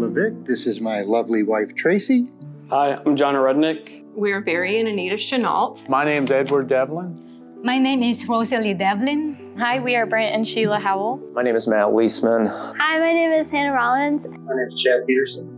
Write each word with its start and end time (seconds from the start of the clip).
Levick. 0.00 0.46
This 0.46 0.66
is 0.66 0.80
my 0.80 1.02
lovely 1.02 1.42
wife, 1.42 1.74
Tracy. 1.74 2.28
Hi, 2.70 2.94
I'm 2.94 3.16
John 3.16 3.34
Rudnick. 3.34 4.04
We're 4.14 4.40
Barry 4.40 4.78
and 4.78 4.88
Anita 4.88 5.18
Chenault. 5.18 5.88
My 5.88 6.04
name's 6.04 6.30
Edward 6.30 6.68
Devlin. 6.68 7.60
My 7.64 7.78
name 7.78 8.02
is 8.02 8.28
Rosalie 8.28 8.74
Devlin. 8.74 9.56
Hi, 9.58 9.80
we 9.80 9.96
are 9.96 10.06
Brent 10.06 10.34
and 10.34 10.46
Sheila 10.46 10.78
Howell. 10.78 11.16
My 11.32 11.42
name 11.42 11.56
is 11.56 11.66
Matt 11.66 11.88
Leisman. 11.88 12.46
Hi, 12.78 12.98
my 13.00 13.12
name 13.12 13.32
is 13.32 13.50
Hannah 13.50 13.72
Rollins. 13.72 14.28
My 14.28 14.54
name 14.54 14.66
is 14.66 14.80
Chad 14.80 15.06
Peterson. 15.06 15.57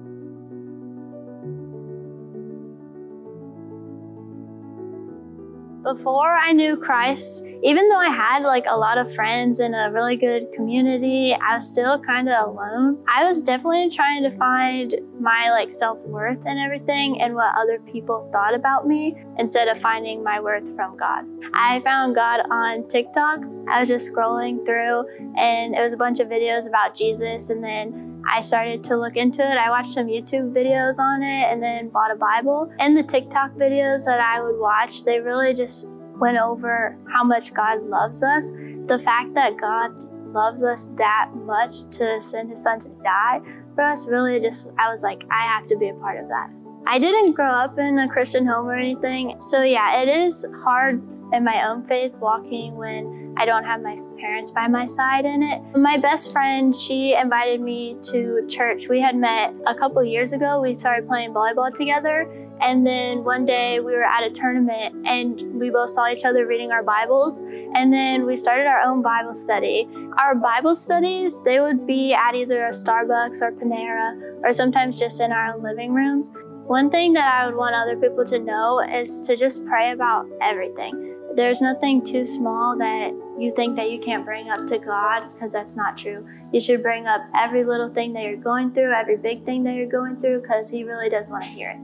Before 5.91 6.37
I 6.37 6.53
knew 6.53 6.77
Christ, 6.77 7.45
even 7.65 7.89
though 7.89 7.99
I 7.99 8.11
had 8.11 8.45
like 8.45 8.65
a 8.69 8.77
lot 8.77 8.97
of 8.97 9.13
friends 9.13 9.59
and 9.59 9.75
a 9.75 9.91
really 9.93 10.17
good 10.17 10.53
community, 10.53 11.35
I 11.35 11.57
was 11.57 11.69
still 11.69 11.99
kind 11.99 12.29
of 12.29 12.47
alone. 12.47 13.03
I 13.09 13.25
was 13.25 13.43
definitely 13.43 13.91
trying 13.91 14.23
to 14.23 14.31
find 14.37 14.95
my 15.21 15.51
like 15.51 15.71
self-worth 15.71 16.47
and 16.47 16.59
everything 16.59 17.21
and 17.21 17.35
what 17.35 17.53
other 17.59 17.79
people 17.81 18.29
thought 18.33 18.55
about 18.55 18.87
me 18.87 19.17
instead 19.39 19.69
of 19.69 19.79
finding 19.79 20.25
my 20.25 20.41
worth 20.41 20.75
from 20.75 20.97
God. 20.97 21.25
I 21.55 21.81
found 21.81 22.15
God 22.15 22.41
on 22.51 22.89
TikTok. 22.89 23.41
I 23.69 23.81
was 23.81 23.89
just 23.89 24.13
scrolling 24.13 24.65
through 24.65 25.05
and 25.37 25.75
it 25.75 25.81
was 25.81 25.93
a 25.93 25.97
bunch 25.97 26.21
of 26.21 26.29
videos 26.29 26.69
about 26.69 26.95
Jesus 26.95 27.51
and 27.51 27.63
then 27.63 28.11
I 28.29 28.41
started 28.41 28.85
to 28.85 28.97
look 28.97 29.17
into 29.17 29.43
it. 29.43 29.57
I 29.57 29.71
watched 29.71 29.93
some 29.93 30.07
YouTube 30.07 30.53
videos 30.53 30.99
on 30.99 31.23
it 31.23 31.53
and 31.53 31.63
then 31.63 31.89
bought 31.89 32.13
a 32.13 32.17
Bible. 32.17 32.71
And 32.79 32.97
the 32.97 33.03
TikTok 33.03 33.53
videos 33.53 34.05
that 34.05 34.21
I 34.21 34.43
would 34.43 34.59
watch, 34.59 35.05
they 35.05 35.21
really 35.21 35.55
just 35.55 35.89
went 36.19 36.39
over 36.39 36.97
how 37.09 37.25
much 37.25 37.55
God 37.55 37.83
loves 37.83 38.23
us. 38.23 38.51
The 38.51 39.01
fact 39.03 39.35
that 39.35 39.57
God 39.57 39.99
loves 40.31 40.63
us 40.63 40.91
that 40.97 41.31
much 41.35 41.83
to 41.99 42.21
send 42.21 42.51
his 42.51 42.63
son 42.63 42.79
to 42.81 42.89
die 43.05 43.41
for 43.75 43.83
us 43.83 44.09
really 44.09 44.41
just, 44.41 44.71
I 44.79 44.91
was 44.91 45.03
like, 45.03 45.25
I 45.31 45.43
have 45.43 45.67
to 45.67 45.77
be 45.77 45.89
a 45.89 45.95
part 45.95 46.19
of 46.19 46.29
that. 46.29 46.51
I 46.87 46.99
didn't 46.99 47.33
grow 47.33 47.47
up 47.47 47.79
in 47.79 47.99
a 47.99 48.09
Christian 48.09 48.47
home 48.47 48.67
or 48.67 48.75
anything. 48.75 49.41
So, 49.41 49.63
yeah, 49.63 50.03
it 50.03 50.09
is 50.09 50.47
hard 50.63 51.03
in 51.33 51.45
my 51.45 51.65
own 51.69 51.87
faith 51.87 52.19
walking 52.21 52.75
when 52.75 53.35
I 53.39 53.45
don't 53.45 53.65
have 53.65 53.81
my 53.83 54.01
parents 54.19 54.51
by 54.51 54.69
my 54.69 54.87
side 54.87 55.25
in 55.25 55.43
it. 55.43 55.63
My 55.77 55.97
best 55.97 56.33
friend, 56.33 56.75
she 56.75 57.15
invited 57.15 57.61
me 57.61 57.97
to 58.11 58.47
church. 58.49 58.89
We 58.89 59.01
had 59.01 59.17
met 59.17 59.55
a 59.67 59.75
couple 59.75 60.03
years 60.05 60.33
ago. 60.33 60.61
We 60.61 60.75
started 60.75 61.09
playing 61.09 61.33
volleyball 61.33 61.75
together. 61.75 62.31
And 62.61 62.87
then 62.87 63.25
one 63.25 63.47
day 63.47 63.81
we 63.81 63.93
were 63.93 64.05
at 64.05 64.23
a 64.23 64.31
tournament 64.31 65.07
and 65.07 65.41
we 65.59 65.71
both 65.71 65.91
saw 65.91 66.11
each 66.11 66.25
other 66.25 66.47
reading 66.47 66.73
our 66.73 66.83
Bibles. 66.83 67.41
And 67.75 67.93
then 67.93 68.27
we 68.27 68.37
started 68.37 68.67
our 68.67 68.81
own 68.81 69.01
Bible 69.01 69.33
study. 69.33 69.89
Our 70.19 70.35
Bible 70.35 70.75
studies, 70.75 71.43
they 71.43 71.61
would 71.61 71.87
be 71.87 72.13
at 72.13 72.35
either 72.35 72.67
a 72.67 72.71
Starbucks 72.71 73.41
or 73.43 73.53
Panera 73.53 74.43
or 74.43 74.53
sometimes 74.53 74.99
just 74.99 75.21
in 75.21 75.33
our 75.33 75.57
living 75.59 75.93
rooms. 75.95 76.31
One 76.67 76.91
thing 76.91 77.13
that 77.15 77.33
I 77.33 77.47
would 77.47 77.57
want 77.57 77.75
other 77.75 77.97
people 77.97 78.25
to 78.25 78.39
know 78.39 78.81
is 78.81 79.27
to 79.27 79.37
just 79.37 79.65
pray 79.67 79.91
about 79.91 80.27
everything. 80.43 81.17
There's 81.35 81.63
nothing 81.63 82.03
too 82.05 82.27
small 82.27 82.77
that 82.79 83.13
you 83.39 83.53
think 83.53 83.77
that 83.77 83.91
you 83.91 83.99
can't 83.99 84.25
bring 84.25 84.51
up 84.51 84.67
to 84.67 84.79
God 84.79 85.33
because 85.33 85.53
that's 85.53 85.77
not 85.77 85.97
true. 85.97 86.27
You 86.53 86.61
should 86.61 86.83
bring 86.83 87.07
up 87.07 87.23
every 87.37 87.65
little 87.65 87.89
thing 87.89 88.13
that 88.13 88.25
you're 88.25 88.37
going 88.37 88.73
through, 88.73 88.93
every 88.93 89.17
big 89.17 89.45
thing 89.45 89.65
that 89.65 89.75
you're 89.75 89.87
going 89.87 90.21
through 90.21 90.43
because 90.43 90.69
He 90.71 90.85
really 90.85 91.09
does 91.09 91.31
want 91.31 91.45
to 91.45 91.51
hear 91.51 91.71
it. 91.71 91.79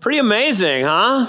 Pretty 0.00 0.18
amazing, 0.18 0.84
huh? 0.84 1.26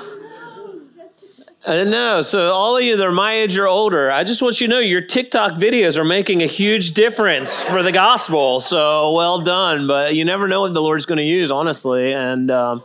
I 1.66 1.86
know. 1.86 2.22
So, 2.22 2.52
all 2.52 2.76
of 2.76 2.84
you 2.84 2.98
that 2.98 3.08
are 3.08 3.12
my 3.12 3.36
age 3.36 3.58
or 3.58 3.68
older, 3.68 4.12
I 4.12 4.26
just 4.26 4.42
want 4.42 4.60
you 4.60 4.68
to 4.68 4.74
know 4.74 4.80
your 4.80 5.00
TikTok 5.00 5.54
videos 5.54 5.98
are 5.98 6.04
making 6.04 6.42
a 6.44 6.46
huge 6.46 6.92
difference 6.92 7.64
for 7.64 7.82
the 7.84 7.92
gospel. 7.94 8.60
So, 8.60 9.14
well 9.14 9.40
done. 9.40 9.88
But 9.88 10.14
you 10.14 10.26
never 10.26 10.50
know 10.50 10.62
what 10.62 10.74
the 10.74 10.82
Lord's 10.82 11.06
going 11.06 11.20
to 11.20 11.24
use, 11.24 11.52
honestly. 11.52 12.12
And, 12.12 12.52
um, 12.52 12.84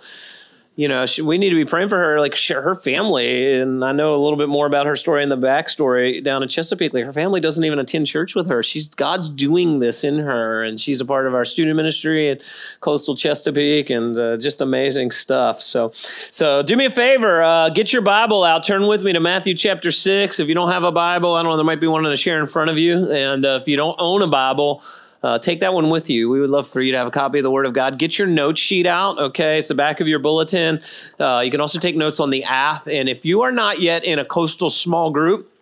you 0.78 0.86
know, 0.86 1.06
she, 1.06 1.22
we 1.22 1.38
need 1.38 1.50
to 1.50 1.56
be 1.56 1.64
praying 1.64 1.88
for 1.88 1.98
her, 1.98 2.20
like 2.20 2.38
her 2.38 2.76
family. 2.76 3.58
And 3.60 3.84
I 3.84 3.90
know 3.90 4.14
a 4.14 4.22
little 4.22 4.36
bit 4.36 4.48
more 4.48 4.64
about 4.64 4.86
her 4.86 4.94
story 4.94 5.24
and 5.24 5.32
the 5.32 5.36
backstory 5.36 6.22
down 6.22 6.40
in 6.40 6.48
Chesapeake. 6.48 6.94
Like 6.94 7.02
her 7.02 7.12
family 7.12 7.40
doesn't 7.40 7.64
even 7.64 7.80
attend 7.80 8.06
church 8.06 8.36
with 8.36 8.46
her. 8.46 8.62
She's 8.62 8.88
God's 8.88 9.28
doing 9.28 9.80
this 9.80 10.04
in 10.04 10.20
her, 10.20 10.62
and 10.62 10.80
she's 10.80 11.00
a 11.00 11.04
part 11.04 11.26
of 11.26 11.34
our 11.34 11.44
student 11.44 11.76
ministry 11.76 12.30
at 12.30 12.42
Coastal 12.78 13.16
Chesapeake, 13.16 13.90
and 13.90 14.16
uh, 14.16 14.36
just 14.36 14.60
amazing 14.60 15.10
stuff. 15.10 15.60
So, 15.60 15.90
so 15.92 16.62
do 16.62 16.76
me 16.76 16.84
a 16.84 16.90
favor, 16.90 17.42
uh, 17.42 17.70
get 17.70 17.92
your 17.92 18.02
Bible 18.02 18.44
out. 18.44 18.62
Turn 18.62 18.86
with 18.86 19.02
me 19.02 19.12
to 19.14 19.20
Matthew 19.20 19.54
chapter 19.54 19.90
six. 19.90 20.38
If 20.38 20.46
you 20.46 20.54
don't 20.54 20.70
have 20.70 20.84
a 20.84 20.92
Bible, 20.92 21.34
I 21.34 21.42
don't 21.42 21.50
know, 21.50 21.56
there 21.56 21.64
might 21.64 21.80
be 21.80 21.88
one 21.88 22.04
to 22.04 22.16
share 22.16 22.38
in 22.38 22.46
front 22.46 22.70
of 22.70 22.78
you, 22.78 23.10
and 23.10 23.44
uh, 23.44 23.58
if 23.60 23.66
you 23.66 23.76
don't 23.76 23.96
own 23.98 24.22
a 24.22 24.28
Bible 24.28 24.84
uh, 25.22 25.38
take 25.38 25.60
that 25.60 25.72
one 25.72 25.90
with 25.90 26.08
you. 26.08 26.30
We 26.30 26.40
would 26.40 26.50
love 26.50 26.68
for 26.68 26.80
you 26.80 26.92
to 26.92 26.98
have 26.98 27.06
a 27.06 27.10
copy 27.10 27.38
of 27.38 27.42
the 27.42 27.50
Word 27.50 27.66
of 27.66 27.72
God. 27.72 27.98
Get 27.98 28.18
your 28.18 28.28
note 28.28 28.56
sheet 28.56 28.86
out, 28.86 29.18
okay? 29.18 29.58
It's 29.58 29.68
the 29.68 29.74
back 29.74 30.00
of 30.00 30.08
your 30.08 30.18
bulletin. 30.18 30.80
Uh, 31.18 31.42
you 31.44 31.50
can 31.50 31.60
also 31.60 31.78
take 31.78 31.96
notes 31.96 32.20
on 32.20 32.30
the 32.30 32.44
app. 32.44 32.86
And 32.86 33.08
if 33.08 33.24
you 33.24 33.42
are 33.42 33.52
not 33.52 33.80
yet 33.80 34.04
in 34.04 34.18
a 34.18 34.24
coastal 34.24 34.70
small 34.70 35.10
group, 35.10 35.52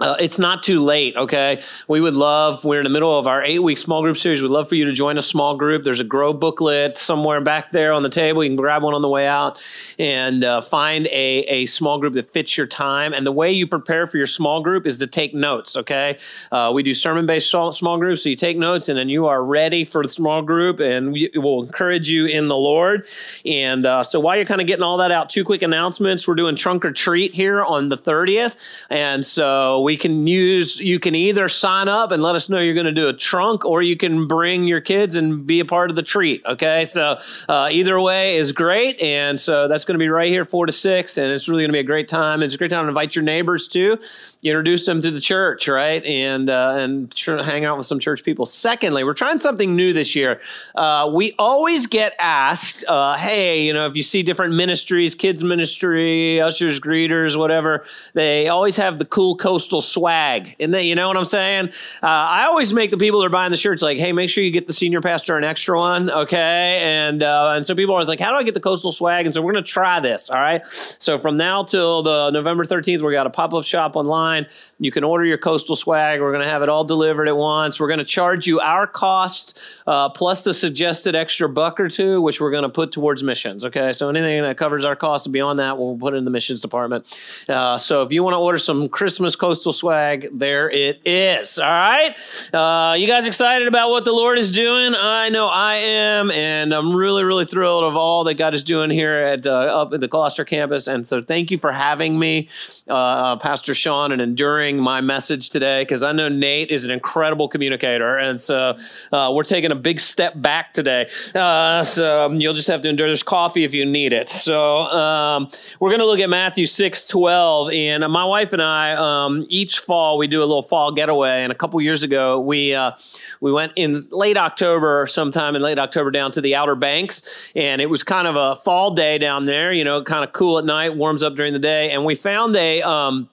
uh, 0.00 0.16
it's 0.18 0.38
not 0.38 0.62
too 0.62 0.80
late, 0.80 1.14
okay? 1.16 1.62
We 1.86 2.00
would 2.00 2.14
love, 2.14 2.64
we're 2.64 2.78
in 2.78 2.84
the 2.84 2.90
middle 2.90 3.18
of 3.18 3.26
our 3.26 3.42
eight 3.42 3.58
week 3.58 3.76
small 3.76 4.00
group 4.00 4.16
series. 4.16 4.40
We'd 4.40 4.50
love 4.50 4.66
for 4.66 4.74
you 4.74 4.86
to 4.86 4.92
join 4.92 5.18
a 5.18 5.22
small 5.22 5.54
group. 5.54 5.84
There's 5.84 6.00
a 6.00 6.04
grow 6.04 6.32
booklet 6.32 6.96
somewhere 6.96 7.42
back 7.42 7.72
there 7.72 7.92
on 7.92 8.02
the 8.02 8.08
table. 8.08 8.42
You 8.42 8.48
can 8.48 8.56
grab 8.56 8.82
one 8.82 8.94
on 8.94 9.02
the 9.02 9.08
way 9.08 9.26
out 9.28 9.62
and 9.98 10.44
uh, 10.44 10.62
find 10.62 11.06
a, 11.08 11.44
a 11.44 11.66
small 11.66 11.98
group 11.98 12.14
that 12.14 12.32
fits 12.32 12.56
your 12.56 12.66
time. 12.66 13.12
And 13.12 13.26
the 13.26 13.32
way 13.32 13.52
you 13.52 13.66
prepare 13.66 14.06
for 14.06 14.16
your 14.16 14.26
small 14.26 14.62
group 14.62 14.86
is 14.86 14.98
to 14.98 15.06
take 15.06 15.34
notes, 15.34 15.76
okay? 15.76 16.18
Uh, 16.50 16.72
we 16.74 16.82
do 16.82 16.94
sermon 16.94 17.26
based 17.26 17.50
small 17.50 17.98
groups, 17.98 18.22
so 18.22 18.30
you 18.30 18.36
take 18.36 18.56
notes 18.56 18.88
and 18.88 18.98
then 18.98 19.10
you 19.10 19.26
are 19.26 19.44
ready 19.44 19.84
for 19.84 20.02
the 20.02 20.08
small 20.08 20.40
group 20.40 20.80
and 20.80 21.12
we 21.12 21.30
will 21.34 21.62
encourage 21.62 22.08
you 22.08 22.24
in 22.24 22.48
the 22.48 22.56
Lord. 22.56 23.06
And 23.44 23.84
uh, 23.84 24.02
so 24.02 24.20
while 24.20 24.36
you're 24.36 24.46
kind 24.46 24.62
of 24.62 24.66
getting 24.66 24.84
all 24.84 24.96
that 24.96 25.10
out, 25.12 25.28
two 25.28 25.44
quick 25.44 25.60
announcements. 25.60 26.26
We're 26.26 26.34
doing 26.34 26.56
trunk 26.56 26.86
or 26.86 26.92
treat 26.92 27.34
here 27.34 27.62
on 27.62 27.90
the 27.90 27.98
30th. 27.98 28.56
And 28.88 29.24
so 29.24 29.81
we 29.82 29.96
can 29.96 30.26
use, 30.26 30.78
you 30.80 30.98
can 30.98 31.14
either 31.14 31.48
sign 31.48 31.88
up 31.88 32.12
and 32.12 32.22
let 32.22 32.34
us 32.34 32.48
know 32.48 32.58
you're 32.58 32.74
going 32.74 32.86
to 32.86 32.92
do 32.92 33.08
a 33.08 33.12
trunk, 33.12 33.64
or 33.64 33.82
you 33.82 33.96
can 33.96 34.26
bring 34.26 34.64
your 34.64 34.80
kids 34.80 35.16
and 35.16 35.46
be 35.46 35.60
a 35.60 35.64
part 35.64 35.90
of 35.90 35.96
the 35.96 36.02
treat. 36.02 36.42
Okay. 36.46 36.84
So 36.86 37.18
uh, 37.48 37.68
either 37.70 38.00
way 38.00 38.36
is 38.36 38.52
great. 38.52 39.00
And 39.00 39.38
so 39.38 39.68
that's 39.68 39.84
going 39.84 39.94
to 39.94 39.98
be 39.98 40.08
right 40.08 40.28
here, 40.28 40.44
four 40.44 40.66
to 40.66 40.72
six. 40.72 41.16
And 41.18 41.30
it's 41.32 41.48
really 41.48 41.62
going 41.62 41.70
to 41.70 41.74
be 41.74 41.80
a 41.80 41.84
great 41.84 42.08
time. 42.08 42.42
It's 42.42 42.54
a 42.54 42.58
great 42.58 42.70
time 42.70 42.84
to 42.84 42.88
invite 42.88 43.14
your 43.14 43.24
neighbors 43.24 43.68
too. 43.68 43.98
Introduce 44.42 44.86
them 44.86 45.00
to 45.00 45.10
the 45.10 45.20
church, 45.20 45.68
right? 45.68 46.04
And, 46.04 46.50
uh, 46.50 46.74
and 46.76 47.14
hang 47.26 47.64
out 47.64 47.76
with 47.76 47.86
some 47.86 48.00
church 48.00 48.24
people. 48.24 48.44
Secondly, 48.44 49.04
we're 49.04 49.14
trying 49.14 49.38
something 49.38 49.76
new 49.76 49.92
this 49.92 50.16
year. 50.16 50.40
Uh, 50.74 51.08
we 51.12 51.34
always 51.38 51.86
get 51.86 52.14
asked, 52.18 52.84
uh, 52.88 53.16
hey, 53.16 53.64
you 53.64 53.72
know, 53.72 53.86
if 53.86 53.94
you 53.94 54.02
see 54.02 54.22
different 54.22 54.54
ministries, 54.54 55.14
kids 55.14 55.44
ministry, 55.44 56.40
ushers, 56.40 56.80
greeters, 56.80 57.38
whatever, 57.38 57.84
they 58.14 58.48
always 58.48 58.76
have 58.76 58.98
the 58.98 59.04
cool 59.04 59.36
coastal 59.36 59.80
swag. 59.80 60.56
And 60.58 60.74
then, 60.74 60.86
you 60.86 60.96
know 60.96 61.06
what 61.06 61.16
I'm 61.16 61.24
saying? 61.24 61.68
Uh, 62.02 62.06
I 62.06 62.46
always 62.46 62.72
make 62.72 62.90
the 62.90 62.96
people 62.96 63.20
that 63.20 63.26
are 63.26 63.30
buying 63.30 63.52
the 63.52 63.56
shirts 63.56 63.80
like, 63.80 63.98
hey, 63.98 64.12
make 64.12 64.28
sure 64.28 64.42
you 64.42 64.50
get 64.50 64.66
the 64.66 64.72
senior 64.72 65.00
pastor 65.00 65.36
an 65.36 65.44
extra 65.44 65.78
one, 65.78 66.10
okay? 66.10 66.80
And 66.82 67.22
uh, 67.22 67.52
and 67.54 67.64
so 67.64 67.74
people 67.74 67.94
are 67.94 67.98
always 67.98 68.08
like, 68.08 68.20
how 68.20 68.30
do 68.30 68.36
I 68.36 68.42
get 68.42 68.54
the 68.54 68.60
coastal 68.60 68.90
swag? 68.90 69.26
And 69.26 69.34
so 69.34 69.40
we're 69.40 69.52
to 69.52 69.62
try 69.62 70.00
this, 70.00 70.30
all 70.30 70.40
right? 70.40 70.66
So 70.66 71.18
from 71.18 71.36
now 71.36 71.62
till 71.62 72.02
the 72.02 72.30
November 72.30 72.64
13th, 72.64 73.02
we 73.02 73.12
got 73.12 73.26
a 73.26 73.30
pop 73.30 73.54
up 73.54 73.64
shop 73.64 73.94
online. 73.94 74.31
You 74.78 74.90
can 74.90 75.04
order 75.04 75.24
your 75.24 75.38
coastal 75.38 75.76
swag. 75.76 76.20
We're 76.20 76.32
going 76.32 76.44
to 76.44 76.50
have 76.50 76.62
it 76.62 76.68
all 76.68 76.84
delivered 76.84 77.28
at 77.28 77.36
once. 77.36 77.80
We're 77.80 77.88
going 77.88 77.98
to 77.98 78.04
charge 78.04 78.46
you 78.46 78.60
our 78.60 78.86
cost 78.86 79.58
uh, 79.86 80.08
plus 80.10 80.44
the 80.44 80.52
suggested 80.52 81.14
extra 81.14 81.48
buck 81.48 81.80
or 81.80 81.88
two, 81.88 82.20
which 82.20 82.40
we're 82.40 82.50
going 82.50 82.64
to 82.64 82.68
put 82.68 82.92
towards 82.92 83.22
missions, 83.22 83.64
okay? 83.64 83.92
So 83.92 84.08
anything 84.08 84.42
that 84.42 84.56
covers 84.56 84.84
our 84.84 84.96
cost 84.96 85.30
beyond 85.32 85.58
that, 85.60 85.78
we'll 85.78 85.96
put 85.96 86.14
in 86.14 86.24
the 86.24 86.30
missions 86.30 86.60
department. 86.60 87.16
Uh, 87.48 87.78
so 87.78 88.02
if 88.02 88.12
you 88.12 88.22
want 88.22 88.34
to 88.34 88.38
order 88.38 88.58
some 88.58 88.88
Christmas 88.88 89.36
coastal 89.36 89.52
Coastal 89.52 89.72
Swag, 89.72 90.28
there 90.32 90.70
it 90.70 91.02
is. 91.04 91.58
All 91.58 91.66
right. 91.66 92.16
Uh, 92.54 92.94
you 92.94 93.06
guys 93.06 93.26
excited 93.26 93.68
about 93.68 93.90
what 93.90 94.06
the 94.06 94.10
Lord 94.10 94.38
is 94.38 94.50
doing? 94.50 94.94
I 94.96 95.28
know 95.28 95.46
I 95.46 95.74
am, 95.74 96.30
and 96.30 96.72
I'm 96.72 96.96
really, 96.96 97.22
really 97.22 97.44
thrilled 97.44 97.84
of 97.84 97.94
all 97.94 98.24
that 98.24 98.34
God 98.34 98.54
is 98.54 98.64
doing 98.64 98.88
here 98.88 99.14
at 99.14 99.46
uh, 99.46 99.52
up 99.52 99.92
at 99.92 100.00
the 100.00 100.08
Gloucester 100.08 100.46
campus. 100.46 100.86
And 100.86 101.06
so, 101.06 101.20
thank 101.20 101.50
you 101.50 101.58
for 101.58 101.70
having 101.70 102.18
me, 102.18 102.48
uh, 102.88 102.94
uh 102.94 103.36
Pastor 103.36 103.74
Sean, 103.74 104.10
and 104.10 104.21
enduring 104.22 104.78
my 104.78 105.00
message 105.00 105.50
today 105.50 105.82
because 105.82 106.02
I 106.02 106.12
know 106.12 106.28
Nate 106.28 106.70
is 106.70 106.84
an 106.84 106.90
incredible 106.90 107.48
communicator, 107.48 108.16
and 108.16 108.40
so 108.40 108.76
uh, 109.12 109.30
we're 109.34 109.44
taking 109.44 109.70
a 109.70 109.76
big 109.76 110.00
step 110.00 110.40
back 110.40 110.72
today. 110.72 111.08
Uh, 111.34 111.82
so 111.84 112.26
um, 112.26 112.40
you'll 112.40 112.54
just 112.54 112.68
have 112.68 112.80
to 112.82 112.88
endure. 112.88 113.08
this 113.08 113.22
coffee 113.22 113.64
if 113.64 113.74
you 113.74 113.84
need 113.84 114.12
it. 114.12 114.28
So 114.28 114.82
um, 114.84 115.50
we're 115.80 115.90
going 115.90 116.00
to 116.00 116.06
look 116.06 116.20
at 116.20 116.30
Matthew 116.30 116.66
six 116.66 117.06
twelve, 117.06 117.70
and 117.70 118.04
my 118.10 118.24
wife 118.24 118.52
and 118.52 118.62
I. 118.62 118.92
Um, 118.92 119.46
each 119.48 119.78
fall 119.80 120.18
we 120.18 120.26
do 120.26 120.38
a 120.38 120.46
little 120.46 120.62
fall 120.62 120.92
getaway. 120.92 121.42
And 121.42 121.52
a 121.52 121.54
couple 121.54 121.80
years 121.80 122.02
ago, 122.02 122.40
we 122.40 122.74
uh, 122.74 122.92
we 123.40 123.52
went 123.52 123.72
in 123.76 124.02
late 124.10 124.36
October, 124.36 125.06
sometime 125.06 125.56
in 125.56 125.62
late 125.62 125.78
October, 125.78 126.10
down 126.10 126.32
to 126.32 126.40
the 126.40 126.54
Outer 126.54 126.74
Banks, 126.74 127.22
and 127.56 127.80
it 127.80 127.90
was 127.90 128.02
kind 128.02 128.28
of 128.28 128.36
a 128.36 128.56
fall 128.62 128.94
day 128.94 129.18
down 129.18 129.44
there. 129.44 129.72
You 129.72 129.84
know, 129.84 130.02
kind 130.02 130.24
of 130.24 130.32
cool 130.32 130.58
at 130.58 130.64
night, 130.64 130.96
warms 130.96 131.22
up 131.22 131.34
during 131.34 131.52
the 131.52 131.58
day, 131.58 131.90
and 131.90 132.04
we 132.04 132.14
found 132.14 132.54
a 132.56 132.82
um, 132.82 133.28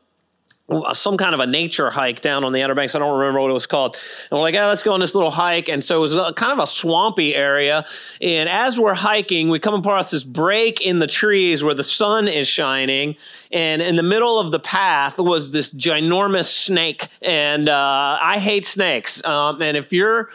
some 0.93 1.17
kind 1.17 1.33
of 1.33 1.39
a 1.39 1.47
nature 1.47 1.89
hike 1.89 2.21
down 2.21 2.43
on 2.43 2.53
the 2.53 2.61
Outer 2.61 2.75
Banks. 2.75 2.95
I 2.95 2.99
don't 2.99 3.17
remember 3.17 3.41
what 3.41 3.49
it 3.49 3.53
was 3.53 3.65
called. 3.65 3.97
And 4.29 4.37
we're 4.37 4.43
like, 4.43 4.55
oh, 4.55 4.67
let's 4.67 4.83
go 4.83 4.93
on 4.93 4.99
this 4.99 5.15
little 5.15 5.31
hike. 5.31 5.67
And 5.67 5.83
so 5.83 5.97
it 5.97 5.99
was 5.99 6.15
a, 6.15 6.33
kind 6.33 6.53
of 6.53 6.59
a 6.59 6.67
swampy 6.67 7.35
area. 7.35 7.85
And 8.21 8.47
as 8.49 8.79
we're 8.79 8.93
hiking, 8.93 9.49
we 9.49 9.59
come 9.59 9.73
across 9.73 10.11
this 10.11 10.23
break 10.23 10.81
in 10.81 10.99
the 10.99 11.07
trees 11.07 11.63
where 11.63 11.73
the 11.73 11.83
sun 11.83 12.27
is 12.27 12.47
shining. 12.47 13.15
And 13.51 13.81
in 13.81 13.95
the 13.95 14.03
middle 14.03 14.39
of 14.39 14.51
the 14.51 14.59
path 14.59 15.17
was 15.17 15.51
this 15.51 15.73
ginormous 15.73 16.51
snake. 16.51 17.07
And 17.21 17.67
uh, 17.67 18.17
I 18.21 18.39
hate 18.39 18.65
snakes. 18.65 19.23
Um, 19.25 19.61
and 19.61 19.75
if 19.75 19.91
you're 19.91 20.29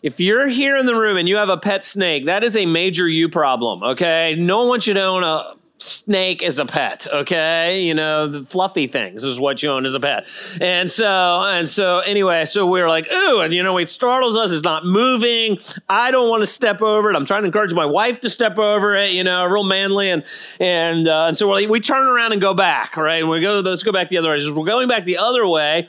if 0.00 0.20
you're 0.20 0.46
here 0.46 0.76
in 0.76 0.86
the 0.86 0.94
room 0.94 1.16
and 1.16 1.28
you 1.28 1.36
have 1.36 1.48
a 1.48 1.56
pet 1.56 1.82
snake, 1.82 2.26
that 2.26 2.44
is 2.44 2.56
a 2.56 2.66
major 2.66 3.08
you 3.08 3.28
problem, 3.28 3.82
okay? 3.82 4.36
No 4.38 4.66
one 4.66 4.78
should 4.78 4.96
own 4.96 5.24
a 5.24 5.54
snake 5.78 6.42
as 6.42 6.58
a 6.58 6.66
pet, 6.66 7.06
okay? 7.12 7.82
You 7.82 7.94
know, 7.94 8.26
the 8.26 8.44
fluffy 8.44 8.86
things 8.86 9.24
is 9.24 9.40
what 9.40 9.62
you 9.62 9.70
own 9.70 9.86
as 9.86 9.94
a 9.94 10.00
pet. 10.00 10.26
And 10.60 10.90
so, 10.90 11.42
and 11.44 11.68
so 11.68 12.00
anyway, 12.00 12.44
so 12.44 12.66
we 12.66 12.80
are 12.80 12.88
like, 12.88 13.10
ooh, 13.12 13.40
and 13.40 13.54
you 13.54 13.62
know, 13.62 13.78
it 13.78 13.88
startles 13.88 14.36
us, 14.36 14.50
it's 14.50 14.64
not 14.64 14.84
moving. 14.84 15.58
I 15.88 16.10
don't 16.10 16.28
want 16.28 16.42
to 16.42 16.46
step 16.46 16.82
over 16.82 17.10
it. 17.10 17.16
I'm 17.16 17.24
trying 17.24 17.42
to 17.42 17.46
encourage 17.46 17.72
my 17.72 17.86
wife 17.86 18.20
to 18.22 18.28
step 18.28 18.58
over 18.58 18.96
it, 18.96 19.12
you 19.12 19.24
know, 19.24 19.46
real 19.46 19.64
manly. 19.64 20.10
And, 20.10 20.24
and, 20.60 21.08
uh, 21.08 21.26
and 21.26 21.36
so 21.36 21.54
we 21.54 21.66
we 21.66 21.80
turn 21.80 22.06
around 22.06 22.32
and 22.32 22.40
go 22.40 22.54
back, 22.54 22.96
right? 22.96 23.20
And 23.22 23.30
we 23.30 23.40
go, 23.40 23.60
let's 23.60 23.82
go 23.82 23.92
back 23.92 24.08
the 24.08 24.18
other 24.18 24.30
way. 24.30 24.38
We're 24.50 24.64
going 24.64 24.88
back 24.88 25.04
the 25.04 25.18
other 25.18 25.46
way 25.46 25.88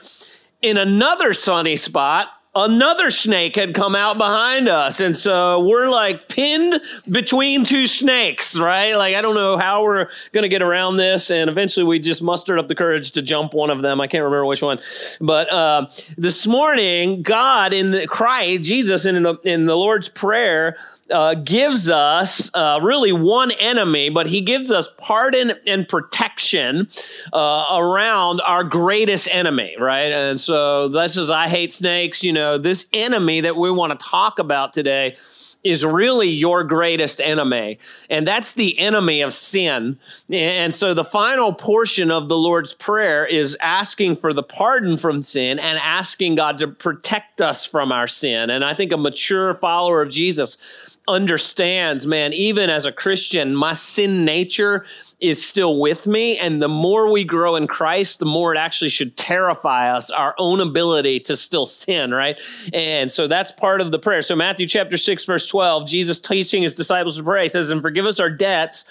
in 0.62 0.78
another 0.78 1.34
sunny 1.34 1.76
spot 1.76 2.28
another 2.56 3.12
snake 3.12 3.56
had 3.56 3.74
come 3.74 3.96
out 3.96 4.18
behind 4.18 4.68
us. 4.68 5.00
And 5.00 5.16
so 5.16 5.66
we're 5.68 5.90
like 5.90 6.28
pinned 6.28 6.82
between 7.10 7.64
two 7.64 7.86
snakes, 7.86 8.58
right? 8.58 8.96
Like, 8.96 9.16
I 9.16 9.22
don't 9.22 9.36
know 9.36 9.58
how 9.58 9.84
we're 9.84 10.08
going 10.32 10.44
to 10.44 10.50
get 10.50 10.62
around 10.62 10.98
this. 10.98 11.30
And 11.30 11.50
eventually 11.50 11.86
we 11.86 12.00
just 12.00 12.22
mustered 12.22 12.60
up 12.60 12.68
the 12.68 12.76
courage 12.76 13.12
to 13.12 13.22
jump 13.22 13.54
one 13.54 13.70
of 13.70 13.82
them. 13.82 14.02
I 14.02 14.08
can't 14.08 14.24
remember 14.24 14.46
which 14.46 14.62
one. 14.62 14.80
But 15.22 15.52
uh, 15.52 15.88
this 16.18 16.48
morning, 16.48 17.22
God 17.22 17.74
in 17.74 17.92
the 17.92 18.08
Christ, 18.08 18.64
Jesus 18.64 19.06
in 19.06 19.22
the, 19.22 19.36
in 19.44 19.66
the 19.66 19.76
Lord's 19.76 20.10
Prayer, 20.10 20.78
uh, 21.12 21.34
gives 21.36 21.90
us 21.90 22.52
uh, 22.54 22.80
really 22.82 23.12
one 23.12 23.52
enemy, 23.60 24.10
but 24.10 24.28
he 24.28 24.42
gives 24.42 24.72
us 24.72 24.88
pardon 24.98 25.54
and 25.66 25.88
protection 25.88 26.88
uh, 27.34 27.66
around 27.74 28.42
our 28.42 28.64
greatest 28.64 29.28
enemy, 29.32 29.76
right? 29.80 30.12
And 30.12 30.40
so 30.40 30.88
this 30.88 31.18
is 31.18 31.32
I 31.32 31.48
hate 31.48 31.72
snakes. 31.72 32.24
You 32.24 32.34
know, 32.34 32.58
this 32.58 32.88
enemy 32.94 33.42
that 33.42 33.56
we 33.56 33.72
want 33.72 33.98
to 33.98 34.06
talk 34.06 34.40
about 34.40 34.74
today 34.74 35.16
is 35.64 35.84
really 35.84 36.30
your 36.30 36.64
greatest 36.64 37.20
enemy. 37.20 37.80
And 38.10 38.26
that's 38.26 38.54
the 38.54 38.80
enemy 38.80 39.22
of 39.22 39.34
sin. 39.34 40.00
And 40.32 40.74
so 40.74 40.94
the 40.94 41.04
final 41.04 41.54
portion 41.54 42.12
of 42.12 42.30
the 42.30 42.38
Lord's 42.38 42.74
Prayer 42.74 43.26
is 43.26 43.58
asking 43.60 44.18
for 44.18 44.32
the 44.32 44.44
pardon 44.44 44.96
from 44.96 45.22
sin 45.24 45.60
and 45.60 45.78
asking 45.80 46.36
God 46.36 46.60
to 46.60 46.68
protect 46.68 47.42
us 47.42 47.66
from 47.66 47.92
our 47.92 48.08
sin. 48.08 48.50
And 48.50 48.64
I 48.64 48.74
think 48.74 48.94
a 48.94 48.98
mature 48.98 49.54
follower 49.56 50.02
of 50.02 50.12
Jesus 50.12 50.89
understands, 51.10 52.08
man, 52.08 52.32
even 52.34 52.70
as 52.70 52.86
a 52.86 52.92
Christian, 52.92 53.56
my 53.56 53.74
sin 53.74 54.24
nature 54.24 54.86
is 55.20 55.46
still 55.46 55.80
with 55.80 56.08
me. 56.08 56.38
And 56.38 56.62
the 56.62 56.70
more 56.70 57.12
we 57.12 57.26
grow 57.26 57.56
in 57.56 57.68
Christ, 57.68 58.20
the 58.20 58.26
more 58.26 58.54
it 58.56 58.58
actually 58.58 58.90
should 58.90 59.18
terrify 59.18 59.92
us, 59.92 60.10
our 60.10 60.36
own 60.38 60.62
ability 60.62 61.20
to 61.22 61.36
still 61.36 61.66
sin, 61.66 62.12
right? 62.12 62.40
And 62.72 63.12
so 63.12 63.28
that's 63.28 63.52
part 63.52 63.82
of 63.82 63.92
the 63.92 64.00
prayer. 64.00 64.22
So, 64.22 64.36
Matthew 64.36 64.68
chapter 64.68 64.96
6, 64.96 65.26
verse 65.26 65.48
12, 65.48 65.88
Jesus 65.88 66.20
teaching 66.20 66.64
his 66.64 66.76
disciples 66.76 67.18
to 67.18 67.24
pray 67.24 67.48
says, 67.48 67.70
And 67.70 67.82
forgive 67.82 68.06
us 68.06 68.20
our 68.20 68.30
debts 68.30 68.86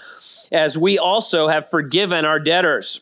as 0.52 0.76
we 0.76 0.98
also 0.98 1.48
have 1.48 1.70
forgiven 1.70 2.24
our 2.24 2.40
debtors 2.40 3.00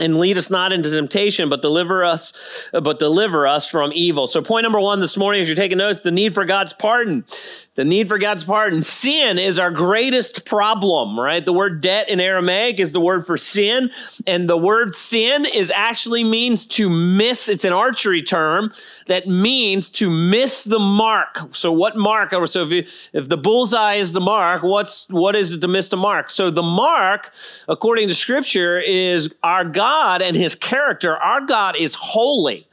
and 0.00 0.18
lead 0.18 0.38
us 0.38 0.50
not 0.50 0.72
into 0.72 0.90
temptation 0.90 1.48
but 1.48 1.60
deliver 1.60 2.04
us 2.04 2.70
but 2.72 2.98
deliver 2.98 3.46
us 3.46 3.68
from 3.68 3.92
evil 3.94 4.26
so 4.26 4.40
point 4.40 4.62
number 4.62 4.80
one 4.80 5.00
this 5.00 5.16
morning 5.16 5.42
as 5.42 5.48
you're 5.48 5.54
taking 5.54 5.78
notes 5.78 6.00
the 6.00 6.10
need 6.10 6.32
for 6.32 6.44
god's 6.44 6.72
pardon 6.72 7.24
the 7.74 7.84
need 7.86 8.06
for 8.06 8.18
God's 8.18 8.44
pardon. 8.44 8.82
Sin 8.82 9.38
is 9.38 9.58
our 9.58 9.70
greatest 9.70 10.44
problem, 10.44 11.18
right? 11.18 11.44
The 11.44 11.54
word 11.54 11.80
debt 11.80 12.10
in 12.10 12.20
Aramaic 12.20 12.78
is 12.78 12.92
the 12.92 13.00
word 13.00 13.26
for 13.26 13.38
sin. 13.38 13.90
And 14.26 14.48
the 14.48 14.58
word 14.58 14.94
sin 14.94 15.46
is 15.46 15.70
actually 15.70 16.22
means 16.22 16.66
to 16.66 16.90
miss. 16.90 17.48
It's 17.48 17.64
an 17.64 17.72
archery 17.72 18.20
term 18.22 18.74
that 19.06 19.26
means 19.26 19.88
to 19.90 20.10
miss 20.10 20.64
the 20.64 20.78
mark. 20.78 21.38
So 21.52 21.72
what 21.72 21.96
mark? 21.96 22.32
So 22.46 22.62
if, 22.62 22.70
you, 22.70 22.84
if 23.14 23.30
the 23.30 23.38
bullseye 23.38 23.94
is 23.94 24.12
the 24.12 24.20
mark, 24.20 24.62
what's, 24.62 25.06
what 25.08 25.34
is 25.34 25.54
it 25.54 25.62
to 25.62 25.68
miss 25.68 25.88
the 25.88 25.96
mark? 25.96 26.28
So 26.28 26.50
the 26.50 26.62
mark, 26.62 27.32
according 27.68 28.08
to 28.08 28.14
scripture, 28.14 28.78
is 28.78 29.34
our 29.42 29.64
God 29.64 30.20
and 30.20 30.36
his 30.36 30.54
character. 30.54 31.16
Our 31.16 31.40
God 31.40 31.76
is 31.76 31.94
holy. 31.94 32.66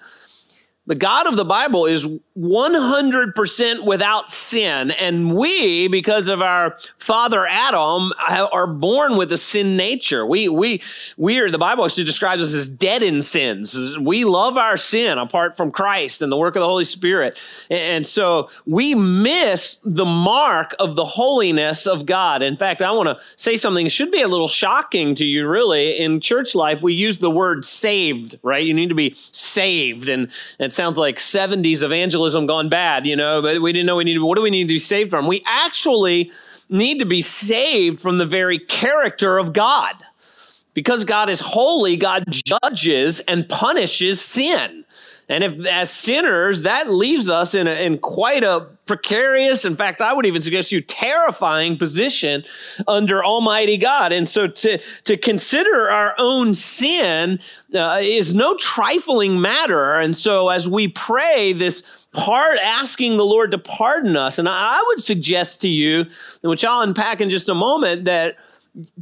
The 0.88 0.96
God 0.96 1.28
of 1.28 1.38
the 1.38 1.46
Bible 1.46 1.86
is 1.86 2.08
100% 2.40 3.84
without 3.84 4.30
sin. 4.30 4.92
And 4.92 5.36
we, 5.36 5.90
because 5.90 6.30
of 6.30 6.42
our 6.42 6.78
father 6.98 7.46
Adam, 7.46 8.14
are 8.30 8.68
born 8.68 9.18
with 9.18 9.32
a 9.34 9.38
sin 9.38 9.76
nature. 9.76 10.26
We, 10.26 10.48
we, 10.48 10.82
we 11.18 11.38
are, 11.40 11.52
the 11.52 11.58
Bible 11.58 11.84
actually 11.84 12.06
describes 12.06 12.42
us 12.42 12.54
as 12.54 12.68
dead 12.68 13.04
in 13.04 13.24
sins. 13.24 13.98
We 14.00 14.24
love 14.24 14.58
our 14.58 14.78
sin 14.78 15.18
apart 15.18 15.58
from 15.58 15.72
Christ 15.72 16.22
and 16.22 16.32
the 16.32 16.38
work 16.38 16.56
of 16.56 16.62
the 16.62 16.68
Holy 16.68 16.86
Spirit. 16.86 17.38
And 17.70 18.06
so 18.06 18.50
we 18.66 18.96
miss 18.96 19.78
the 19.84 20.06
mark 20.06 20.76
of 20.80 20.96
the 20.96 21.06
holiness 21.06 21.86
of 21.88 22.06
God. 22.06 22.42
In 22.42 22.56
fact, 22.56 22.82
I 22.82 22.92
want 22.92 23.10
to 23.10 23.20
say 23.36 23.58
something 23.58 23.86
that 23.86 23.92
should 23.92 24.12
be 24.12 24.22
a 24.22 24.30
little 24.30 24.48
shocking 24.48 25.14
to 25.16 25.26
you, 25.26 25.46
really. 25.46 26.00
In 26.00 26.22
church 26.22 26.56
life, 26.56 26.82
we 26.82 26.94
use 26.94 27.18
the 27.18 27.30
word 27.30 27.66
saved, 27.66 28.40
right? 28.44 28.66
You 28.66 28.74
need 28.74 28.90
to 28.90 28.96
be 28.96 29.14
saved. 29.34 30.08
And 30.08 30.32
it 30.58 30.72
sounds 30.72 30.98
like 30.98 31.18
70s 31.18 31.84
evangelism 31.84 32.29
evangelism 32.30 32.48
gone 32.48 32.70
bad, 32.70 33.06
you 33.06 33.16
know, 33.16 33.42
but 33.42 33.62
we 33.62 33.74
didn't 33.74 33.86
know 33.86 33.96
we 33.96 34.04
needed, 34.04 34.22
what 34.22 34.36
do 34.36 34.42
we 34.42 34.50
need 34.50 34.68
to 34.68 34.74
be 34.74 34.80
saved 34.80 35.10
from? 35.10 35.28
We 35.28 35.44
actually 35.46 36.32
need 36.70 37.00
to 37.00 37.06
be 37.06 37.22
saved 37.22 38.02
from 38.02 38.18
the 38.18 38.26
very 38.26 38.60
character 38.60 39.38
of 39.38 39.54
God. 39.54 39.96
Because 40.76 41.04
God 41.04 41.30
is 41.30 41.40
holy, 41.40 41.98
God 41.98 42.24
judges 42.30 43.20
and 43.22 43.50
punishes 43.50 44.22
sin. 44.22 44.86
And 45.30 45.44
if 45.44 45.66
as 45.68 45.92
sinners, 45.92 46.64
that 46.64 46.90
leaves 46.90 47.30
us 47.30 47.54
in, 47.54 47.68
a, 47.68 47.86
in 47.86 48.00
quite 48.00 48.44
a 48.44 48.68
precarious, 48.88 49.64
in 49.64 49.76
fact, 49.76 50.02
I 50.02 50.12
would 50.12 50.26
even 50.26 50.42
suggest 50.42 50.72
you 50.72 50.82
terrifying 50.82 51.78
position 51.78 52.44
under 52.88 53.24
Almighty 53.24 53.78
God. 53.78 54.12
And 54.12 54.28
so 54.28 54.48
to, 54.48 54.80
to 55.04 55.18
consider 55.18 55.90
our 55.90 56.16
own 56.18 56.56
sin 56.56 57.40
uh, 57.76 58.00
is 58.02 58.34
no 58.34 58.58
trifling 58.58 59.40
matter. 59.40 59.94
And 59.94 60.16
so 60.16 60.50
as 60.50 60.68
we 60.68 60.88
pray 60.88 61.54
this 61.54 61.84
part 62.12 62.58
asking 62.58 63.18
the 63.18 63.26
Lord 63.26 63.52
to 63.52 63.60
pardon 63.60 64.16
us. 64.16 64.40
And 64.40 64.50
I 64.50 64.84
would 64.88 65.04
suggest 65.04 65.62
to 65.62 65.68
you, 65.68 66.08
which 66.42 66.66
I'll 66.66 66.82
unpack 66.82 67.22
in 67.22 67.30
just 67.30 67.50
a 67.50 67.54
moment, 67.54 68.06
that 68.06 68.38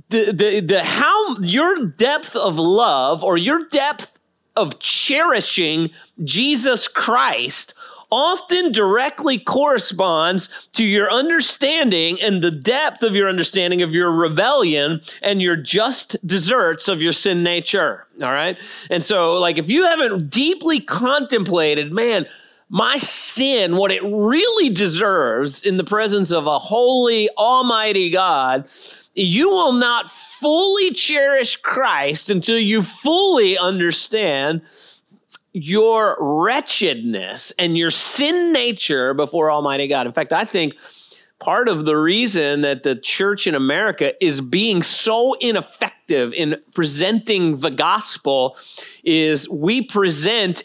the, 0.10 0.32
the, 0.32 0.60
the 0.60 0.84
how 0.84 1.38
your 1.38 1.86
depth 1.86 2.36
of 2.36 2.58
love 2.58 3.24
or 3.24 3.38
your 3.38 3.66
depth 3.70 4.17
of 4.58 4.80
cherishing 4.80 5.92
Jesus 6.24 6.88
Christ 6.88 7.74
often 8.12 8.72
directly 8.72 9.38
corresponds 9.38 10.68
to 10.72 10.84
your 10.84 11.12
understanding 11.12 12.22
and 12.22 12.42
the 12.42 12.52
depth 12.52 13.04
of 13.04 13.16
your 13.16 13.28
understanding 13.28 13.82
of 13.82 13.94
your 13.94 14.12
rebellion 14.12 15.02
and 15.22 15.42
your 15.42 15.56
just 15.56 16.16
deserts 16.26 16.88
of 16.88 17.02
your 17.02 17.12
sin 17.12 17.44
nature. 17.44 18.08
All 18.22 18.32
right. 18.32 18.58
And 18.90 19.04
so, 19.04 19.40
like, 19.40 19.58
if 19.58 19.70
you 19.70 19.86
haven't 19.86 20.30
deeply 20.30 20.80
contemplated, 20.80 21.92
man, 21.92 22.28
my 22.70 22.98
sin, 22.98 23.78
what 23.78 23.92
it 23.92 24.04
really 24.04 24.70
deserves 24.70 25.62
in 25.62 25.78
the 25.78 25.84
presence 25.84 26.32
of 26.32 26.48
a 26.48 26.60
holy, 26.60 27.30
almighty 27.38 28.10
God, 28.10 28.70
you 29.18 29.50
will 29.50 29.74
not 29.74 30.12
fully 30.12 30.92
cherish 30.92 31.58
Christ 31.58 32.30
until 32.30 32.60
you 32.60 32.84
fully 32.84 33.58
understand 33.58 34.62
your 35.54 36.16
wretchedness 36.20 37.52
and 37.58 37.76
your 37.76 37.90
sin 37.90 38.54
nature 38.54 39.16
before 39.16 39.50
Almighty 39.50 39.88
God. 39.88 40.06
In 40.06 40.14
fact, 40.14 40.32
I 40.32 40.46
think 40.46 40.76
part 41.40 41.68
of 41.68 41.86
the 41.86 41.96
reason 41.98 42.62
that 42.62 42.84
the 42.84 42.96
church 42.96 43.48
in 43.48 43.56
America 43.56 44.14
is 44.24 44.40
being 44.40 44.84
so 44.84 45.34
ineffective 45.34 46.32
in 46.34 46.62
presenting 46.76 47.58
the 47.58 47.72
gospel 47.72 48.56
is 49.04 49.50
we 49.50 49.82
present 49.82 50.64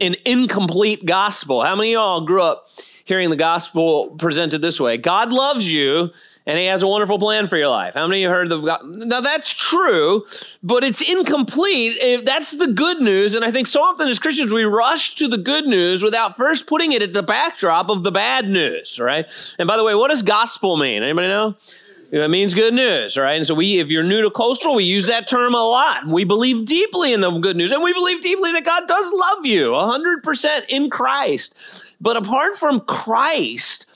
an 0.00 0.16
incomplete 0.24 1.04
gospel. 1.04 1.62
How 1.62 1.76
many 1.76 1.90
of 1.90 2.00
y'all 2.00 2.20
grew 2.22 2.42
up 2.42 2.70
hearing 3.04 3.28
the 3.28 3.36
gospel 3.36 4.16
presented 4.18 4.62
this 4.62 4.80
way? 4.80 4.96
God 4.96 5.34
loves 5.34 5.70
you 5.70 6.10
and 6.50 6.58
he 6.58 6.64
has 6.66 6.82
a 6.82 6.86
wonderful 6.88 7.16
plan 7.16 7.46
for 7.46 7.56
your 7.56 7.68
life. 7.68 7.94
How 7.94 8.08
many 8.08 8.24
of 8.24 8.28
you 8.28 8.34
heard 8.34 8.48
the 8.48 8.80
Now 8.82 9.20
that's 9.20 9.48
true, 9.50 10.26
but 10.64 10.82
it's 10.82 11.00
incomplete. 11.00 12.24
That's 12.24 12.50
the 12.50 12.72
good 12.72 13.00
news. 13.00 13.36
And 13.36 13.44
I 13.44 13.52
think 13.52 13.68
so 13.68 13.80
often 13.80 14.08
as 14.08 14.18
Christians, 14.18 14.52
we 14.52 14.64
rush 14.64 15.14
to 15.14 15.28
the 15.28 15.38
good 15.38 15.66
news 15.66 16.02
without 16.02 16.36
first 16.36 16.66
putting 16.66 16.90
it 16.90 17.02
at 17.02 17.12
the 17.12 17.22
backdrop 17.22 17.88
of 17.88 18.02
the 18.02 18.10
bad 18.10 18.48
news, 18.48 18.98
right? 18.98 19.26
And 19.60 19.68
by 19.68 19.76
the 19.76 19.84
way, 19.84 19.94
what 19.94 20.08
does 20.08 20.22
gospel 20.22 20.76
mean? 20.76 21.04
Anybody 21.04 21.28
know? 21.28 21.54
It 22.10 22.28
means 22.28 22.52
good 22.52 22.74
news, 22.74 23.16
right? 23.16 23.34
And 23.34 23.46
so 23.46 23.54
we, 23.54 23.78
if 23.78 23.86
you're 23.86 24.02
new 24.02 24.20
to 24.22 24.30
coastal, 24.30 24.74
we 24.74 24.82
use 24.82 25.06
that 25.06 25.28
term 25.28 25.54
a 25.54 25.62
lot. 25.62 26.04
We 26.08 26.24
believe 26.24 26.64
deeply 26.64 27.12
in 27.12 27.20
the 27.20 27.30
good 27.38 27.54
news, 27.54 27.70
and 27.70 27.80
we 27.80 27.92
believe 27.92 28.20
deeply 28.20 28.50
that 28.50 28.64
God 28.64 28.88
does 28.88 29.12
love 29.12 29.46
you, 29.46 29.72
hundred 29.76 30.24
percent 30.24 30.64
in 30.68 30.90
Christ. 30.90 31.54
But 32.00 32.16
apart 32.16 32.58
from 32.58 32.80
Christ, 32.80 33.86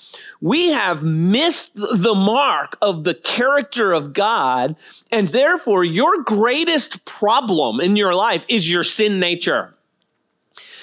we 0.44 0.72
have 0.72 1.02
missed 1.02 1.74
the 1.74 2.14
mark 2.14 2.76
of 2.82 3.04
the 3.04 3.14
character 3.14 3.94
of 3.94 4.12
God, 4.12 4.76
and 5.10 5.26
therefore 5.28 5.84
your 5.84 6.22
greatest 6.22 7.06
problem 7.06 7.80
in 7.80 7.96
your 7.96 8.14
life 8.14 8.44
is 8.46 8.70
your 8.70 8.84
sin 8.84 9.18
nature. 9.18 9.74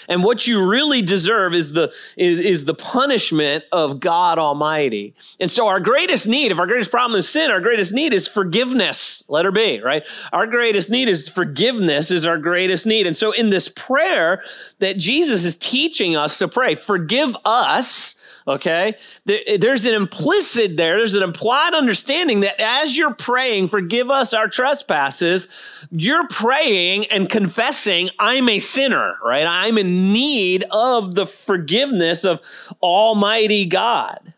And 0.10 0.24
what 0.24 0.48
you 0.48 0.68
really 0.68 1.04
deserve 1.04 1.54
is 1.54 1.74
the, 1.74 1.94
is, 2.18 2.40
is 2.40 2.66
the 2.66 2.74
punishment 2.74 3.64
of 3.72 4.00
God 4.00 4.40
Almighty. 4.40 5.14
And 5.40 5.52
so 5.52 5.68
our 5.68 5.80
greatest 5.80 6.26
need, 6.26 6.52
if 6.52 6.58
our 6.58 6.66
greatest 6.66 6.90
problem 6.90 7.20
is 7.20 7.30
sin, 7.30 7.52
our 7.52 7.62
greatest 7.62 7.94
need 7.94 8.14
is 8.14 8.28
forgiveness. 8.28 9.24
Let 9.28 9.46
her 9.46 9.52
be, 9.52 9.80
right? 9.80 10.04
Our 10.34 10.48
greatest 10.48 10.90
need 10.90 11.08
is 11.08 11.30
forgiveness 11.30 12.10
is 12.10 12.26
our 12.26 12.40
greatest 12.40 12.88
need. 12.88 13.06
And 13.06 13.16
so 13.16 13.32
in 13.32 13.52
this 13.52 13.70
prayer 13.70 14.42
that 14.80 14.98
Jesus 14.98 15.46
is 15.46 15.56
teaching 15.56 16.16
us 16.16 16.40
to 16.40 16.48
pray, 16.48 16.74
forgive 16.74 17.38
us, 17.46 18.16
okay? 18.48 18.96
There's 19.26 19.86
an 19.86 19.94
implicit 19.94 20.78
there, 20.78 20.98
there's 20.98 21.14
an 21.14 21.24
implied 21.24 21.74
understanding 21.74 22.42
that 22.42 22.60
as 22.60 22.98
you're 22.98 23.14
praying, 23.14 23.70
forgive 23.70 24.10
us 24.10 24.34
our 24.34 24.48
trespasses, 24.48 25.48
you're 25.92 26.28
praying 26.28 27.06
and 27.06 27.30
confessing, 27.30 28.10
I'm 28.20 28.50
a 28.50 28.60
sinner, 28.60 29.16
right? 29.24 29.46
I'm 29.46 29.78
in 29.78 30.14
need 30.14 30.66
of 30.72 31.16
the 31.16 31.26
forgiveness 31.26 32.24
of 32.24 32.42
Almighty 32.82 33.66
God. 33.66 34.34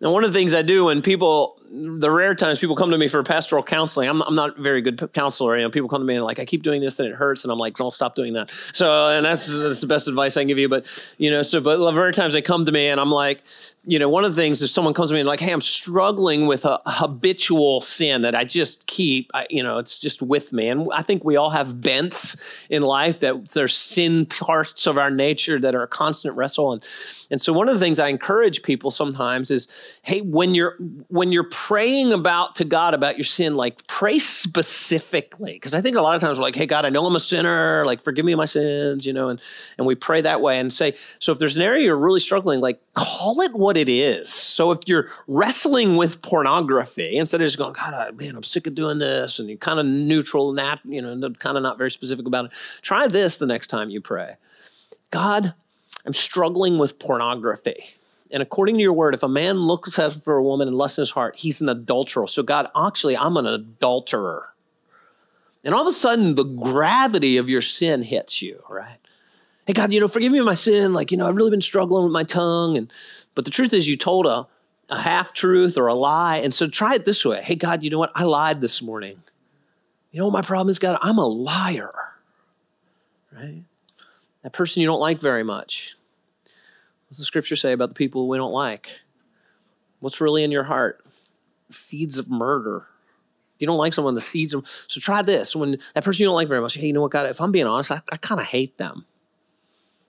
Now, 0.00 0.12
one 0.12 0.24
of 0.24 0.32
the 0.32 0.38
things 0.38 0.54
I 0.54 0.62
do 0.62 0.84
when 0.84 1.02
people 1.02 1.57
the 1.70 2.10
rare 2.10 2.34
times 2.34 2.58
people 2.58 2.76
come 2.76 2.90
to 2.90 2.98
me 2.98 3.08
for 3.08 3.22
pastoral 3.22 3.62
counseling, 3.62 4.08
I'm, 4.08 4.22
I'm 4.22 4.34
not 4.34 4.58
a 4.58 4.62
very 4.62 4.80
good 4.80 5.10
counselor. 5.12 5.56
You 5.56 5.64
know, 5.64 5.70
people 5.70 5.88
come 5.88 6.00
to 6.00 6.06
me 6.06 6.14
and 6.14 6.24
like, 6.24 6.38
I 6.38 6.44
keep 6.44 6.62
doing 6.62 6.80
this 6.80 6.98
and 6.98 7.08
it 7.08 7.14
hurts, 7.14 7.44
and 7.44 7.52
I'm 7.52 7.58
like, 7.58 7.76
don't 7.76 7.92
stop 7.92 8.14
doing 8.14 8.32
that. 8.34 8.50
So, 8.72 9.08
and 9.08 9.24
that's 9.24 9.46
that's 9.46 9.80
the 9.80 9.86
best 9.86 10.08
advice 10.08 10.36
I 10.36 10.40
can 10.40 10.48
give 10.48 10.58
you. 10.58 10.68
But 10.68 10.86
you 11.18 11.30
know, 11.30 11.42
so 11.42 11.60
but 11.60 11.76
the 11.76 11.92
rare 11.92 12.12
times 12.12 12.34
they 12.34 12.42
come 12.42 12.64
to 12.66 12.72
me 12.72 12.88
and 12.88 13.00
I'm 13.00 13.10
like, 13.10 13.42
you 13.84 13.98
know, 13.98 14.08
one 14.08 14.24
of 14.24 14.34
the 14.34 14.40
things 14.40 14.60
is 14.60 14.70
someone 14.70 14.92
comes 14.92 15.10
to 15.10 15.14
me 15.14 15.20
and 15.20 15.26
like, 15.26 15.40
hey, 15.40 15.50
I'm 15.50 15.62
struggling 15.62 16.46
with 16.46 16.66
a 16.66 16.78
habitual 16.84 17.80
sin 17.80 18.20
that 18.22 18.34
I 18.34 18.44
just 18.44 18.86
keep, 18.86 19.30
I, 19.32 19.46
you 19.48 19.62
know, 19.62 19.78
it's 19.78 19.98
just 19.98 20.20
with 20.20 20.52
me. 20.52 20.68
And 20.68 20.90
I 20.92 21.00
think 21.00 21.24
we 21.24 21.36
all 21.36 21.48
have 21.48 21.80
bents 21.80 22.36
in 22.68 22.82
life 22.82 23.20
that 23.20 23.48
there's 23.50 23.74
sin 23.74 24.26
parts 24.26 24.86
of 24.86 24.98
our 24.98 25.10
nature 25.10 25.58
that 25.60 25.74
are 25.74 25.82
a 25.82 25.88
constant 25.88 26.36
wrestle. 26.36 26.72
And 26.72 26.86
and 27.30 27.40
so 27.40 27.52
one 27.52 27.68
of 27.68 27.74
the 27.74 27.80
things 27.80 27.98
I 27.98 28.08
encourage 28.08 28.62
people 28.62 28.90
sometimes 28.90 29.50
is, 29.50 29.98
hey, 30.02 30.20
when 30.20 30.54
you're 30.54 30.76
when 31.08 31.32
you're 31.32 31.48
praying 31.66 32.12
about 32.12 32.54
to 32.54 32.64
God 32.64 32.94
about 32.94 33.18
your 33.18 33.24
sin, 33.24 33.56
like 33.56 33.84
pray 33.88 34.20
specifically. 34.20 35.54
Because 35.54 35.74
I 35.74 35.80
think 35.80 35.96
a 35.96 36.00
lot 36.00 36.14
of 36.14 36.20
times 36.20 36.38
we're 36.38 36.44
like, 36.44 36.54
hey, 36.54 36.66
God, 36.66 36.84
I 36.84 36.88
know 36.88 37.04
I'm 37.04 37.16
a 37.16 37.20
sinner, 37.20 37.84
like 37.84 38.04
forgive 38.04 38.24
me 38.24 38.34
my 38.36 38.44
sins, 38.44 39.04
you 39.04 39.12
know, 39.12 39.28
and 39.28 39.40
and 39.76 39.84
we 39.84 39.96
pray 39.96 40.20
that 40.20 40.40
way 40.40 40.60
and 40.60 40.72
say, 40.72 40.94
so 41.18 41.32
if 41.32 41.40
there's 41.40 41.56
an 41.56 41.62
area 41.62 41.84
you're 41.84 41.98
really 41.98 42.20
struggling, 42.20 42.60
like 42.60 42.80
call 42.94 43.40
it 43.40 43.52
what 43.54 43.76
it 43.76 43.88
is. 43.88 44.28
So 44.32 44.70
if 44.70 44.78
you're 44.86 45.10
wrestling 45.26 45.96
with 45.96 46.22
pornography, 46.22 47.18
instead 47.18 47.42
of 47.42 47.46
just 47.46 47.58
going, 47.58 47.72
God, 47.72 48.16
man, 48.16 48.36
I'm 48.36 48.44
sick 48.44 48.68
of 48.68 48.76
doing 48.76 49.00
this, 49.00 49.40
and 49.40 49.48
you're 49.48 49.58
kind 49.58 49.80
of 49.80 49.84
neutral, 49.84 50.52
nat, 50.52 50.78
you 50.84 51.02
know, 51.02 51.30
kind 51.40 51.56
of 51.56 51.64
not 51.64 51.76
very 51.76 51.90
specific 51.90 52.26
about 52.26 52.46
it, 52.46 52.52
try 52.82 53.08
this 53.08 53.36
the 53.36 53.46
next 53.46 53.66
time 53.66 53.90
you 53.90 54.00
pray. 54.00 54.36
God, 55.10 55.54
I'm 56.06 56.12
struggling 56.12 56.78
with 56.78 57.00
pornography. 57.00 57.97
And 58.30 58.42
according 58.42 58.76
to 58.76 58.82
your 58.82 58.92
word, 58.92 59.14
if 59.14 59.22
a 59.22 59.28
man 59.28 59.58
looks 59.58 59.94
for 59.94 60.36
a 60.36 60.42
woman 60.42 60.68
and 60.68 60.76
lusts 60.76 60.98
in 60.98 61.02
his 61.02 61.10
heart, 61.10 61.36
he's 61.36 61.60
an 61.60 61.68
adulterer. 61.68 62.26
So, 62.26 62.42
God, 62.42 62.68
actually, 62.76 63.16
I'm 63.16 63.36
an 63.36 63.46
adulterer. 63.46 64.54
And 65.64 65.74
all 65.74 65.82
of 65.82 65.86
a 65.86 65.92
sudden, 65.92 66.34
the 66.34 66.44
gravity 66.44 67.36
of 67.36 67.48
your 67.48 67.62
sin 67.62 68.02
hits 68.02 68.42
you, 68.42 68.62
right? 68.68 68.98
Hey, 69.66 69.72
God, 69.72 69.92
you 69.92 70.00
know, 70.00 70.08
forgive 70.08 70.32
me 70.32 70.40
my 70.40 70.54
sin. 70.54 70.92
Like, 70.92 71.10
you 71.10 71.16
know, 71.16 71.28
I've 71.28 71.36
really 71.36 71.50
been 71.50 71.60
struggling 71.60 72.04
with 72.04 72.12
my 72.12 72.24
tongue. 72.24 72.76
And 72.76 72.92
but 73.34 73.44
the 73.44 73.50
truth 73.50 73.72
is, 73.74 73.88
you 73.88 73.96
told 73.96 74.26
a, 74.26 74.46
a 74.88 75.00
half 75.00 75.34
truth 75.34 75.76
or 75.76 75.86
a 75.88 75.94
lie. 75.94 76.38
And 76.38 76.54
so 76.54 76.68
try 76.68 76.94
it 76.94 77.04
this 77.04 77.24
way. 77.24 77.42
Hey, 77.42 77.54
God, 77.54 77.82
you 77.82 77.90
know 77.90 77.98
what? 77.98 78.12
I 78.14 78.24
lied 78.24 78.60
this 78.60 78.80
morning. 78.80 79.22
You 80.10 80.20
know 80.20 80.26
what 80.26 80.32
my 80.32 80.42
problem 80.42 80.70
is, 80.70 80.78
God? 80.78 80.98
I'm 81.02 81.18
a 81.18 81.26
liar, 81.26 81.92
right? 83.30 83.62
That 84.42 84.52
person 84.52 84.80
you 84.80 84.88
don't 84.88 85.00
like 85.00 85.20
very 85.20 85.44
much. 85.44 85.97
What's 87.08 87.18
the 87.18 87.24
scripture 87.24 87.56
say 87.56 87.72
about 87.72 87.88
the 87.88 87.94
people 87.94 88.28
we 88.28 88.36
don't 88.36 88.52
like? 88.52 89.00
What's 90.00 90.20
really 90.20 90.44
in 90.44 90.50
your 90.50 90.64
heart? 90.64 91.04
Seeds 91.70 92.18
of 92.18 92.30
murder. 92.30 92.86
If 93.56 93.62
you 93.62 93.66
don't 93.66 93.78
like 93.78 93.92
someone, 93.92 94.14
the 94.14 94.20
seeds 94.20 94.54
of 94.54 94.66
so 94.86 95.00
try 95.00 95.22
this. 95.22 95.56
When 95.56 95.78
that 95.94 96.04
person 96.04 96.22
you 96.22 96.28
don't 96.28 96.34
like 96.34 96.48
very 96.48 96.60
much, 96.60 96.74
hey, 96.74 96.86
you 96.86 96.92
know 96.92 97.00
what, 97.00 97.10
God, 97.10 97.26
if 97.26 97.40
I'm 97.40 97.50
being 97.50 97.66
honest, 97.66 97.90
I, 97.90 98.00
I 98.12 98.16
kind 98.18 98.40
of 98.40 98.46
hate 98.46 98.78
them. 98.78 99.06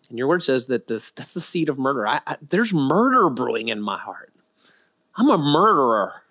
And 0.09 0.17
your 0.17 0.27
word 0.27 0.43
says 0.43 0.67
that 0.67 0.87
this, 0.87 1.11
that's 1.11 1.33
the 1.33 1.39
seed 1.39 1.69
of 1.69 1.79
murder. 1.79 2.05
I, 2.07 2.21
I, 2.27 2.37
there's 2.41 2.73
murder 2.73 3.29
brewing 3.29 3.69
in 3.69 3.81
my 3.81 3.97
heart. 3.97 4.33
I'm 5.15 5.29
a 5.29 5.37
murderer 5.37 6.23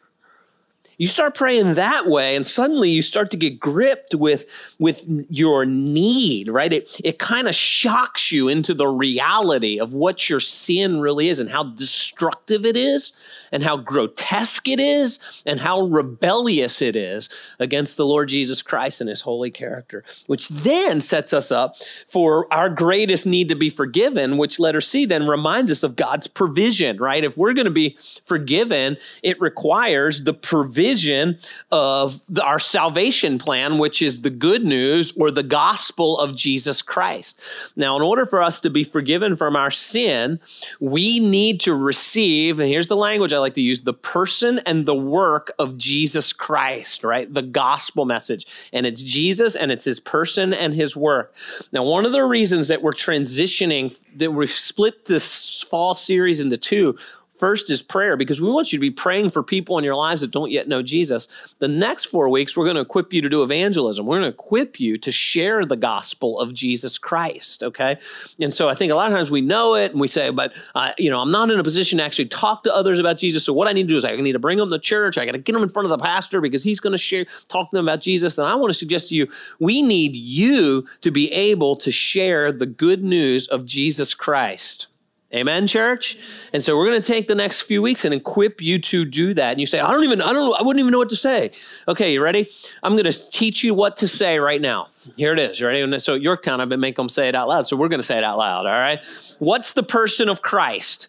you 0.98 1.06
start 1.06 1.34
praying 1.34 1.74
that 1.74 2.06
way 2.06 2.36
and 2.36 2.44
suddenly 2.44 2.90
you 2.90 3.02
start 3.02 3.30
to 3.30 3.36
get 3.36 3.58
gripped 3.58 4.14
with 4.14 4.74
with 4.78 5.04
your 5.30 5.64
need 5.64 6.48
right? 6.48 6.72
It, 6.72 7.00
it 7.02 7.18
kind 7.18 7.48
of 7.48 7.54
shocks 7.54 8.30
you 8.32 8.48
into 8.48 8.74
the 8.74 8.88
reality 8.88 9.78
of 9.78 9.92
what 9.92 10.28
your 10.28 10.40
sin 10.40 11.00
really 11.00 11.28
is 11.28 11.38
and 11.38 11.50
how 11.50 11.62
destructive 11.62 12.66
it 12.66 12.76
is 12.76 13.12
and 13.52 13.62
how 13.62 13.76
grotesque 13.76 14.68
it 14.68 14.80
is 14.80 15.42
and 15.46 15.60
how 15.60 15.82
rebellious 15.82 16.82
it 16.82 16.96
is 16.96 17.28
against 17.58 17.96
the 17.96 18.04
lord 18.04 18.28
jesus 18.28 18.60
christ 18.60 19.00
and 19.00 19.08
his 19.08 19.22
holy 19.22 19.50
character 19.50 20.04
which 20.26 20.48
then 20.48 21.00
sets 21.00 21.32
us 21.32 21.50
up 21.50 21.76
for 22.08 22.52
our 22.52 22.68
greatest 22.68 23.24
need 23.24 23.48
to 23.48 23.54
be 23.54 23.70
forgiven 23.70 24.36
which 24.36 24.58
letter 24.58 24.80
c 24.80 25.06
then 25.06 25.26
reminds 25.26 25.70
us 25.70 25.82
of 25.82 25.96
god's 25.96 26.26
provision 26.26 26.98
right? 26.98 27.24
If 27.24 27.36
we're 27.36 27.52
going 27.52 27.66
to 27.66 27.70
be 27.70 27.96
forgiven 28.24 28.96
it 29.22 29.40
requires 29.40 30.24
the 30.24 30.34
provision 30.34 30.87
vision 30.88 31.38
of 31.70 32.20
the, 32.28 32.42
our 32.42 32.58
salvation 32.58 33.38
plan, 33.38 33.78
which 33.78 34.00
is 34.00 34.22
the 34.22 34.30
good 34.30 34.64
news 34.64 35.16
or 35.16 35.30
the 35.30 35.42
gospel 35.42 36.18
of 36.18 36.34
Jesus 36.34 36.82
Christ. 36.82 37.38
Now, 37.76 37.96
in 37.96 38.02
order 38.02 38.24
for 38.24 38.42
us 38.42 38.60
to 38.60 38.70
be 38.70 38.84
forgiven 38.84 39.36
from 39.36 39.54
our 39.56 39.70
sin, 39.70 40.40
we 40.80 41.20
need 41.20 41.60
to 41.60 41.74
receive, 41.74 42.58
and 42.58 42.68
here's 42.68 42.88
the 42.88 42.96
language 42.96 43.32
I 43.32 43.38
like 43.38 43.54
to 43.54 43.60
use 43.60 43.82
the 43.82 43.94
person 43.94 44.60
and 44.66 44.86
the 44.86 44.94
work 44.94 45.52
of 45.58 45.76
Jesus 45.76 46.32
Christ, 46.32 47.04
right? 47.04 47.32
The 47.32 47.42
gospel 47.42 48.04
message. 48.04 48.46
And 48.72 48.86
it's 48.86 49.02
Jesus 49.02 49.54
and 49.54 49.70
it's 49.70 49.84
his 49.84 50.00
person 50.00 50.54
and 50.54 50.74
his 50.74 50.96
work. 50.96 51.34
Now, 51.72 51.84
one 51.84 52.06
of 52.06 52.12
the 52.12 52.24
reasons 52.24 52.68
that 52.68 52.82
we're 52.82 52.92
transitioning, 52.92 53.96
that 54.16 54.32
we've 54.32 54.50
split 54.50 55.04
this 55.04 55.62
fall 55.62 55.94
series 55.94 56.40
into 56.40 56.56
two, 56.56 56.96
First 57.38 57.70
is 57.70 57.80
prayer 57.80 58.16
because 58.16 58.40
we 58.40 58.50
want 58.50 58.72
you 58.72 58.78
to 58.78 58.80
be 58.80 58.90
praying 58.90 59.30
for 59.30 59.42
people 59.42 59.78
in 59.78 59.84
your 59.84 59.94
lives 59.94 60.22
that 60.22 60.30
don't 60.30 60.50
yet 60.50 60.68
know 60.68 60.82
Jesus. 60.82 61.54
The 61.58 61.68
next 61.68 62.06
four 62.06 62.28
weeks, 62.28 62.56
we're 62.56 62.64
going 62.64 62.76
to 62.76 62.82
equip 62.82 63.12
you 63.12 63.22
to 63.22 63.28
do 63.28 63.42
evangelism. 63.42 64.06
We're 64.06 64.18
going 64.18 64.30
to 64.30 64.34
equip 64.34 64.80
you 64.80 64.98
to 64.98 65.12
share 65.12 65.64
the 65.64 65.76
gospel 65.76 66.40
of 66.40 66.52
Jesus 66.52 66.98
Christ. 66.98 67.62
Okay. 67.62 67.98
And 68.40 68.52
so 68.52 68.68
I 68.68 68.74
think 68.74 68.92
a 68.92 68.94
lot 68.94 69.10
of 69.10 69.16
times 69.16 69.30
we 69.30 69.40
know 69.40 69.74
it 69.74 69.92
and 69.92 70.00
we 70.00 70.08
say, 70.08 70.30
but, 70.30 70.52
uh, 70.74 70.92
you 70.98 71.10
know, 71.10 71.20
I'm 71.20 71.30
not 71.30 71.50
in 71.50 71.60
a 71.60 71.64
position 71.64 71.98
to 71.98 72.04
actually 72.04 72.26
talk 72.26 72.64
to 72.64 72.74
others 72.74 72.98
about 72.98 73.18
Jesus. 73.18 73.44
So 73.44 73.52
what 73.52 73.68
I 73.68 73.72
need 73.72 73.84
to 73.84 73.88
do 73.88 73.96
is 73.96 74.04
I 74.04 74.16
need 74.16 74.32
to 74.32 74.38
bring 74.38 74.58
them 74.58 74.70
to 74.70 74.78
church. 74.78 75.16
I 75.16 75.24
got 75.24 75.32
to 75.32 75.38
get 75.38 75.52
them 75.52 75.62
in 75.62 75.68
front 75.68 75.86
of 75.86 75.90
the 75.90 75.98
pastor 75.98 76.40
because 76.40 76.64
he's 76.64 76.80
going 76.80 76.92
to 76.92 76.98
share, 76.98 77.24
talk 77.48 77.70
to 77.70 77.76
them 77.76 77.86
about 77.86 78.00
Jesus. 78.00 78.36
And 78.36 78.46
I 78.46 78.54
want 78.56 78.72
to 78.72 78.78
suggest 78.78 79.10
to 79.10 79.14
you, 79.14 79.28
we 79.60 79.82
need 79.82 80.14
you 80.14 80.86
to 81.02 81.10
be 81.10 81.30
able 81.32 81.76
to 81.76 81.90
share 81.90 82.50
the 82.50 82.66
good 82.66 83.04
news 83.04 83.46
of 83.48 83.64
Jesus 83.64 84.12
Christ. 84.14 84.88
Amen, 85.34 85.66
church? 85.66 86.16
And 86.54 86.62
so 86.62 86.78
we're 86.78 86.86
going 86.86 87.02
to 87.02 87.06
take 87.06 87.28
the 87.28 87.34
next 87.34 87.60
few 87.60 87.82
weeks 87.82 88.06
and 88.06 88.14
equip 88.14 88.62
you 88.62 88.78
to 88.78 89.04
do 89.04 89.34
that. 89.34 89.50
And 89.50 89.60
you 89.60 89.66
say, 89.66 89.78
I 89.78 89.90
don't 89.90 90.02
even, 90.02 90.22
I 90.22 90.32
don't, 90.32 90.50
know, 90.50 90.54
I 90.54 90.62
wouldn't 90.62 90.80
even 90.80 90.90
know 90.90 90.98
what 90.98 91.10
to 91.10 91.16
say. 91.16 91.50
Okay, 91.86 92.14
you 92.14 92.22
ready? 92.22 92.48
I'm 92.82 92.96
going 92.96 93.12
to 93.12 93.30
teach 93.30 93.62
you 93.62 93.74
what 93.74 93.98
to 93.98 94.08
say 94.08 94.38
right 94.38 94.60
now. 94.60 94.88
Here 95.16 95.34
it 95.34 95.38
is. 95.38 95.60
You 95.60 95.66
ready? 95.66 95.98
So 95.98 96.14
Yorktown, 96.14 96.62
I've 96.62 96.70
been 96.70 96.80
making 96.80 97.02
them 97.02 97.08
say 97.10 97.28
it 97.28 97.34
out 97.34 97.46
loud. 97.46 97.66
So 97.66 97.76
we're 97.76 97.88
going 97.88 98.00
to 98.00 98.06
say 98.06 98.16
it 98.16 98.24
out 98.24 98.38
loud. 98.38 98.64
All 98.64 98.72
right. 98.72 99.04
What's 99.38 99.74
the 99.74 99.82
person 99.82 100.30
of 100.30 100.40
Christ? 100.40 101.08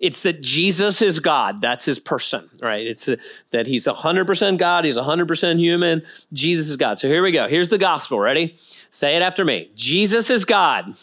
It's 0.00 0.22
that 0.22 0.40
Jesus 0.42 1.00
is 1.00 1.20
God. 1.20 1.60
That's 1.60 1.84
his 1.84 2.00
person, 2.00 2.50
right? 2.60 2.84
It's 2.84 3.06
uh, 3.06 3.16
that 3.50 3.68
he's 3.68 3.86
100% 3.86 4.58
God. 4.58 4.84
He's 4.84 4.96
100% 4.96 5.58
human. 5.60 6.02
Jesus 6.32 6.68
is 6.70 6.76
God. 6.76 6.98
So 6.98 7.06
here 7.06 7.22
we 7.22 7.30
go. 7.30 7.46
Here's 7.46 7.68
the 7.68 7.78
gospel. 7.78 8.18
Ready? 8.18 8.56
Say 8.90 9.16
it 9.16 9.22
after 9.22 9.44
me. 9.44 9.70
Jesus 9.76 10.28
is 10.28 10.44
God. 10.44 10.96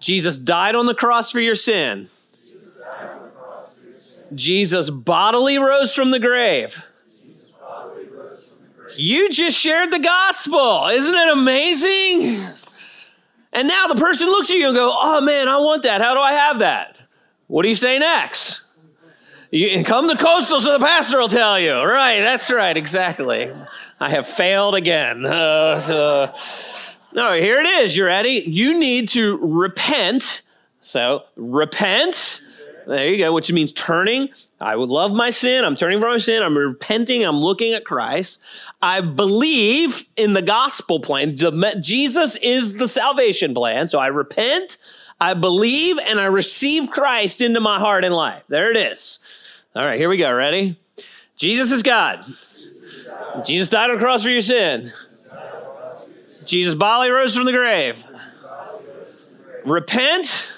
Jesus 0.00 0.36
died 0.36 0.74
on 0.74 0.86
the 0.86 0.94
cross 0.94 1.30
for 1.30 1.40
your 1.40 1.54
sin. 1.54 2.08
Jesus 4.34 4.90
bodily 4.90 5.58
rose 5.58 5.94
from 5.94 6.10
the 6.10 6.20
grave. 6.20 6.86
You 8.96 9.30
just 9.30 9.56
shared 9.56 9.92
the 9.92 9.98
gospel. 9.98 10.88
Isn't 10.88 11.14
it 11.14 11.32
amazing? 11.32 12.44
And 13.52 13.68
now 13.68 13.86
the 13.88 13.94
person 13.94 14.28
looks 14.28 14.50
at 14.50 14.56
you 14.56 14.66
and 14.66 14.76
go, 14.76 14.90
"Oh 14.92 15.20
man, 15.20 15.48
I 15.48 15.58
want 15.58 15.82
that. 15.82 16.00
How 16.00 16.14
do 16.14 16.20
I 16.20 16.32
have 16.32 16.60
that?" 16.60 16.96
What 17.46 17.62
do 17.62 17.68
you 17.68 17.74
say 17.74 17.98
next? 17.98 18.64
You, 19.50 19.82
come 19.82 20.08
to 20.08 20.16
coastal 20.16 20.60
so 20.60 20.78
the 20.78 20.84
pastor 20.84 21.18
will 21.18 21.28
tell 21.28 21.58
you. 21.58 21.74
Right, 21.74 22.20
that's 22.20 22.48
right, 22.50 22.76
exactly. 22.76 23.50
I 23.98 24.08
have 24.08 24.26
failed 24.26 24.74
again. 24.74 25.26
Uh, 25.30 26.32
no, 27.12 27.32
here 27.32 27.60
it 27.60 27.66
is. 27.66 27.96
You 27.96 28.04
ready? 28.04 28.44
You 28.46 28.78
need 28.78 29.08
to 29.10 29.36
repent. 29.38 30.42
So, 30.80 31.24
repent. 31.36 32.40
There 32.86 33.06
you 33.06 33.18
go, 33.18 33.32
which 33.32 33.52
means 33.52 33.72
turning. 33.72 34.30
I 34.60 34.76
would 34.76 34.88
love 34.88 35.12
my 35.12 35.30
sin. 35.30 35.64
I'm 35.64 35.74
turning 35.74 36.00
from 36.00 36.10
my 36.10 36.18
sin. 36.18 36.42
I'm 36.42 36.56
repenting. 36.56 37.24
I'm 37.24 37.40
looking 37.40 37.72
at 37.72 37.84
Christ. 37.84 38.38
I 38.82 39.00
believe 39.00 40.06
in 40.16 40.32
the 40.32 40.42
gospel 40.42 41.00
plan. 41.00 41.36
Jesus 41.80 42.36
is 42.36 42.74
the 42.74 42.88
salvation 42.88 43.54
plan. 43.54 43.88
So 43.88 43.98
I 43.98 44.08
repent, 44.08 44.76
I 45.20 45.34
believe, 45.34 45.98
and 45.98 46.18
I 46.18 46.26
receive 46.26 46.90
Christ 46.90 47.40
into 47.40 47.60
my 47.60 47.78
heart 47.78 48.04
and 48.04 48.14
life. 48.14 48.42
There 48.48 48.70
it 48.70 48.76
is. 48.76 49.18
All 49.76 49.84
right, 49.84 49.98
here 49.98 50.08
we 50.08 50.16
go. 50.16 50.32
Ready? 50.32 50.76
Jesus 51.36 51.70
is 51.70 51.82
God. 51.82 52.24
Jesus 53.44 53.68
died 53.68 53.90
on 53.90 53.96
the 53.96 54.02
cross 54.02 54.22
for 54.22 54.30
your 54.30 54.40
sin. 54.40 54.92
Jesus' 56.50 56.74
body 56.74 57.10
rose 57.10 57.36
from 57.36 57.44
the 57.44 57.52
grave. 57.52 58.04
Repent, 59.64 60.52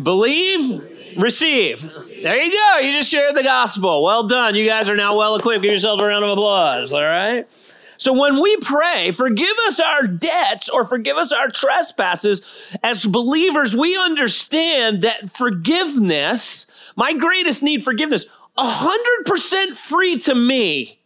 believe, 0.00 1.16
receive. 1.18 1.82
There 2.22 2.40
you 2.40 2.52
go. 2.52 2.78
You 2.78 2.92
just 2.92 3.10
shared 3.10 3.34
the 3.34 3.42
gospel. 3.42 4.04
Well 4.04 4.22
done. 4.22 4.54
You 4.54 4.64
guys 4.64 4.88
are 4.88 4.94
now 4.94 5.16
well 5.16 5.34
equipped. 5.34 5.62
Give 5.62 5.72
yourselves 5.72 6.00
a 6.00 6.06
round 6.06 6.24
of 6.24 6.30
applause. 6.30 6.94
All 6.94 7.02
right. 7.02 7.50
So 7.96 8.12
when 8.12 8.40
we 8.40 8.56
pray, 8.58 9.10
forgive 9.10 9.56
us 9.66 9.80
our 9.80 10.06
debts 10.06 10.68
or 10.68 10.84
forgive 10.84 11.16
us 11.16 11.32
our 11.32 11.48
trespasses, 11.48 12.40
as 12.84 13.04
believers, 13.04 13.76
we 13.76 13.98
understand 13.98 15.02
that 15.02 15.30
forgiveness, 15.36 16.68
my 16.94 17.14
greatest 17.14 17.64
need, 17.64 17.84
forgiveness, 17.84 18.26
100% 18.56 19.72
free 19.72 20.18
to 20.18 20.36
me, 20.36 21.00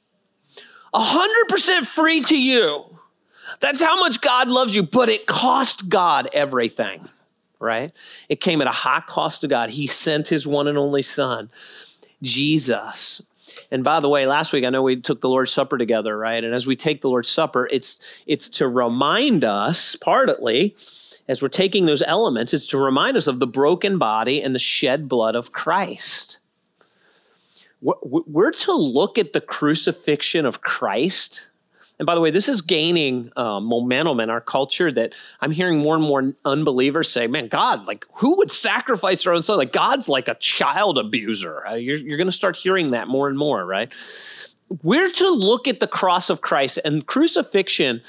100% 0.95 1.87
free 1.87 2.21
to 2.23 2.39
you. 2.39 2.96
That's 3.61 3.83
how 3.83 3.99
much 3.99 4.21
God 4.21 4.49
loves 4.49 4.75
you, 4.75 4.83
but 4.83 5.09
it 5.09 5.27
cost 5.27 5.89
God 5.89 6.29
everything, 6.33 7.09
right? 7.59 7.93
It 8.29 8.41
came 8.41 8.61
at 8.61 8.67
a 8.67 8.71
high 8.71 9.03
cost 9.07 9.41
to 9.43 9.49
God. 9.49 9.71
He 9.71 9.87
sent 9.87 10.29
his 10.29 10.47
one 10.47 10.69
and 10.69 10.79
only 10.79 11.03
Son, 11.03 11.51
Jesus. 12.23 13.23
And 13.71 13.83
by 13.83 14.01
the 14.01 14.09
way, 14.09 14.27
last 14.27 14.53
week 14.53 14.65
I 14.65 14.71
know 14.71 14.83
we 14.83 14.97
took 14.97 15.21
the 15.21 15.29
Lord's 15.29 15.53
Supper 15.53 15.79
together, 15.79 16.17
right? 16.17 16.43
And 16.43 16.55
as 16.55 16.67
we 16.67 16.77
take 16.77 17.01
the 17.01 17.09
Lord's 17.09 17.29
Supper, 17.29 17.69
it's 17.71 17.99
it's 18.27 18.49
to 18.51 18.69
remind 18.69 19.45
us, 19.45 19.97
partly, 19.97 20.77
as 21.29 21.43
we're 21.43 21.49
taking 21.49 21.87
those 21.87 22.03
elements, 22.03 22.53
it's 22.53 22.67
to 22.69 22.79
remind 22.79 23.17
us 23.17 23.27
of 23.27 23.39
the 23.39 23.47
broken 23.47 23.99
body 23.99 24.43
and 24.43 24.55
the 24.55 24.61
shed 24.61 25.09
blood 25.09 25.35
of 25.35 25.53
Christ. 25.53 26.39
We're 27.81 28.53
to 28.53 28.73
look 28.73 29.19
at 29.19 29.33
the 29.33 29.41
crucifixion 29.41 30.47
of 30.47 30.61
Christ 30.63 31.49
and 31.99 32.07
by 32.07 32.15
the 32.15 32.21
way, 32.21 32.31
this 32.31 32.49
is 32.49 32.61
gaining 32.61 33.33
uh, 33.37 33.59
momentum 33.59 34.21
in 34.21 34.29
our 34.29 34.41
culture 34.41 34.93
that 34.93 35.15
I'm 35.41 35.51
hearing 35.51 35.79
more 35.79 35.95
and 35.95 36.05
more 36.05 36.35
unbelievers 36.45 37.11
say, 37.11 37.27
man, 37.27 37.49
God, 37.49 37.87
like, 37.87 38.05
who 38.15 38.37
would 38.37 38.51
sacrifice 38.51 39.25
their 39.25 39.33
own 39.33 39.41
son? 39.41 39.57
Like, 39.57 39.73
God's 39.73 40.09
like 40.09 40.29
a 40.29 40.35
child 40.35 40.99
abuser. 40.99 41.67
Uh, 41.67 41.75
you're, 41.75 41.97
you're 41.97 42.19
going 42.19 42.29
to 42.29 42.33
start 42.33 42.57
hearing 42.57 42.91
that 42.91 43.09
more 43.09 43.29
and 43.29 43.39
more, 43.39 43.65
right? 43.65 43.91
We're 44.83 45.11
to 45.11 45.31
look 45.31 45.67
at 45.67 45.81
the 45.81 45.87
cross 45.87 46.29
of 46.29 46.43
Christ, 46.43 46.79
and 46.85 47.07
crucifixion 47.07 48.03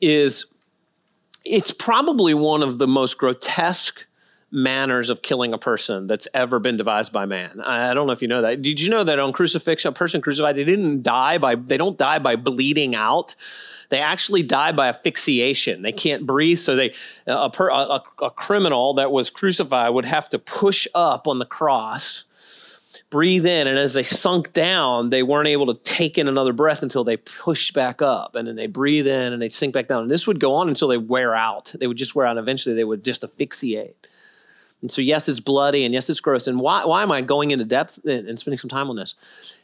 is, 0.00 0.46
it's 1.44 1.72
probably 1.72 2.32
one 2.32 2.62
of 2.62 2.78
the 2.78 2.88
most 2.88 3.18
grotesque 3.18 4.06
manners 4.54 5.10
of 5.10 5.20
killing 5.20 5.52
a 5.52 5.58
person 5.58 6.06
that's 6.06 6.28
ever 6.32 6.60
been 6.60 6.76
devised 6.76 7.12
by 7.12 7.26
man. 7.26 7.60
I 7.60 7.92
don't 7.92 8.06
know 8.06 8.12
if 8.12 8.22
you 8.22 8.28
know 8.28 8.42
that. 8.42 8.62
Did 8.62 8.80
you 8.80 8.88
know 8.88 9.02
that 9.02 9.18
on 9.18 9.32
crucifixion, 9.32 9.88
a 9.88 9.92
person 9.92 10.20
crucified, 10.20 10.54
they 10.54 10.62
didn't 10.62 11.02
die 11.02 11.38
by, 11.38 11.56
they 11.56 11.76
don't 11.76 11.98
die 11.98 12.20
by 12.20 12.36
bleeding 12.36 12.94
out. 12.94 13.34
They 13.88 13.98
actually 13.98 14.44
die 14.44 14.70
by 14.70 14.88
asphyxiation. 14.88 15.82
They 15.82 15.92
can't 15.92 16.24
breathe, 16.24 16.58
so 16.58 16.76
they 16.76 16.94
a, 17.26 17.50
per, 17.50 17.68
a, 17.68 18.00
a 18.22 18.30
criminal 18.30 18.94
that 18.94 19.10
was 19.10 19.28
crucified 19.28 19.92
would 19.92 20.04
have 20.04 20.28
to 20.30 20.38
push 20.38 20.86
up 20.94 21.26
on 21.26 21.40
the 21.40 21.44
cross, 21.44 22.24
breathe 23.10 23.46
in, 23.46 23.66
and 23.66 23.76
as 23.76 23.94
they 23.94 24.04
sunk 24.04 24.52
down, 24.52 25.10
they 25.10 25.24
weren't 25.24 25.48
able 25.48 25.66
to 25.66 25.74
take 25.82 26.16
in 26.16 26.28
another 26.28 26.52
breath 26.52 26.82
until 26.82 27.02
they 27.02 27.16
pushed 27.16 27.74
back 27.74 28.00
up, 28.00 28.36
and 28.36 28.46
then 28.46 28.54
they 28.54 28.68
breathe 28.68 29.06
in 29.06 29.32
and 29.32 29.42
they 29.42 29.48
sink 29.48 29.74
back 29.74 29.88
down. 29.88 30.02
And 30.02 30.10
this 30.10 30.28
would 30.28 30.38
go 30.38 30.54
on 30.54 30.68
until 30.68 30.88
they 30.88 30.98
wear 30.98 31.34
out. 31.34 31.74
They 31.78 31.88
would 31.88 31.98
just 31.98 32.14
wear 32.14 32.26
out. 32.26 32.38
Eventually, 32.38 32.76
they 32.76 32.84
would 32.84 33.04
just 33.04 33.24
asphyxiate. 33.24 34.06
And 34.84 34.90
so, 34.90 35.00
yes, 35.00 35.30
it's 35.30 35.40
bloody 35.40 35.86
and 35.86 35.94
yes, 35.94 36.10
it's 36.10 36.20
gross. 36.20 36.46
And 36.46 36.60
why, 36.60 36.84
why 36.84 37.02
am 37.02 37.10
I 37.10 37.22
going 37.22 37.52
into 37.52 37.64
depth 37.64 38.04
and 38.04 38.38
spending 38.38 38.58
some 38.58 38.68
time 38.68 38.90
on 38.90 38.96
this? 38.96 39.14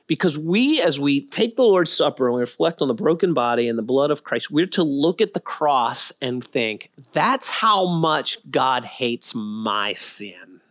Because 0.07 0.39
we, 0.39 0.81
as 0.81 0.99
we 0.99 1.27
take 1.27 1.57
the 1.57 1.63
Lord's 1.63 1.93
Supper 1.93 2.27
and 2.27 2.37
we 2.37 2.41
reflect 2.41 2.81
on 2.81 2.89
the 2.89 2.95
broken 2.95 3.35
body 3.35 3.69
and 3.69 3.79
the 3.79 3.83
blood 3.83 4.11
of 4.11 4.25
Christ, 4.25 4.51
we're 4.51 4.67
to 4.69 4.83
look 4.83 5.21
at 5.21 5.35
the 5.35 5.41
cross 5.41 6.11
and 6.23 6.43
think, 6.43 6.91
that's 7.13 7.51
how 7.51 7.85
much 7.85 8.39
God 8.51 8.87
hates 8.87 9.35
my 9.35 9.93
sin. 9.93 10.63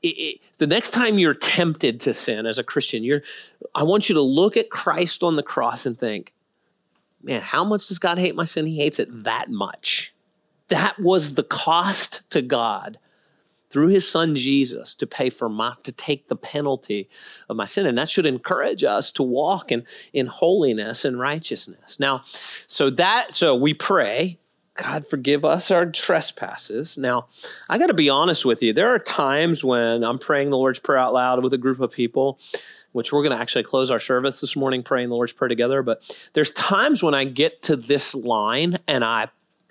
It, 0.00 0.06
it, 0.06 0.40
the 0.58 0.68
next 0.68 0.92
time 0.92 1.18
you're 1.18 1.34
tempted 1.34 1.98
to 2.02 2.14
sin 2.14 2.46
as 2.46 2.60
a 2.60 2.62
Christian, 2.62 3.02
you're, 3.02 3.22
I 3.74 3.82
want 3.82 4.08
you 4.08 4.14
to 4.14 4.22
look 4.22 4.56
at 4.56 4.70
Christ 4.70 5.24
on 5.24 5.34
the 5.34 5.42
cross 5.42 5.86
and 5.86 5.98
think, 5.98 6.32
man, 7.20 7.40
how 7.40 7.64
much 7.64 7.88
does 7.88 7.98
God 7.98 8.18
hate 8.18 8.36
my 8.36 8.44
sin? 8.44 8.64
He 8.66 8.76
hates 8.76 9.00
it 9.00 9.24
that 9.24 9.50
much. 9.50 10.14
That 10.68 11.00
was 11.00 11.34
the 11.34 11.42
cost 11.42 12.30
to 12.30 12.42
God 12.42 12.96
through 13.70 13.88
his 13.88 14.08
son 14.08 14.34
Jesus 14.36 14.94
to 14.94 15.06
pay 15.06 15.30
for 15.30 15.48
my 15.48 15.74
to 15.82 15.92
take 15.92 16.28
the 16.28 16.36
penalty 16.36 17.08
of 17.48 17.56
my 17.56 17.64
sin 17.64 17.86
and 17.86 17.98
that 17.98 18.08
should 18.08 18.26
encourage 18.26 18.84
us 18.84 19.10
to 19.12 19.22
walk 19.22 19.70
in 19.70 19.84
in 20.12 20.26
holiness 20.26 21.04
and 21.04 21.18
righteousness 21.18 21.98
now 21.98 22.22
so 22.66 22.90
that 22.90 23.32
so 23.32 23.54
we 23.54 23.74
pray 23.74 24.38
God 24.78 25.08
forgive 25.08 25.44
us 25.44 25.72
our 25.72 25.86
trespasses. 25.86 26.96
Now, 26.96 27.26
I 27.68 27.78
got 27.78 27.88
to 27.88 27.94
be 27.94 28.08
honest 28.08 28.44
with 28.44 28.62
you. 28.62 28.72
There 28.72 28.94
are 28.94 29.00
times 29.00 29.64
when 29.64 30.04
I'm 30.04 30.20
praying 30.20 30.50
the 30.50 30.56
Lord's 30.56 30.78
Prayer 30.78 30.98
out 30.98 31.12
loud 31.12 31.42
with 31.42 31.52
a 31.52 31.58
group 31.58 31.80
of 31.80 31.90
people, 31.90 32.38
which 32.92 33.12
we're 33.12 33.24
going 33.24 33.36
to 33.36 33.42
actually 33.42 33.64
close 33.64 33.90
our 33.90 33.98
service 33.98 34.40
this 34.40 34.54
morning 34.54 34.84
praying 34.84 35.08
the 35.08 35.16
Lord's 35.16 35.32
Prayer 35.32 35.48
together. 35.48 35.82
But 35.82 36.30
there's 36.32 36.52
times 36.52 37.02
when 37.02 37.12
I 37.12 37.24
get 37.24 37.60
to 37.62 37.74
this 37.74 38.14
line 38.14 38.78
and 38.86 39.04
I 39.04 39.28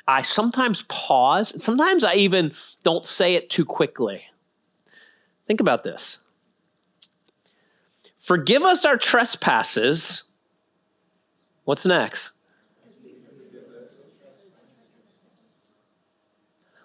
I 0.07 0.21
sometimes 0.21 0.83
pause. 0.83 1.51
And 1.51 1.61
Sometimes 1.61 2.03
I 2.03 2.13
even 2.15 2.53
don't 2.83 3.05
say 3.05 3.35
it 3.35 3.49
too 3.49 3.65
quickly. 3.65 4.25
Think 5.47 5.59
about 5.59 5.83
this. 5.83 6.17
Forgive 8.17 8.63
us 8.63 8.85
our 8.85 8.97
trespasses. 8.97 10.23
What's 11.63 11.85
next? 11.85 12.31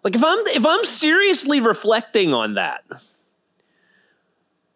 Like 0.04 0.16
if 0.16 0.24
I'm 0.24 0.38
if 0.48 0.66
I'm 0.66 0.82
seriously 0.84 1.60
reflecting 1.60 2.34
on 2.34 2.54
that, 2.54 2.82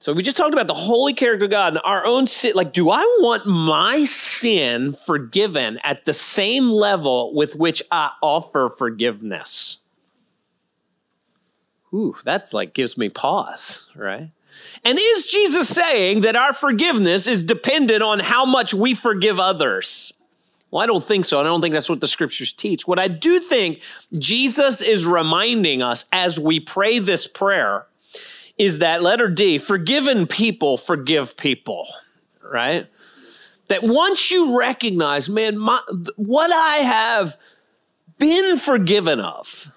so 0.07 0.13
we 0.13 0.23
just 0.23 0.37
talked 0.37 0.53
about 0.53 0.69
the 0.69 0.73
holy 0.73 1.15
character 1.15 1.47
of 1.47 1.51
God 1.51 1.73
and 1.73 1.83
our 1.83 2.07
own 2.07 2.29
sin. 2.29 2.53
Like, 2.55 2.73
do 2.73 2.91
I 2.91 3.01
want 3.19 3.45
my 3.45 4.05
sin 4.05 4.93
forgiven 5.05 5.81
at 5.83 6.05
the 6.05 6.13
same 6.13 6.71
level 6.71 7.35
with 7.35 7.57
which 7.57 7.83
I 7.91 8.13
offer 8.23 8.73
forgiveness? 8.79 9.79
Ooh, 11.93 12.15
that's 12.25 12.53
like 12.53 12.73
gives 12.73 12.97
me 12.97 13.09
pause, 13.09 13.89
right? 13.97 14.31
And 14.85 14.97
is 14.97 15.27
Jesus 15.27 15.67
saying 15.67 16.21
that 16.21 16.37
our 16.37 16.53
forgiveness 16.53 17.27
is 17.27 17.43
dependent 17.43 18.05
on 18.05 18.21
how 18.21 18.45
much 18.45 18.73
we 18.73 18.95
forgive 18.95 19.41
others? 19.41 20.13
Well, 20.71 20.85
I 20.85 20.87
don't 20.87 21.03
think 21.03 21.25
so. 21.25 21.41
And 21.41 21.49
I 21.49 21.51
don't 21.51 21.63
think 21.63 21.75
that's 21.75 21.91
what 21.91 22.01
the 22.01 22.07
scriptures 22.07 22.53
teach. 22.53 22.87
What 22.87 23.01
I 23.01 23.09
do 23.09 23.41
think 23.41 23.81
Jesus 24.13 24.81
is 24.81 25.05
reminding 25.05 25.83
us 25.83 26.05
as 26.13 26.39
we 26.39 26.61
pray 26.61 27.01
this 27.01 27.27
prayer 27.27 27.87
is 28.59 28.79
that 28.79 29.03
letter 29.03 29.29
D, 29.29 29.59
forgiven 29.59 30.27
people 30.27 30.77
forgive 30.77 31.37
people, 31.37 31.87
right? 32.43 32.87
That 33.69 33.83
once 33.83 34.31
you 34.31 34.59
recognize, 34.59 35.29
man, 35.29 35.59
my, 35.59 35.81
what 36.17 36.53
I 36.53 36.77
have 36.79 37.37
been 38.19 38.57
forgiven 38.57 39.21
of 39.21 39.73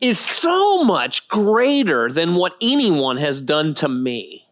is 0.00 0.18
so 0.18 0.84
much 0.84 1.28
greater 1.28 2.10
than 2.10 2.34
what 2.34 2.56
anyone 2.60 3.16
has 3.16 3.40
done 3.40 3.74
to 3.74 3.88
me. 3.88 4.43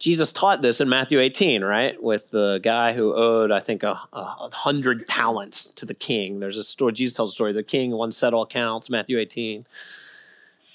Jesus 0.00 0.32
taught 0.32 0.62
this 0.62 0.80
in 0.80 0.88
Matthew 0.88 1.20
18, 1.20 1.62
right? 1.62 2.02
With 2.02 2.30
the 2.30 2.58
guy 2.62 2.94
who 2.94 3.14
owed, 3.14 3.52
I 3.52 3.60
think, 3.60 3.82
a, 3.82 4.00
a, 4.14 4.48
hundred 4.50 5.06
talents 5.06 5.70
to 5.72 5.84
the 5.84 5.94
king. 5.94 6.40
There's 6.40 6.56
a 6.56 6.64
story, 6.64 6.94
Jesus 6.94 7.14
tells 7.14 7.30
a 7.30 7.34
story. 7.34 7.52
The 7.52 7.62
king 7.62 7.92
wants 7.92 8.16
to 8.16 8.20
settle 8.20 8.40
accounts, 8.40 8.88
Matthew 8.88 9.18
18. 9.18 9.66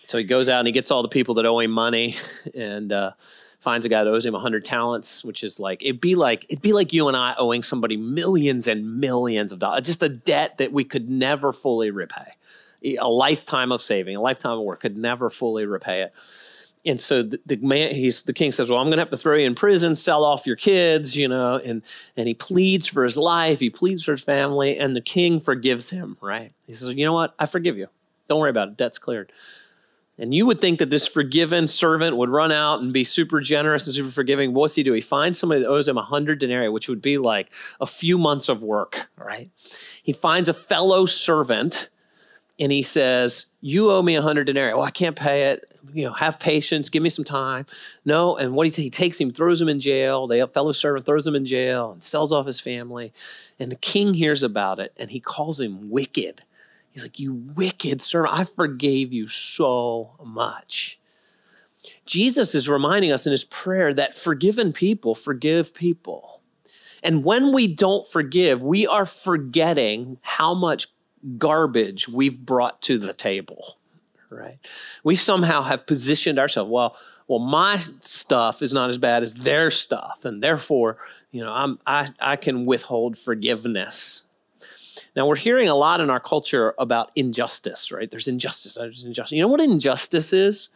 So 0.05 0.19
he 0.19 0.23
goes 0.23 0.47
out 0.47 0.59
and 0.59 0.67
he 0.67 0.71
gets 0.71 0.91
all 0.91 1.01
the 1.01 1.09
people 1.09 1.33
that 1.35 1.45
owe 1.47 1.57
him 1.57 1.71
money 1.71 2.17
and 2.55 2.93
uh, 2.93 3.13
finds 3.59 3.83
a 3.83 3.89
guy 3.89 4.03
that 4.03 4.09
owes 4.11 4.27
him 4.27 4.35
a 4.35 4.39
hundred 4.39 4.63
talents, 4.63 5.23
which 5.23 5.43
is 5.43 5.59
like, 5.59 5.81
it'd 5.81 5.99
be 5.99 6.13
like, 6.13 6.45
it'd 6.47 6.61
be 6.61 6.73
like 6.73 6.93
you 6.93 7.07
and 7.07 7.17
I 7.17 7.33
owing 7.39 7.63
somebody 7.63 7.97
millions 7.97 8.67
and 8.67 8.99
millions 8.99 9.51
of 9.51 9.57
dollars, 9.57 9.88
just 9.88 10.03
a 10.03 10.09
debt 10.09 10.59
that 10.59 10.71
we 10.71 10.83
could 10.83 11.09
never 11.09 11.51
fully 11.51 11.89
repay 11.89 12.33
a 12.99 13.09
lifetime 13.09 13.71
of 13.71 13.81
saving, 13.81 14.15
a 14.15 14.21
lifetime 14.21 14.59
of 14.59 14.63
work 14.63 14.81
could 14.81 14.95
never 14.95 15.29
fully 15.31 15.65
repay 15.65 16.01
it. 16.01 16.13
And 16.85 16.99
so 16.99 17.23
the, 17.23 17.39
the 17.45 17.55
man, 17.57 17.95
he's 17.95 18.23
the 18.23 18.33
king 18.33 18.51
says, 18.51 18.69
"Well, 18.69 18.79
I'm 18.79 18.87
going 18.87 18.97
to 18.97 19.01
have 19.01 19.09
to 19.09 19.17
throw 19.17 19.35
you 19.35 19.47
in 19.47 19.55
prison, 19.55 19.95
sell 19.95 20.23
off 20.23 20.45
your 20.45 20.55
kids, 20.55 21.15
you 21.15 21.27
know." 21.27 21.55
And 21.57 21.81
and 22.15 22.27
he 22.27 22.33
pleads 22.33 22.87
for 22.87 23.03
his 23.03 23.17
life, 23.17 23.59
he 23.59 23.69
pleads 23.69 24.03
for 24.03 24.11
his 24.11 24.21
family, 24.21 24.77
and 24.77 24.95
the 24.95 25.01
king 25.01 25.39
forgives 25.39 25.89
him. 25.89 26.17
Right? 26.21 26.53
He 26.67 26.73
says, 26.73 26.89
"You 26.89 27.05
know 27.05 27.13
what? 27.13 27.33
I 27.39 27.45
forgive 27.47 27.77
you. 27.77 27.87
Don't 28.27 28.39
worry 28.39 28.49
about 28.49 28.69
it. 28.69 28.77
Debt's 28.77 28.97
cleared." 28.97 29.31
And 30.17 30.33
you 30.33 30.45
would 30.45 30.61
think 30.61 30.79
that 30.79 30.89
this 30.89 31.07
forgiven 31.07 31.67
servant 31.67 32.15
would 32.15 32.29
run 32.29 32.51
out 32.51 32.79
and 32.79 32.93
be 32.93 33.03
super 33.03 33.41
generous 33.41 33.85
and 33.85 33.93
super 33.93 34.11
forgiving. 34.11 34.53
What's 34.53 34.75
he 34.75 34.83
do? 34.83 34.93
He 34.93 35.01
finds 35.01 35.37
somebody 35.37 35.61
that 35.61 35.67
owes 35.67 35.89
him 35.89 35.97
a 35.97 36.03
hundred 36.03 36.39
denarii, 36.39 36.69
which 36.69 36.87
would 36.87 37.01
be 37.01 37.17
like 37.17 37.51
a 37.81 37.85
few 37.85 38.17
months 38.17 38.47
of 38.47 38.63
work, 38.63 39.09
right? 39.17 39.49
He 40.01 40.13
finds 40.13 40.47
a 40.47 40.53
fellow 40.53 41.05
servant 41.05 41.89
and 42.57 42.71
he 42.71 42.81
says, 42.81 43.47
You 43.59 43.91
owe 43.91 44.01
me 44.01 44.15
a 44.15 44.21
hundred 44.21 44.45
denarii. 44.45 44.73
Well, 44.73 44.83
I 44.83 44.91
can't 44.91 45.17
pay 45.17 45.49
it. 45.49 45.69
You 45.93 46.05
know, 46.05 46.13
have 46.13 46.39
patience, 46.39 46.89
give 46.89 47.03
me 47.03 47.09
some 47.09 47.25
time. 47.25 47.65
No, 48.03 48.35
and 48.37 48.53
what 48.53 48.67
he, 48.67 48.83
he 48.83 48.89
takes 48.89 49.19
him, 49.19 49.31
throws 49.31 49.61
him 49.61 49.69
in 49.69 49.79
jail. 49.79 50.27
The 50.27 50.49
fellow 50.53 50.71
servant 50.71 51.05
throws 51.05 51.25
him 51.25 51.35
in 51.35 51.45
jail 51.45 51.91
and 51.91 52.03
sells 52.03 52.31
off 52.31 52.47
his 52.47 52.59
family. 52.59 53.13
And 53.59 53.71
the 53.71 53.77
king 53.77 54.13
hears 54.13 54.43
about 54.43 54.79
it 54.79 54.93
and 54.97 55.09
he 55.09 55.19
calls 55.19 55.59
him 55.61 55.89
wicked 55.89 56.43
He's 56.95 57.03
like, 57.03 57.19
You 57.19 57.33
wicked 57.33 58.01
servant, 58.01 58.33
I 58.33 58.45
forgave 58.45 59.11
you 59.11 59.27
so 59.27 60.11
much. 60.23 60.97
Jesus 62.05 62.55
is 62.55 62.69
reminding 62.69 63.11
us 63.11 63.25
in 63.25 63.31
his 63.31 63.43
prayer 63.43 63.93
that 63.93 64.15
forgiven 64.15 64.71
people 64.71 65.13
forgive 65.13 65.73
people. 65.73 66.41
And 67.03 67.25
when 67.25 67.53
we 67.53 67.67
don't 67.67 68.07
forgive, 68.07 68.61
we 68.61 68.87
are 68.87 69.05
forgetting 69.05 70.19
how 70.21 70.53
much 70.53 70.87
garbage 71.37 72.07
we've 72.07 72.39
brought 72.39 72.81
to 72.83 72.97
the 72.97 73.13
table, 73.13 73.77
right? 74.35 74.59
We 75.03 75.15
somehow 75.15 75.63
have 75.63 75.85
positioned 75.85 76.37
ourselves, 76.39 76.69
well, 76.69 76.97
well, 77.27 77.39
my 77.39 77.77
stuff 78.01 78.61
is 78.61 78.73
not 78.73 78.89
as 78.89 78.97
bad 78.97 79.23
as 79.23 79.33
their 79.33 79.71
stuff, 79.71 80.25
and 80.25 80.43
therefore, 80.43 80.97
you 81.31 81.43
know, 81.43 81.51
I'm, 81.51 81.79
I, 81.87 82.09
I 82.19 82.35
can 82.35 82.65
withhold 82.65 83.17
forgiveness. 83.17 84.23
Now 85.15 85.27
we're 85.27 85.35
hearing 85.35 85.69
a 85.69 85.75
lot 85.75 86.01
in 86.01 86.09
our 86.09 86.19
culture 86.19 86.73
about 86.77 87.11
injustice, 87.15 87.91
right? 87.91 88.11
There's 88.11 88.27
injustice. 88.27 88.75
There's 88.75 89.03
injustice. 89.03 89.31
You 89.31 89.41
know 89.41 89.47
what 89.47 89.61
injustice 89.61 90.33
is? 90.33 90.69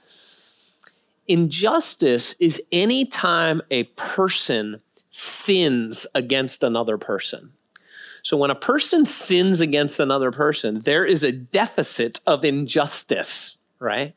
Injustice 1.27 2.35
is 2.39 2.61
any 2.71 3.05
time 3.05 3.61
a 3.69 3.83
person 3.95 4.81
sins 5.11 6.07
against 6.15 6.63
another 6.63 6.97
person. 6.97 7.51
So 8.23 8.38
when 8.38 8.51
a 8.51 8.55
person 8.55 9.05
sins 9.05 9.62
against 9.62 9.99
another 9.99 10.32
person, 10.32 10.79
there 10.79 11.05
is 11.05 11.23
a 11.23 11.32
deficit 11.32 12.19
of 12.27 12.43
injustice, 12.43 13.58
right? 13.79 14.15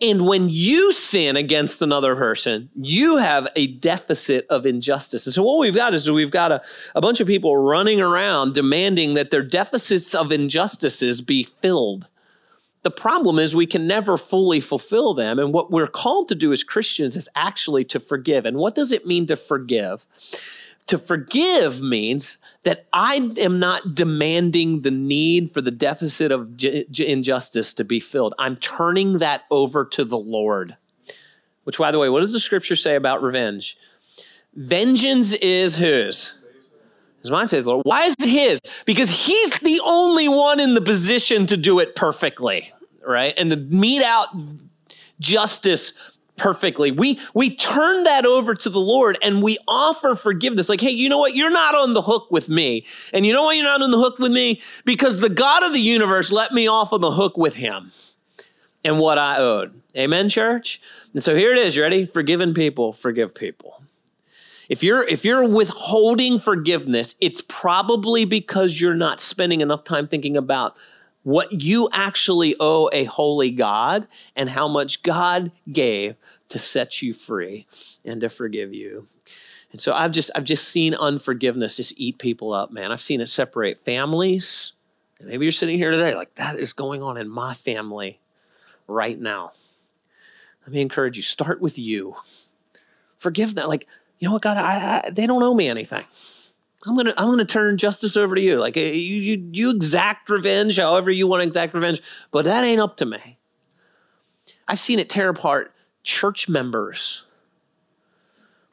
And 0.00 0.26
when 0.26 0.48
you 0.50 0.92
sin 0.92 1.36
against 1.36 1.80
another 1.80 2.14
person, 2.14 2.68
you 2.74 3.16
have 3.16 3.48
a 3.56 3.68
deficit 3.68 4.46
of 4.50 4.66
injustice. 4.66 5.26
And 5.26 5.32
so 5.32 5.42
what 5.42 5.58
we've 5.58 5.74
got 5.74 5.94
is 5.94 6.10
we've 6.10 6.30
got 6.30 6.52
a, 6.52 6.62
a 6.94 7.00
bunch 7.00 7.20
of 7.20 7.26
people 7.26 7.56
running 7.56 8.00
around 8.00 8.54
demanding 8.54 9.14
that 9.14 9.30
their 9.30 9.42
deficits 9.42 10.14
of 10.14 10.30
injustices 10.32 11.22
be 11.22 11.44
filled. 11.44 12.06
The 12.82 12.90
problem 12.90 13.38
is 13.38 13.56
we 13.56 13.66
can 13.66 13.86
never 13.86 14.18
fully 14.18 14.60
fulfill 14.60 15.14
them. 15.14 15.38
And 15.38 15.52
what 15.52 15.72
we're 15.72 15.88
called 15.88 16.28
to 16.28 16.34
do 16.34 16.52
as 16.52 16.62
Christians 16.62 17.16
is 17.16 17.28
actually 17.34 17.84
to 17.86 17.98
forgive. 17.98 18.44
And 18.44 18.58
what 18.58 18.74
does 18.74 18.92
it 18.92 19.06
mean 19.06 19.26
to 19.26 19.36
forgive? 19.36 20.06
To 20.88 20.98
forgive 20.98 21.82
means 21.82 22.38
that 22.62 22.86
I 22.92 23.32
am 23.38 23.58
not 23.58 23.94
demanding 23.94 24.82
the 24.82 24.90
need 24.90 25.52
for 25.52 25.60
the 25.60 25.72
deficit 25.72 26.30
of 26.30 26.56
j- 26.56 26.86
injustice 26.98 27.72
to 27.74 27.84
be 27.84 27.98
filled. 27.98 28.34
I'm 28.38 28.56
turning 28.56 29.18
that 29.18 29.44
over 29.50 29.84
to 29.84 30.04
the 30.04 30.18
Lord. 30.18 30.76
Which, 31.64 31.78
by 31.78 31.90
the 31.90 31.98
way, 31.98 32.08
what 32.08 32.20
does 32.20 32.32
the 32.32 32.38
scripture 32.38 32.76
say 32.76 32.94
about 32.94 33.22
revenge? 33.22 33.76
Vengeance 34.54 35.34
is 35.34 35.76
whose? 35.76 36.38
Is 37.24 37.30
mine, 37.32 37.48
says 37.48 37.66
Lord. 37.66 37.82
Why 37.84 38.04
is 38.04 38.14
it 38.20 38.28
his? 38.28 38.60
Because 38.84 39.10
he's 39.10 39.58
the 39.58 39.80
only 39.84 40.28
one 40.28 40.60
in 40.60 40.74
the 40.74 40.80
position 40.80 41.46
to 41.46 41.56
do 41.56 41.80
it 41.80 41.96
perfectly, 41.96 42.72
right? 43.04 43.34
And 43.36 43.50
to 43.50 43.56
mete 43.56 44.04
out 44.04 44.28
justice 45.18 45.92
perfectly. 46.36 46.90
We 46.90 47.18
we 47.34 47.54
turn 47.54 48.04
that 48.04 48.26
over 48.26 48.54
to 48.54 48.70
the 48.70 48.80
Lord 48.80 49.18
and 49.22 49.42
we 49.42 49.58
offer 49.66 50.14
forgiveness. 50.14 50.68
Like, 50.68 50.80
hey, 50.80 50.90
you 50.90 51.08
know 51.08 51.18
what? 51.18 51.34
You're 51.34 51.50
not 51.50 51.74
on 51.74 51.92
the 51.92 52.02
hook 52.02 52.30
with 52.30 52.48
me. 52.48 52.86
And 53.12 53.26
you 53.26 53.32
know 53.32 53.44
why 53.44 53.54
you're 53.54 53.64
not 53.64 53.82
on 53.82 53.90
the 53.90 53.98
hook 53.98 54.18
with 54.18 54.32
me? 54.32 54.60
Because 54.84 55.20
the 55.20 55.28
God 55.28 55.62
of 55.62 55.72
the 55.72 55.80
universe 55.80 56.30
let 56.30 56.52
me 56.52 56.68
off 56.68 56.92
on 56.92 57.00
the 57.00 57.12
hook 57.12 57.36
with 57.36 57.56
him 57.56 57.92
and 58.84 58.98
what 58.98 59.18
I 59.18 59.38
owed. 59.38 59.80
Amen, 59.96 60.28
church? 60.28 60.80
And 61.12 61.22
so 61.22 61.34
here 61.34 61.52
it 61.52 61.58
is. 61.58 61.76
You 61.76 61.82
ready? 61.82 62.06
Forgiven 62.06 62.54
people, 62.54 62.92
forgive 62.92 63.34
people. 63.34 63.82
If 64.68 64.82
you're 64.82 65.06
if 65.06 65.24
you're 65.24 65.48
withholding 65.48 66.38
forgiveness, 66.38 67.14
it's 67.20 67.42
probably 67.46 68.24
because 68.24 68.80
you're 68.80 68.94
not 68.94 69.20
spending 69.20 69.60
enough 69.60 69.84
time 69.84 70.08
thinking 70.08 70.36
about 70.36 70.76
what 71.26 71.60
you 71.60 71.88
actually 71.92 72.54
owe 72.60 72.88
a 72.92 73.02
holy 73.02 73.50
God 73.50 74.06
and 74.36 74.48
how 74.48 74.68
much 74.68 75.02
God 75.02 75.50
gave 75.72 76.14
to 76.48 76.56
set 76.56 77.02
you 77.02 77.12
free 77.12 77.66
and 78.04 78.20
to 78.20 78.28
forgive 78.28 78.72
you. 78.72 79.08
And 79.72 79.80
so 79.80 79.92
I've 79.92 80.12
just 80.12 80.30
I've 80.36 80.44
just 80.44 80.68
seen 80.68 80.94
unforgiveness 80.94 81.74
just 81.74 81.94
eat 81.98 82.18
people 82.18 82.52
up, 82.52 82.70
man. 82.70 82.92
I've 82.92 83.02
seen 83.02 83.20
it 83.20 83.28
separate 83.28 83.84
families. 83.84 84.74
And 85.18 85.28
maybe 85.28 85.44
you're 85.44 85.50
sitting 85.50 85.76
here 85.76 85.90
today 85.90 86.14
like 86.14 86.36
that 86.36 86.60
is 86.60 86.72
going 86.72 87.02
on 87.02 87.16
in 87.16 87.28
my 87.28 87.54
family 87.54 88.20
right 88.86 89.18
now. 89.18 89.50
Let 90.62 90.74
me 90.74 90.80
encourage 90.80 91.16
you. 91.16 91.24
Start 91.24 91.60
with 91.60 91.76
you. 91.76 92.14
Forgive 93.18 93.56
them. 93.56 93.66
Like, 93.66 93.88
you 94.20 94.28
know 94.28 94.32
what, 94.32 94.42
God, 94.42 94.58
I, 94.58 95.02
I, 95.06 95.10
they 95.10 95.26
don't 95.26 95.42
owe 95.42 95.54
me 95.54 95.68
anything. 95.68 96.04
I'm 96.84 96.96
gonna 96.96 97.14
I'm 97.16 97.28
gonna 97.28 97.44
turn 97.44 97.78
justice 97.78 98.16
over 98.16 98.34
to 98.34 98.40
you. 98.40 98.58
Like 98.58 98.76
eh, 98.76 98.92
you 98.92 99.16
you 99.16 99.48
you 99.52 99.70
exact 99.70 100.28
revenge, 100.28 100.76
however 100.76 101.10
you 101.10 101.26
want 101.26 101.40
to 101.40 101.46
exact 101.46 101.74
revenge, 101.74 102.02
but 102.30 102.44
that 102.44 102.64
ain't 102.64 102.80
up 102.80 102.96
to 102.98 103.06
me. 103.06 103.38
I've 104.68 104.78
seen 104.78 104.98
it 104.98 105.08
tear 105.08 105.28
apart 105.28 105.72
church 106.02 106.48
members. 106.48 107.24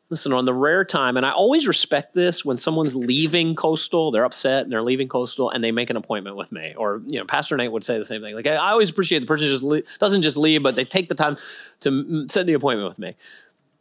Listen, 0.10 0.32
on 0.32 0.46
the 0.46 0.54
rare 0.54 0.86
time, 0.86 1.18
and 1.18 1.26
I 1.26 1.32
always 1.32 1.68
respect 1.68 2.14
this 2.14 2.46
when 2.46 2.58
someone's 2.58 2.96
leaving 2.96 3.56
Coastal, 3.56 4.12
they're 4.12 4.26
upset 4.26 4.64
and 4.64 4.72
they're 4.72 4.84
leaving 4.84 5.08
Coastal, 5.08 5.50
and 5.50 5.64
they 5.64 5.72
make 5.72 5.90
an 5.90 5.98
appointment 5.98 6.36
with 6.36 6.52
me. 6.52 6.76
Or 6.78 7.02
you 7.06 7.18
know, 7.18 7.26
Pastor 7.26 7.58
Nate 7.58 7.72
would 7.72 7.84
say 7.84 7.98
the 7.98 8.06
same 8.06 8.22
thing. 8.22 8.36
Like 8.36 8.46
I 8.46 8.58
always 8.58 8.92
appreciate 8.92 9.20
the 9.20 9.26
person 9.26 9.48
just 9.48 9.64
leave, 9.64 9.88
doesn't 10.00 10.22
just 10.22 10.38
leave, 10.38 10.62
but 10.62 10.76
they 10.76 10.86
take 10.86 11.10
the 11.10 11.16
time 11.16 11.38
to 11.80 12.28
set 12.30 12.46
the 12.46 12.54
appointment 12.54 12.88
with 12.88 13.00
me. 13.00 13.16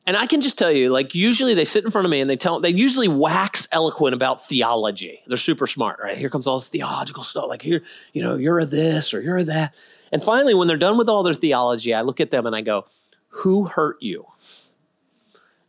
And 0.05 0.17
I 0.17 0.27
can 0.27 0.41
just 0.41 0.59
tell 0.59 0.73
you, 0.73 0.91
like, 0.91 1.15
usually 1.15 1.55
they 1.55 1.65
sit 1.65 1.85
in 1.85 1.93
front 1.93 2.07
of 2.07 2.11
me 2.11 2.21
and 2.21 2.29
they 2.29 2.37
tell, 2.37 2.59
they 2.61 2.71
usually 2.71 3.07
wax 3.07 3.69
eloquent 3.71 4.15
about 4.15 4.49
theology. 4.49 5.23
They're 5.29 5.37
super 5.37 5.69
smart, 5.69 6.01
right? 6.03 6.19
Here 6.19 6.29
comes 6.29 6.47
all 6.47 6.59
this 6.59 6.69
theological 6.69 7.23
stuff. 7.23 7.47
Like, 7.49 7.63
here, 7.63 7.83
you 8.13 8.23
know, 8.23 8.35
you're 8.35 8.59
a 8.59 8.67
this 8.67 9.15
or 9.15 9.21
you're 9.21 9.39
a 9.39 9.45
that. 9.45 9.75
And 10.11 10.23
finally, 10.23 10.55
when 10.55 10.67
they're 10.67 10.77
done 10.77 10.99
with 10.99 11.09
all 11.09 11.23
their 11.23 11.35
theology, 11.35 11.95
I 11.95 12.01
look 12.03 12.21
at 12.21 12.33
them 12.33 12.47
and 12.47 12.57
I 12.57 12.63
go, 12.63 12.87
who 13.29 13.65
hurt 13.65 14.03
you? 14.03 14.27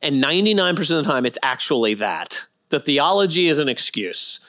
And 0.01 0.21
99% 0.21 0.79
of 0.79 0.87
the 0.87 1.03
time, 1.03 1.25
it's 1.25 1.37
actually 1.43 1.93
that. 1.95 2.47
The 2.69 2.79
theology 2.79 3.47
is 3.47 3.59
an 3.59 3.69
excuse. 3.69 4.39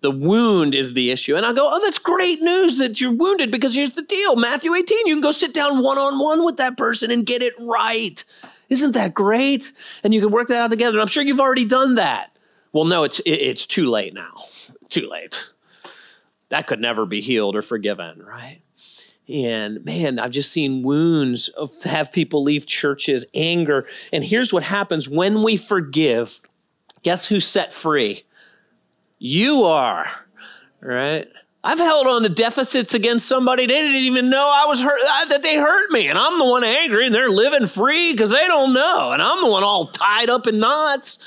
The 0.00 0.10
wound 0.10 0.74
is 0.74 0.94
the 0.94 1.10
issue. 1.10 1.34
And 1.34 1.44
I 1.44 1.52
go, 1.52 1.68
oh, 1.70 1.80
that's 1.82 1.98
great 1.98 2.40
news 2.40 2.78
that 2.78 3.00
you're 3.00 3.10
wounded 3.10 3.50
because 3.50 3.74
here's 3.74 3.94
the 3.94 4.02
deal 4.02 4.36
Matthew 4.36 4.72
18, 4.74 5.06
you 5.06 5.14
can 5.14 5.20
go 5.20 5.30
sit 5.30 5.52
down 5.52 5.82
one 5.82 5.98
on 5.98 6.18
one 6.18 6.44
with 6.44 6.56
that 6.58 6.76
person 6.76 7.10
and 7.10 7.26
get 7.26 7.42
it 7.42 7.52
right. 7.60 8.22
Isn't 8.68 8.92
that 8.92 9.14
great? 9.14 9.72
And 10.02 10.14
you 10.14 10.20
can 10.20 10.30
work 10.30 10.48
that 10.48 10.58
out 10.58 10.70
together. 10.70 10.96
And 10.96 11.02
I'm 11.02 11.08
sure 11.08 11.22
you've 11.22 11.40
already 11.40 11.64
done 11.64 11.96
that. 11.96 12.36
Well, 12.72 12.84
no, 12.84 13.04
it's 13.04 13.20
it's 13.24 13.66
too 13.66 13.90
late 13.90 14.14
now. 14.14 14.34
Too 14.88 15.08
late. 15.08 15.50
That 16.48 16.66
could 16.66 16.80
never 16.80 17.06
be 17.06 17.20
healed 17.20 17.56
or 17.56 17.62
forgiven, 17.62 18.22
right? 18.22 18.60
And 19.28 19.84
man, 19.84 20.18
I've 20.18 20.32
just 20.32 20.52
seen 20.52 20.82
wounds 20.82 21.48
of, 21.48 21.70
have 21.84 22.12
people 22.12 22.42
leave 22.42 22.66
churches, 22.66 23.24
anger. 23.34 23.88
And 24.12 24.22
here's 24.22 24.52
what 24.52 24.62
happens 24.62 25.08
when 25.08 25.42
we 25.42 25.56
forgive. 25.56 26.40
Guess 27.02 27.26
who's 27.26 27.46
set 27.46 27.72
free? 27.72 28.24
You 29.18 29.64
are, 29.64 30.06
right? 30.80 31.28
I've 31.66 31.78
held 31.78 32.06
on 32.06 32.22
to 32.24 32.28
deficits 32.28 32.92
against 32.92 33.26
somebody 33.26 33.66
they 33.66 33.80
didn't 33.80 33.96
even 33.96 34.28
know 34.28 34.52
I 34.54 34.66
was 34.66 34.82
hurt 34.82 35.00
that 35.30 35.42
they 35.42 35.56
hurt 35.56 35.90
me, 35.90 36.08
and 36.08 36.18
I'm 36.18 36.38
the 36.38 36.44
one 36.44 36.62
angry, 36.62 37.06
and 37.06 37.14
they're 37.14 37.30
living 37.30 37.66
free 37.66 38.12
because 38.12 38.30
they 38.30 38.46
don't 38.46 38.74
know, 38.74 39.12
and 39.12 39.22
I'm 39.22 39.42
the 39.42 39.48
one 39.48 39.64
all 39.64 39.86
tied 39.86 40.28
up 40.28 40.46
in 40.46 40.58
knots. 40.58 41.18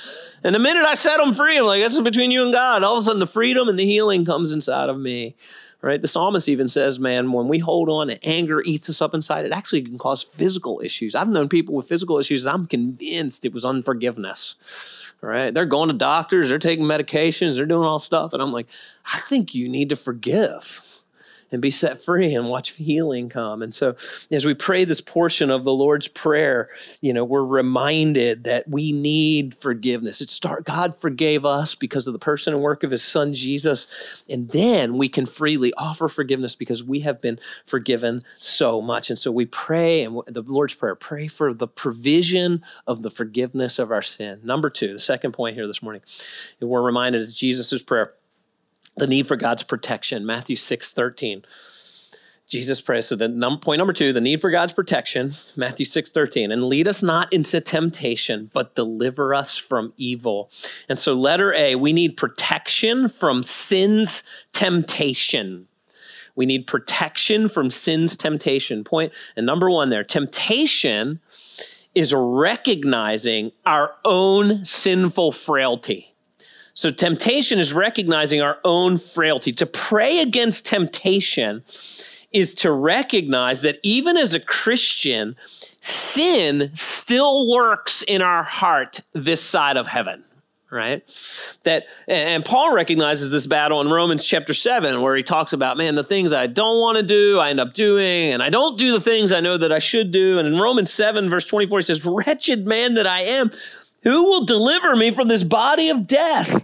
And 0.44 0.54
the 0.54 0.60
minute 0.60 0.84
I 0.84 0.94
set 0.94 1.18
them 1.18 1.34
free, 1.34 1.58
I'm 1.58 1.66
like, 1.66 1.82
that's 1.82 2.00
between 2.00 2.30
you 2.30 2.44
and 2.44 2.54
God. 2.54 2.84
All 2.84 2.98
of 2.98 3.02
a 3.02 3.06
sudden, 3.06 3.20
the 3.20 3.26
freedom 3.26 3.68
and 3.68 3.80
the 3.80 3.86
healing 3.86 4.26
comes 4.26 4.52
inside 4.52 4.90
of 4.90 5.00
me. 5.00 5.36
Right? 5.82 6.02
The 6.02 6.08
psalmist 6.08 6.50
even 6.50 6.70
says, 6.70 7.00
man, 7.00 7.32
when 7.32 7.48
we 7.48 7.60
hold 7.60 7.88
on 7.90 8.10
and 8.10 8.20
anger 8.24 8.62
eats 8.62 8.90
us 8.90 9.02
up 9.02 9.14
inside, 9.14 9.46
it 9.46 9.52
actually 9.52 9.84
can 9.84 9.98
cause 9.98 10.22
physical 10.22 10.82
issues. 10.84 11.16
I've 11.16 11.30
known 11.30 11.50
people 11.50 11.76
with 11.76 11.88
physical 11.88 12.18
issues. 12.18 12.48
I'm 12.48 12.66
convinced 12.66 13.46
it 13.46 13.54
was 13.54 13.64
unforgiveness 13.64 14.56
right? 15.28 15.54
They're 15.54 15.66
going 15.66 15.90
to 15.90 15.94
doctors, 15.94 16.50
they're 16.50 16.58
taking 16.58 16.86
medications, 16.86 17.58
they're 17.58 17.66
doing 17.66 17.88
all 17.88 18.00
stuff. 18.00 18.34
And 18.34 18.42
I'm 18.42 18.54
like, 18.54 18.68
I 19.06 19.20
think 19.20 19.54
you 19.54 19.68
need 19.68 19.90
to 19.90 19.96
forgive. 19.96 20.82
And 21.52 21.62
be 21.62 21.72
set 21.72 22.02
free 22.02 22.34
and 22.34 22.50
watch 22.50 22.72
healing 22.72 23.30
come. 23.30 23.62
And 23.62 23.74
so 23.74 23.96
as 24.32 24.46
we 24.46 24.54
pray 24.54 24.84
this 24.84 25.02
portion 25.02 25.50
of 25.50 25.64
the 25.64 25.74
Lord's 25.74 26.08
Prayer, 26.08 26.70
you 27.02 27.14
know, 27.14 27.24
we're 27.24 27.46
reminded 27.46 28.44
that 28.44 28.68
we 28.68 28.92
need 28.92 29.56
forgiveness. 29.56 30.22
It 30.22 30.30
start 30.30 30.66
God 30.66 31.00
forgave 31.00 31.46
us 31.46 31.76
because 31.76 32.08
of 32.08 32.14
the 32.14 32.20
person 32.20 32.54
and 32.54 32.62
work 32.62 32.84
of 32.84 32.92
his 32.92 33.04
son 33.04 33.34
Jesus. 33.34 34.24
And 34.30 34.50
then 34.50 34.98
we 34.98 35.10
can 35.10 35.26
freely 35.26 35.74
offer 35.78 36.08
forgiveness 36.08 36.56
because 36.56 36.84
we 36.84 37.02
have 37.02 37.22
been 37.22 37.40
forgiven 37.66 38.24
so 38.40 38.82
much. 38.82 39.10
And 39.10 39.18
so 39.18 39.32
we 39.32 39.46
pray 39.46 40.04
and 40.04 40.22
the 40.28 40.42
Lord's 40.42 40.74
Prayer, 40.74 40.96
pray 40.96 41.28
for 41.28 41.54
the 41.54 41.68
provision 41.68 42.64
of 42.86 43.04
the 43.04 43.10
forgiveness 43.10 43.80
of 43.80 43.92
our 43.92 44.02
sin. 44.02 44.42
Number 44.44 44.70
two, 44.70 44.94
the 44.94 45.00
second 45.00 45.32
point 45.32 45.56
here 45.56 45.68
this 45.68 45.82
morning, 45.82 46.02
we're 46.60 46.82
reminded 46.82 47.22
of 47.22 47.34
Jesus' 47.34 47.82
prayer 47.82 48.14
the 48.98 49.08
need 49.08 49.28
for 49.28 49.36
God's 49.36 49.64
protection. 49.64 50.26
Matthew 50.26 50.56
6 50.56 50.92
13. 50.92 51.44
Jesus 52.48 52.80
prays. 52.80 53.06
So 53.06 53.16
the 53.18 53.28
num- 53.28 53.60
point 53.60 53.78
number 53.78 53.92
two, 53.92 54.14
the 54.14 54.22
need 54.22 54.40
for 54.40 54.50
God's 54.50 54.72
protection, 54.72 55.34
Matthew 55.56 55.86
6 55.86 56.12
13. 56.12 56.52
And 56.52 56.64
lead 56.64 56.88
us 56.88 57.04
not 57.04 57.32
into 57.34 57.60
temptation, 57.60 58.50
but 58.54 58.76
deliver 58.76 59.34
us 59.34 59.58
from 59.58 59.94
evil. 59.98 60.50
And 60.88 60.98
so 60.98 61.14
letter 61.14 61.54
A, 61.54 61.76
we 61.76 61.92
need 61.92 62.16
protection 62.16 63.10
from 63.10 63.44
sin's 63.44 64.24
temptation. 64.54 65.68
We 66.36 66.46
need 66.46 66.68
protection 66.68 67.50
from 67.50 67.70
sin's 67.70 68.16
temptation. 68.16 68.84
Point 68.84 69.12
and 69.36 69.46
number 69.46 69.70
one 69.70 69.90
there, 69.90 70.04
temptation 70.04 71.20
is 71.96 72.14
recognizing 72.16 73.52
our 73.66 73.96
own 74.06 74.64
sinful 74.64 75.32
frailty. 75.32 76.07
So 76.78 76.92
temptation 76.92 77.58
is 77.58 77.74
recognizing 77.74 78.40
our 78.40 78.60
own 78.64 79.00
frailty. 79.00 79.52
To 79.52 79.66
pray 79.66 80.20
against 80.20 80.68
temptation 80.68 81.64
is 82.32 82.54
to 82.54 82.72
recognize 82.72 83.64
that 83.64 83.80
even 83.82 84.16
as 84.16 84.36
a 84.36 84.40
Christian, 84.40 85.36
sin 85.82 86.70
still 86.76 87.50
works 87.50 88.04
in 88.04 88.22
our 88.22 88.44
heart 88.44 89.02
this 89.14 89.42
side 89.42 89.76
of 89.76 89.88
heaven 89.88 90.24
right 90.70 91.02
that 91.64 91.86
and 92.10 92.44
paul 92.44 92.74
recognizes 92.74 93.32
this 93.32 93.48
battle 93.48 93.80
in 93.80 93.90
romans 93.90 94.22
chapter 94.22 94.54
7 94.54 95.02
where 95.02 95.16
he 95.16 95.24
talks 95.24 95.54
about 95.54 95.78
man 95.78 95.96
the 95.96 96.04
things 96.04 96.34
i 96.34 96.46
don't 96.46 96.82
want 96.82 96.98
to 96.98 97.04
do 97.04 97.40
i 97.40 97.50
end 97.50 97.62
up 97.62 97.74
doing 97.74 98.34
and 98.34 98.44
i 98.44 98.50
don't 98.50 98.78
do 98.78 98.92
the 98.92 99.00
things 99.00 99.32
i 99.32 99.40
know 99.40 99.56
that 99.56 99.72
i 99.72 99.80
should 99.80 100.12
do 100.12 100.38
and 100.38 100.46
in 100.46 100.60
romans 100.60 100.92
7 100.92 101.30
verse 101.30 101.46
24 101.46 101.80
he 101.80 101.84
says 101.84 102.06
wretched 102.06 102.68
man 102.68 102.96
that 102.96 103.08
i 103.08 103.22
am 103.22 103.50
who 104.08 104.24
will 104.24 104.46
deliver 104.46 104.96
me 104.96 105.12
from 105.12 105.28
this 105.28 105.44
body 105.44 105.90
of 105.90 106.08
death? 106.08 106.64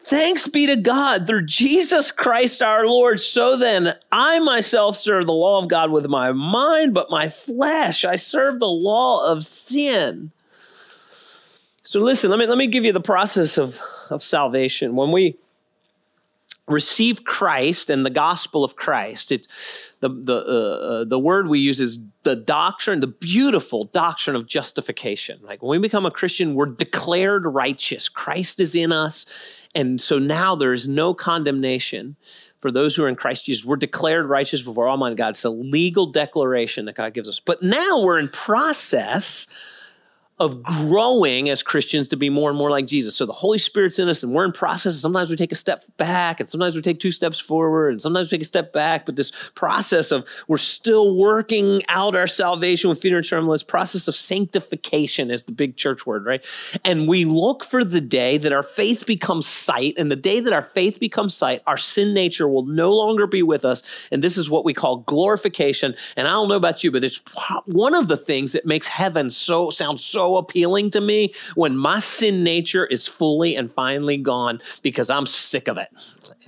Thanks 0.00 0.46
be 0.46 0.66
to 0.66 0.76
God 0.76 1.26
through 1.26 1.46
Jesus 1.46 2.10
Christ 2.10 2.62
our 2.62 2.86
Lord. 2.86 3.20
So 3.20 3.56
then, 3.56 3.94
I 4.12 4.38
myself 4.40 4.98
serve 4.98 5.24
the 5.24 5.32
law 5.32 5.62
of 5.62 5.68
God 5.68 5.90
with 5.90 6.06
my 6.08 6.32
mind, 6.32 6.92
but 6.92 7.10
my 7.10 7.30
flesh, 7.30 8.04
I 8.04 8.16
serve 8.16 8.60
the 8.60 8.68
law 8.68 9.26
of 9.26 9.44
sin. 9.44 10.30
So 11.84 12.00
listen, 12.00 12.28
let 12.28 12.38
me, 12.38 12.46
let 12.46 12.58
me 12.58 12.66
give 12.66 12.84
you 12.84 12.92
the 12.92 13.00
process 13.00 13.56
of, 13.56 13.80
of 14.10 14.22
salvation. 14.22 14.94
When 14.94 15.10
we 15.10 15.38
receive 16.66 17.24
Christ 17.24 17.90
and 17.90 18.06
the 18.06 18.10
gospel 18.10 18.64
of 18.64 18.76
Christ. 18.76 19.30
It's 19.30 19.46
the 20.00 20.08
the 20.08 20.36
uh, 20.36 20.86
uh, 20.86 21.04
the 21.04 21.18
word 21.18 21.48
we 21.48 21.58
use 21.58 21.80
is 21.80 21.98
the 22.22 22.36
doctrine, 22.36 23.00
the 23.00 23.06
beautiful 23.06 23.84
doctrine 23.84 24.34
of 24.34 24.46
justification. 24.46 25.40
Like 25.42 25.62
when 25.62 25.80
we 25.80 25.86
become 25.86 26.06
a 26.06 26.10
Christian, 26.10 26.54
we're 26.54 26.66
declared 26.66 27.44
righteous. 27.46 28.08
Christ 28.08 28.60
is 28.60 28.74
in 28.74 28.92
us, 28.92 29.26
and 29.74 30.00
so 30.00 30.18
now 30.18 30.54
there 30.54 30.72
is 30.72 30.88
no 30.88 31.12
condemnation 31.12 32.16
for 32.60 32.70
those 32.70 32.96
who 32.96 33.04
are 33.04 33.08
in 33.08 33.16
Christ 33.16 33.44
Jesus. 33.44 33.64
We're 33.64 33.76
declared 33.76 34.24
righteous 34.24 34.62
before 34.62 34.88
Almighty 34.88 35.16
God. 35.16 35.30
It's 35.30 35.44
a 35.44 35.50
legal 35.50 36.06
declaration 36.06 36.86
that 36.86 36.94
God 36.94 37.12
gives 37.12 37.28
us. 37.28 37.38
But 37.38 37.62
now 37.62 38.02
we're 38.02 38.18
in 38.18 38.28
process 38.28 39.46
of 40.40 40.60
growing 40.64 41.48
as 41.48 41.62
Christians 41.62 42.08
to 42.08 42.16
be 42.16 42.28
more 42.28 42.50
and 42.50 42.58
more 42.58 42.70
like 42.70 42.86
Jesus. 42.86 43.14
So 43.14 43.24
the 43.24 43.32
Holy 43.32 43.58
Spirit's 43.58 44.00
in 44.00 44.08
us 44.08 44.20
and 44.22 44.32
we're 44.32 44.44
in 44.44 44.50
process. 44.50 44.96
Sometimes 44.96 45.30
we 45.30 45.36
take 45.36 45.52
a 45.52 45.56
step 45.56 45.84
back 45.96 46.40
and 46.40 46.48
sometimes 46.48 46.74
we 46.74 46.82
take 46.82 46.98
two 46.98 47.12
steps 47.12 47.38
forward 47.38 47.90
and 47.90 48.02
sometimes 48.02 48.32
we 48.32 48.38
take 48.38 48.44
a 48.44 48.48
step 48.48 48.72
back. 48.72 49.06
But 49.06 49.14
this 49.14 49.30
process 49.54 50.10
of 50.10 50.26
we're 50.48 50.56
still 50.56 51.16
working 51.16 51.82
out 51.88 52.16
our 52.16 52.26
salvation 52.26 52.90
with 52.90 53.00
fear 53.00 53.16
and 53.16 53.24
trembling, 53.24 53.54
this 53.54 53.62
process 53.62 54.08
of 54.08 54.16
sanctification 54.16 55.30
is 55.30 55.44
the 55.44 55.52
big 55.52 55.76
church 55.76 56.04
word, 56.04 56.26
right? 56.26 56.44
And 56.84 57.06
we 57.06 57.24
look 57.24 57.62
for 57.62 57.84
the 57.84 58.00
day 58.00 58.36
that 58.38 58.52
our 58.52 58.64
faith 58.64 59.06
becomes 59.06 59.46
sight. 59.46 59.94
And 59.96 60.10
the 60.10 60.16
day 60.16 60.40
that 60.40 60.52
our 60.52 60.64
faith 60.64 60.98
becomes 60.98 61.36
sight, 61.36 61.62
our 61.68 61.76
sin 61.76 62.12
nature 62.12 62.48
will 62.48 62.66
no 62.66 62.92
longer 62.92 63.28
be 63.28 63.44
with 63.44 63.64
us. 63.64 63.84
And 64.10 64.22
this 64.22 64.36
is 64.36 64.50
what 64.50 64.64
we 64.64 64.74
call 64.74 64.96
glorification. 64.98 65.94
And 66.16 66.26
I 66.26 66.32
don't 66.32 66.48
know 66.48 66.56
about 66.56 66.82
you, 66.82 66.90
but 66.90 67.04
it's 67.04 67.22
one 67.66 67.94
of 67.94 68.08
the 68.08 68.16
things 68.16 68.50
that 68.50 68.66
makes 68.66 68.88
heaven 68.88 69.30
so 69.30 69.70
sound 69.70 70.00
so 70.00 70.23
appealing 70.32 70.90
to 70.92 71.00
me 71.00 71.34
when 71.54 71.76
my 71.76 71.98
sin 71.98 72.42
nature 72.42 72.86
is 72.86 73.06
fully 73.06 73.56
and 73.56 73.72
finally 73.72 74.16
gone 74.16 74.60
because 74.82 75.10
I'm 75.10 75.26
sick 75.26 75.68
of 75.68 75.76
it. 75.76 75.88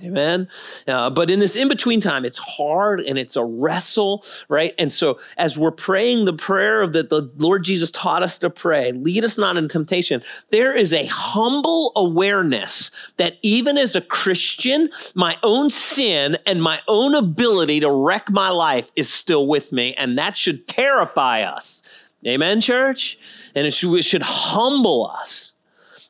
Amen. 0.03 0.47
Uh, 0.87 1.09
but 1.09 1.31
in 1.31 1.39
this 1.39 1.55
in 1.55 1.67
between 1.67 1.99
time, 2.01 2.25
it's 2.25 2.37
hard 2.37 2.99
and 3.01 3.17
it's 3.17 3.35
a 3.35 3.43
wrestle, 3.43 4.23
right? 4.47 4.73
And 4.77 4.91
so 4.91 5.19
as 5.37 5.57
we're 5.57 5.71
praying 5.71 6.25
the 6.25 6.33
prayer 6.33 6.81
of 6.81 6.93
that 6.93 7.09
the 7.09 7.31
Lord 7.37 7.63
Jesus 7.63 7.91
taught 7.91 8.23
us 8.23 8.37
to 8.39 8.49
pray, 8.49 8.91
lead 8.91 9.23
us 9.23 9.37
not 9.37 9.57
in 9.57 9.67
temptation, 9.67 10.21
there 10.51 10.75
is 10.75 10.93
a 10.93 11.05
humble 11.07 11.91
awareness 11.95 12.91
that 13.17 13.37
even 13.41 13.77
as 13.77 13.95
a 13.95 14.01
Christian, 14.01 14.89
my 15.15 15.37
own 15.43 15.69
sin 15.69 16.37
and 16.45 16.61
my 16.61 16.79
own 16.87 17.15
ability 17.15 17.79
to 17.79 17.91
wreck 17.91 18.29
my 18.29 18.49
life 18.49 18.91
is 18.95 19.11
still 19.11 19.47
with 19.47 19.71
me. 19.71 19.93
And 19.95 20.17
that 20.17 20.37
should 20.37 20.67
terrify 20.67 21.41
us. 21.41 21.81
Amen, 22.25 22.61
church? 22.61 23.19
And 23.53 23.67
it 23.67 23.71
should, 23.71 24.21
humble 24.21 25.07
us. 25.07 25.53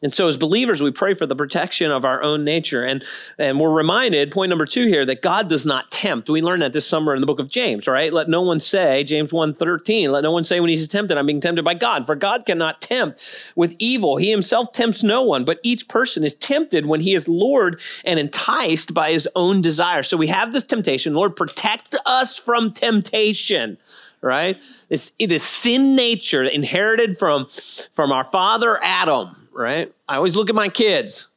And 0.03 0.13
so, 0.13 0.27
as 0.27 0.37
believers, 0.37 0.81
we 0.81 0.91
pray 0.91 1.15
for 1.15 1.25
the 1.25 1.35
protection 1.35 1.89
of 1.89 2.05
our 2.05 2.21
own 2.21 2.43
nature. 2.43 2.83
And, 2.83 3.03
and 3.39 3.59
we're 3.59 3.71
reminded, 3.71 4.31
point 4.31 4.49
number 4.49 4.67
two 4.67 4.85
here, 4.85 5.05
that 5.07 5.23
God 5.23 5.49
does 5.49 5.65
not 5.65 5.89
tempt. 5.89 6.29
We 6.29 6.41
learned 6.41 6.61
that 6.61 6.73
this 6.73 6.85
summer 6.85 7.15
in 7.15 7.21
the 7.21 7.25
book 7.25 7.39
of 7.39 7.49
James, 7.49 7.87
right? 7.87 8.13
Let 8.13 8.29
no 8.29 8.41
one 8.41 8.59
say, 8.59 9.03
James 9.03 9.33
1 9.33 9.55
13, 9.55 10.11
let 10.11 10.21
no 10.21 10.31
one 10.31 10.43
say 10.43 10.59
when 10.59 10.69
he's 10.69 10.87
tempted, 10.87 11.17
I'm 11.17 11.25
being 11.25 11.41
tempted 11.41 11.65
by 11.65 11.73
God. 11.73 12.05
For 12.05 12.15
God 12.15 12.45
cannot 12.45 12.79
tempt 12.79 13.23
with 13.55 13.75
evil. 13.79 14.17
He 14.17 14.29
himself 14.29 14.71
tempts 14.71 15.01
no 15.01 15.23
one, 15.23 15.43
but 15.43 15.59
each 15.63 15.87
person 15.87 16.23
is 16.23 16.35
tempted 16.35 16.85
when 16.85 17.01
he 17.01 17.15
is 17.15 17.27
lured 17.27 17.81
and 18.05 18.19
enticed 18.19 18.93
by 18.93 19.11
his 19.11 19.27
own 19.35 19.61
desire. 19.61 20.03
So 20.03 20.15
we 20.15 20.27
have 20.27 20.53
this 20.53 20.63
temptation. 20.63 21.15
Lord, 21.15 21.35
protect 21.35 21.95
us 22.05 22.37
from 22.37 22.71
temptation 22.71 23.79
right? 24.21 24.57
This, 24.89 25.11
sin 25.43 25.95
nature 25.95 26.43
inherited 26.43 27.17
from, 27.17 27.47
from 27.93 28.11
our 28.11 28.25
father 28.25 28.79
Adam, 28.83 29.47
right? 29.51 29.93
I 30.07 30.15
always 30.15 30.35
look 30.35 30.49
at 30.49 30.55
my 30.55 30.69
kids. 30.69 31.27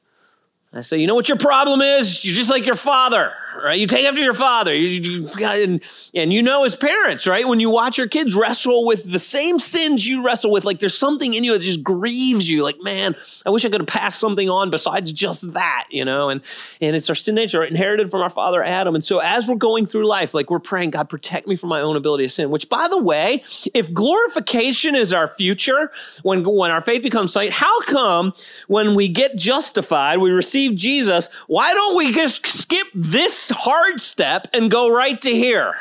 I 0.73 0.83
say, 0.83 0.99
you 0.99 1.07
know 1.07 1.17
what 1.17 1.29
your 1.29 1.39
problem 1.39 1.83
is? 1.83 2.25
You're 2.25 2.35
just 2.35 2.51
like 2.51 2.65
your 2.65 2.77
father, 2.77 3.33
right? 3.63 3.79
You 3.79 3.87
take 3.87 4.07
after 4.07 4.23
your 4.23 4.35
father. 4.35 4.75
You, 4.75 4.89
you, 4.89 5.31
and, 5.47 5.83
and 6.15 6.33
you 6.33 6.43
know, 6.43 6.65
as 6.65 6.77
parents, 6.77 7.27
right? 7.27 7.47
When 7.47 7.61
you 7.61 7.71
watch 7.71 7.99
your 7.99 8.09
kids 8.09 8.35
wrestle 8.35 8.87
with 8.87 9.11
the 9.11 9.19
same 9.19 9.59
sins 9.59 10.07
you 10.07 10.25
wrestle 10.25 10.51
with, 10.51 10.65
like 10.65 10.79
there's 10.79 10.97
something 10.97 11.35
in 11.35 11.45
you 11.45 11.53
that 11.53 11.63
just 11.63 11.83
grieves 11.83 12.49
you. 12.49 12.63
Like, 12.63 12.81
man, 12.83 13.17
I 13.47 13.51
wish 13.51 13.65
I 13.65 13.71
could 13.71 13.81
have 13.81 13.89
passed 13.89 14.19
something 14.19 14.49
on 14.49 14.71
besides 14.71 15.13
just 15.13 15.53
that, 15.53 15.87
you 15.91 16.05
know? 16.05 16.29
And, 16.29 16.41
and 16.81 16.97
it's 16.97 17.09
our 17.09 17.15
sin 17.15 17.35
nature 17.35 17.63
inherited 17.63 18.11
from 18.11 18.21
our 18.21 18.31
father 18.31 18.63
Adam. 18.63 18.95
And 18.95 19.05
so 19.05 19.19
as 19.19 19.49
we're 19.49 19.57
going 19.57 19.87
through 19.87 20.07
life, 20.07 20.35
like 20.35 20.51
we're 20.51 20.59
praying, 20.59 20.91
God, 20.91 21.09
protect 21.09 21.47
me 21.47 21.57
from 21.57 21.69
my 21.69 21.81
own 21.81 21.97
ability 21.97 22.25
to 22.25 22.29
sin, 22.29 22.51
which 22.51 22.69
by 22.69 22.89
the 22.89 23.03
way, 23.03 23.43
if 23.75 23.93
glorification 23.93 24.95
is 24.95 25.13
our 25.13 25.29
future, 25.29 25.91
when, 26.23 26.45
when 26.45 26.71
our 26.71 26.83
faith 26.83 27.03
becomes 27.03 27.33
sight, 27.33 27.53
how 27.53 27.81
come 27.83 28.33
when 28.69 28.95
we 28.95 29.09
get 29.09 29.37
justified, 29.37 30.19
we 30.19 30.31
receive 30.31 30.77
Jesus, 30.77 31.29
why 31.47 31.75
don't 31.75 31.97
we 31.97 32.13
just 32.13 32.47
skip 32.47 32.87
this 32.95 33.40
hard 33.49 34.03
step 34.03 34.49
and 34.53 34.71
go 34.71 34.95
right 34.95 35.19
to 35.23 35.31
here. 35.31 35.73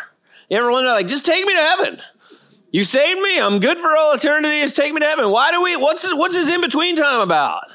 You 0.50 0.58
ever 0.58 0.72
wonder, 0.72 0.92
like, 0.92 1.08
just 1.08 1.26
take 1.26 1.46
me 1.46 1.54
to 1.54 1.62
heaven? 1.62 2.00
You 2.72 2.84
saved 2.84 3.20
me. 3.20 3.40
I'm 3.40 3.60
good 3.60 3.78
for 3.80 3.98
all 3.98 4.14
eternity. 4.14 4.62
Just 4.62 4.76
take 4.76 4.94
me 4.94 5.00
to 5.02 5.06
heaven. 5.06 5.32
Why 5.32 5.52
do 5.52 5.62
we? 5.62 5.76
What's 5.76 6.04
this, 6.04 6.14
what's 6.14 6.36
this 6.36 6.50
in 6.50 6.62
between 6.62 6.96
time 6.96 7.22
about? 7.22 7.66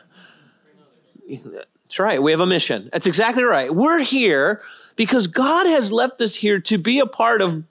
That's 1.29 1.99
right. 1.99 2.23
We 2.23 2.31
have 2.31 2.41
a 2.41 2.47
mission. 2.47 2.89
That's 2.93 3.07
exactly 3.07 3.45
right. 3.45 3.75
We're 3.75 4.01
here 4.01 4.63
because 4.97 5.27
God 5.27 5.67
has 5.67 5.91
left 5.93 6.21
us 6.21 6.35
here 6.37 6.61
to 6.61 6.79
be 6.79 7.01
a 7.01 7.07
part 7.07 7.41
of 7.43 7.65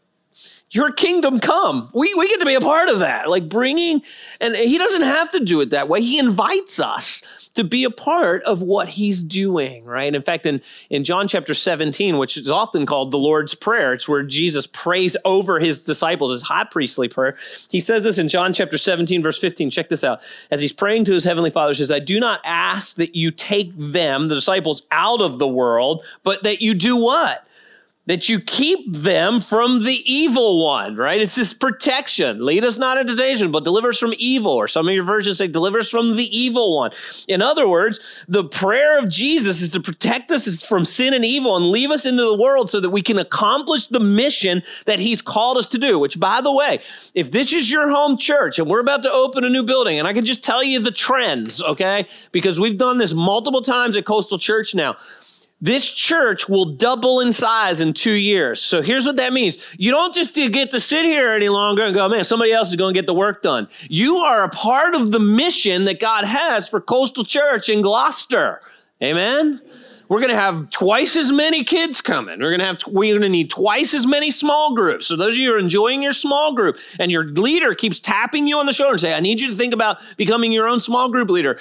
your 0.74 0.92
kingdom 0.92 1.40
come. 1.40 1.90
We, 1.94 2.14
we 2.16 2.28
get 2.28 2.40
to 2.40 2.46
be 2.46 2.56
a 2.56 2.62
part 2.62 2.90
of 2.90 3.00
that, 3.00 3.30
like 3.30 3.48
bringing, 3.48 4.02
and 4.42 4.56
he 4.56 4.80
doesn't 4.80 5.04
have 5.04 5.32
to 5.32 5.40
do 5.40 5.62
it 5.62 5.70
that 5.70 5.88
way. 5.88 6.02
He 6.02 6.18
invites 6.18 6.80
us 6.80 7.22
to 7.54 7.64
be 7.64 7.84
a 7.84 7.92
part 7.92 8.42
of 8.44 8.64
what 8.64 8.90
he's 8.90 9.22
doing, 9.22 9.86
right? 9.86 10.16
In 10.16 10.22
fact, 10.24 10.48
in, 10.48 10.60
in 10.90 11.04
John 11.04 11.28
chapter 11.28 11.54
17, 11.54 12.18
which 12.18 12.36
is 12.36 12.50
often 12.50 12.88
called 12.88 13.12
the 13.12 13.20
Lord's 13.20 13.54
Prayer, 13.54 13.94
it's 13.94 14.10
where 14.10 14.24
Jesus 14.24 14.66
prays 14.66 15.16
over 15.24 15.60
his 15.60 15.86
disciples, 15.86 16.32
his 16.32 16.42
high 16.42 16.64
priestly 16.64 17.08
prayer. 17.08 17.38
He 17.70 17.80
says 17.80 18.04
this 18.04 18.18
in 18.18 18.28
John 18.28 18.52
chapter 18.52 18.80
17, 18.80 19.22
verse 19.22 19.38
15. 19.38 19.70
Check 19.70 19.90
this 19.90 20.04
out. 20.04 20.22
As 20.50 20.60
he's 20.60 20.74
praying 20.74 21.06
to 21.06 21.14
his 21.14 21.24
heavenly 21.24 21.52
father, 21.52 21.74
he 21.74 21.78
says, 21.78 21.92
I 21.92 22.00
do 22.00 22.20
not 22.20 22.42
ask 22.44 22.96
that 22.96 23.16
you 23.16 23.30
take 23.30 23.72
them, 23.78 24.28
the 24.28 24.36
disciples, 24.36 24.82
out 24.90 25.22
of 25.22 25.38
the 25.38 25.48
world, 25.48 26.04
but 26.24 26.42
that 26.42 26.64
you 26.64 26.74
do 26.74 26.98
what? 26.98 27.48
That 28.06 28.28
you 28.28 28.40
keep 28.40 28.92
them 28.92 29.40
from 29.40 29.84
the 29.84 30.02
evil 30.06 30.66
one, 30.66 30.98
right? 30.98 31.22
It's 31.22 31.36
this 31.36 31.54
protection. 31.54 32.46
Lead 32.46 32.66
us 32.66 32.78
not 32.78 32.98
into 32.98 33.16
temptation, 33.16 33.50
but 33.50 33.64
deliver 33.64 33.90
us 33.90 33.98
from 33.98 34.14
evil. 34.18 34.52
Or 34.52 34.68
some 34.68 34.90
of 34.90 34.94
your 34.94 35.06
versions 35.06 35.38
say, 35.38 35.48
deliver 35.48 35.80
us 35.80 35.88
from 35.88 36.18
the 36.18 36.38
evil 36.38 36.76
one. 36.76 36.92
In 37.30 37.42
other 37.42 37.68
words, 37.68 38.26
the 38.28 38.44
prayer 38.44 39.00
of 39.00 39.10
Jesus 39.10 39.62
is 39.62 39.70
to 39.70 39.80
protect 39.80 40.32
us 40.32 40.62
from 40.66 40.84
sin 40.84 41.14
and 41.14 41.24
evil 41.24 41.56
and 41.56 41.68
leave 41.68 41.92
us 41.92 42.06
into 42.06 42.24
the 42.24 42.36
world 42.36 42.70
so 42.70 42.82
that 42.82 42.90
we 42.90 43.02
can 43.02 43.18
accomplish 43.18 43.88
the 43.88 44.02
mission 44.02 44.64
that 44.86 45.00
he's 45.00 45.22
called 45.22 45.58
us 45.58 45.70
to 45.70 45.78
do. 45.78 45.98
Which, 45.98 46.20
by 46.20 46.42
the 46.42 46.54
way, 46.54 46.82
if 47.14 47.32
this 47.32 47.54
is 47.54 47.72
your 47.72 47.90
home 47.90 48.18
church 48.18 48.60
and 48.60 48.70
we're 48.70 48.82
about 48.82 49.04
to 49.04 49.12
open 49.12 49.46
a 49.46 49.50
new 49.50 49.64
building, 49.64 49.98
and 49.98 50.08
I 50.08 50.14
can 50.14 50.26
just 50.26 50.44
tell 50.44 50.62
you 50.62 50.80
the 50.80 50.92
trends, 50.92 51.64
okay? 51.64 52.06
Because 52.34 52.60
we've 52.60 52.78
done 52.78 52.98
this 52.98 53.14
multiple 53.14 53.62
times 53.62 53.96
at 53.96 54.04
Coastal 54.04 54.38
Church 54.38 54.76
now. 54.76 54.98
This 55.64 55.90
church 55.90 56.50
will 56.50 56.66
double 56.66 57.22
in 57.22 57.32
size 57.32 57.80
in 57.80 57.94
two 57.94 58.12
years. 58.12 58.62
So 58.62 58.82
here's 58.82 59.06
what 59.06 59.16
that 59.16 59.32
means. 59.32 59.56
You 59.78 59.92
don't 59.92 60.14
just 60.14 60.36
get 60.36 60.72
to 60.72 60.80
sit 60.82 61.06
here 61.06 61.32
any 61.32 61.48
longer 61.48 61.84
and 61.84 61.96
go, 61.96 62.10
man, 62.10 62.26
somebody 62.26 62.52
else 62.52 62.68
is 62.68 62.76
going 62.76 62.94
to 62.94 62.98
get 62.98 63.08
the 63.08 63.14
work 63.14 63.42
done. 63.42 63.70
You 63.88 64.18
are 64.18 64.44
a 64.44 64.50
part 64.50 64.94
of 64.94 65.14
the 65.14 65.20
mission 65.20 65.86
that 65.86 66.02
God 66.02 66.26
has 66.26 66.68
for 66.68 66.82
Coastal 66.82 67.24
Church 67.24 67.70
in 67.70 67.82
Gloucester. 67.82 68.60
Amen. 69.02 69.62
We're 70.14 70.20
going 70.20 70.30
to 70.30 70.36
have 70.36 70.70
twice 70.70 71.16
as 71.16 71.32
many 71.32 71.64
kids 71.64 72.00
coming. 72.00 72.40
We're 72.40 72.52
going 72.52 72.60
to 72.60 72.66
have 72.68 72.82
we're 72.86 73.14
going 73.14 73.24
to 73.24 73.30
need 73.30 73.50
twice 73.50 73.96
as 73.96 74.06
many 74.06 74.30
small 74.30 74.76
groups. 74.76 75.08
So 75.08 75.16
those 75.16 75.34
of 75.34 75.40
you 75.40 75.50
who 75.50 75.56
are 75.56 75.60
enjoying 75.60 76.04
your 76.04 76.14
small 76.14 76.54
group 76.54 76.78
and 77.00 77.12
your 77.12 77.24
leader 77.24 77.74
keeps 77.74 78.00
tapping 78.00 78.46
you 78.46 78.60
on 78.60 78.68
the 78.68 78.74
shoulder 78.74 78.92
and 78.92 79.02
say, 79.02 79.16
"I 79.16 79.22
need 79.22 79.42
you 79.42 79.50
to 79.50 79.56
think 79.56 79.74
about 79.74 79.98
becoming 80.16 80.52
your 80.52 80.68
own 80.68 80.80
small 80.80 81.10
group 81.10 81.32
leader." 81.32 81.60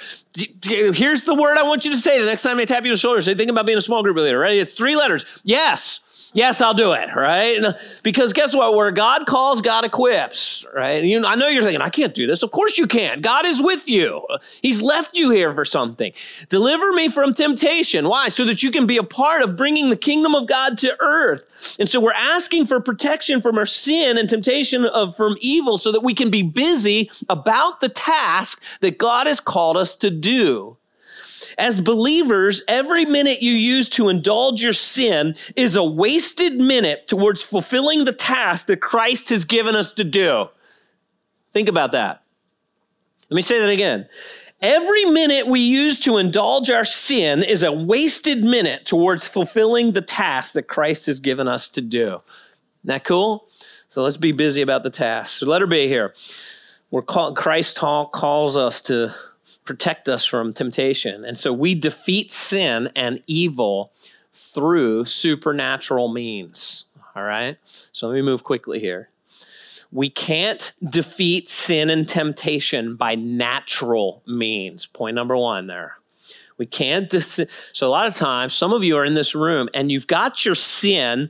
Here's 0.63 1.23
the 1.23 1.33
word 1.33 1.57
I 1.57 1.63
want 1.63 1.83
you 1.83 1.89
to 1.93 1.97
say 1.97 2.19
the 2.19 2.27
next 2.27 2.43
time 2.43 2.57
they 2.57 2.67
tap 2.67 2.83
you 2.83 2.91
on 2.91 2.93
the 2.93 2.99
shoulder. 2.99 3.21
Say, 3.21 3.33
"Think 3.33 3.49
about 3.49 3.65
being 3.65 3.79
a 3.79 3.81
small 3.81 4.03
group 4.03 4.17
leader." 4.17 4.37
Right? 4.37 4.59
It's 4.59 4.73
three 4.73 4.95
letters. 4.95 5.25
Yes. 5.43 6.01
Yes, 6.33 6.61
I'll 6.61 6.73
do 6.73 6.93
it, 6.93 7.09
right? 7.15 7.63
Uh, 7.63 7.73
because 8.01 8.33
guess 8.33 8.55
what? 8.55 8.75
Where 8.75 8.91
God 8.91 9.27
calls, 9.27 9.61
God 9.61 9.85
equips, 9.85 10.65
right? 10.73 11.03
You, 11.03 11.23
I 11.25 11.35
know 11.35 11.47
you're 11.47 11.61
thinking, 11.61 11.81
I 11.81 11.89
can't 11.89 12.13
do 12.13 12.25
this. 12.25 12.41
Of 12.41 12.51
course 12.51 12.77
you 12.77 12.87
can. 12.87 13.21
God 13.21 13.45
is 13.45 13.61
with 13.61 13.87
you. 13.87 14.25
He's 14.61 14.81
left 14.81 15.15
you 15.15 15.29
here 15.29 15.53
for 15.53 15.63
something. 15.63 16.11
Deliver 16.49 16.91
me 16.91 17.07
from 17.07 17.35
temptation. 17.35 18.09
Why? 18.09 18.29
So 18.29 18.45
that 18.45 18.63
you 18.63 18.71
can 18.71 18.87
be 18.87 18.97
a 18.97 19.03
part 19.03 19.43
of 19.43 19.55
bringing 19.55 19.91
the 19.91 19.95
kingdom 19.95 20.33
of 20.33 20.47
God 20.47 20.77
to 20.79 20.99
earth. 20.99 21.75
And 21.79 21.87
so 21.87 22.01
we're 22.01 22.13
asking 22.13 22.65
for 22.65 22.79
protection 22.79 23.39
from 23.39 23.57
our 23.57 23.67
sin 23.67 24.17
and 24.17 24.27
temptation 24.27 24.85
of 24.85 25.15
from 25.15 25.37
evil 25.39 25.77
so 25.77 25.91
that 25.91 26.01
we 26.01 26.15
can 26.15 26.31
be 26.31 26.41
busy 26.41 27.11
about 27.29 27.79
the 27.79 27.89
task 27.89 28.61
that 28.81 28.97
God 28.97 29.27
has 29.27 29.39
called 29.39 29.77
us 29.77 29.95
to 29.97 30.09
do. 30.09 30.77
As 31.57 31.81
believers, 31.81 32.61
every 32.67 33.05
minute 33.05 33.41
you 33.41 33.51
use 33.53 33.89
to 33.89 34.09
indulge 34.09 34.63
your 34.63 34.73
sin 34.73 35.35
is 35.55 35.75
a 35.75 35.83
wasted 35.83 36.55
minute 36.55 37.07
towards 37.07 37.41
fulfilling 37.41 38.05
the 38.05 38.13
task 38.13 38.67
that 38.67 38.81
Christ 38.81 39.29
has 39.29 39.45
given 39.45 39.75
us 39.75 39.93
to 39.93 40.03
do. 40.03 40.49
Think 41.51 41.69
about 41.69 41.91
that. 41.91 42.23
Let 43.29 43.35
me 43.35 43.41
say 43.41 43.59
that 43.59 43.69
again. 43.69 44.07
Every 44.61 45.05
minute 45.05 45.47
we 45.47 45.59
use 45.59 45.99
to 46.01 46.17
indulge 46.17 46.71
our 46.71 46.85
sin 46.85 47.43
is 47.43 47.63
a 47.63 47.71
wasted 47.71 48.43
minute 48.43 48.85
towards 48.85 49.27
fulfilling 49.27 49.91
the 49.91 50.01
task 50.01 50.53
that 50.53 50.69
Christ 50.69 51.05
has 51.07 51.19
given 51.19 51.47
us 51.49 51.67
to 51.69 51.81
do. 51.81 52.05
Isn't 52.05 52.21
that 52.85 53.03
cool? 53.03 53.49
So 53.89 54.01
let's 54.01 54.17
be 54.17 54.31
busy 54.31 54.61
about 54.61 54.83
the 54.83 54.89
task. 54.89 55.33
So 55.39 55.47
let 55.47 55.61
her 55.61 55.67
be 55.67 55.87
here. 55.87 56.13
We're 56.91 57.01
Christ 57.01 57.75
calls 57.77 58.57
us 58.57 58.81
to 58.83 59.13
protect 59.65 60.09
us 60.09 60.25
from 60.25 60.53
temptation. 60.53 61.23
And 61.25 61.37
so 61.37 61.53
we 61.53 61.75
defeat 61.75 62.31
sin 62.31 62.89
and 62.95 63.21
evil 63.27 63.91
through 64.31 65.05
supernatural 65.05 66.07
means. 66.09 66.85
All 67.15 67.23
right? 67.23 67.57
So 67.91 68.07
let 68.07 68.15
me 68.15 68.21
move 68.21 68.43
quickly 68.43 68.79
here. 68.79 69.09
We 69.91 70.09
can't 70.09 70.73
defeat 70.83 71.49
sin 71.49 71.91
and 71.91 72.09
temptation 72.09 72.95
by 72.95 73.13
natural 73.13 74.23
means. 74.25 74.87
Point 74.87 75.15
number 75.15 75.37
one 75.37 75.67
there. 75.67 75.97
We 76.57 76.65
can't. 76.65 77.09
De- 77.09 77.21
so, 77.21 77.47
a 77.81 77.89
lot 77.89 78.07
of 78.07 78.15
times, 78.15 78.53
some 78.53 78.73
of 78.73 78.83
you 78.83 78.97
are 78.97 79.05
in 79.05 79.13
this 79.13 79.35
room 79.35 79.69
and 79.73 79.91
you've 79.91 80.07
got 80.07 80.45
your 80.45 80.55
sin 80.55 81.29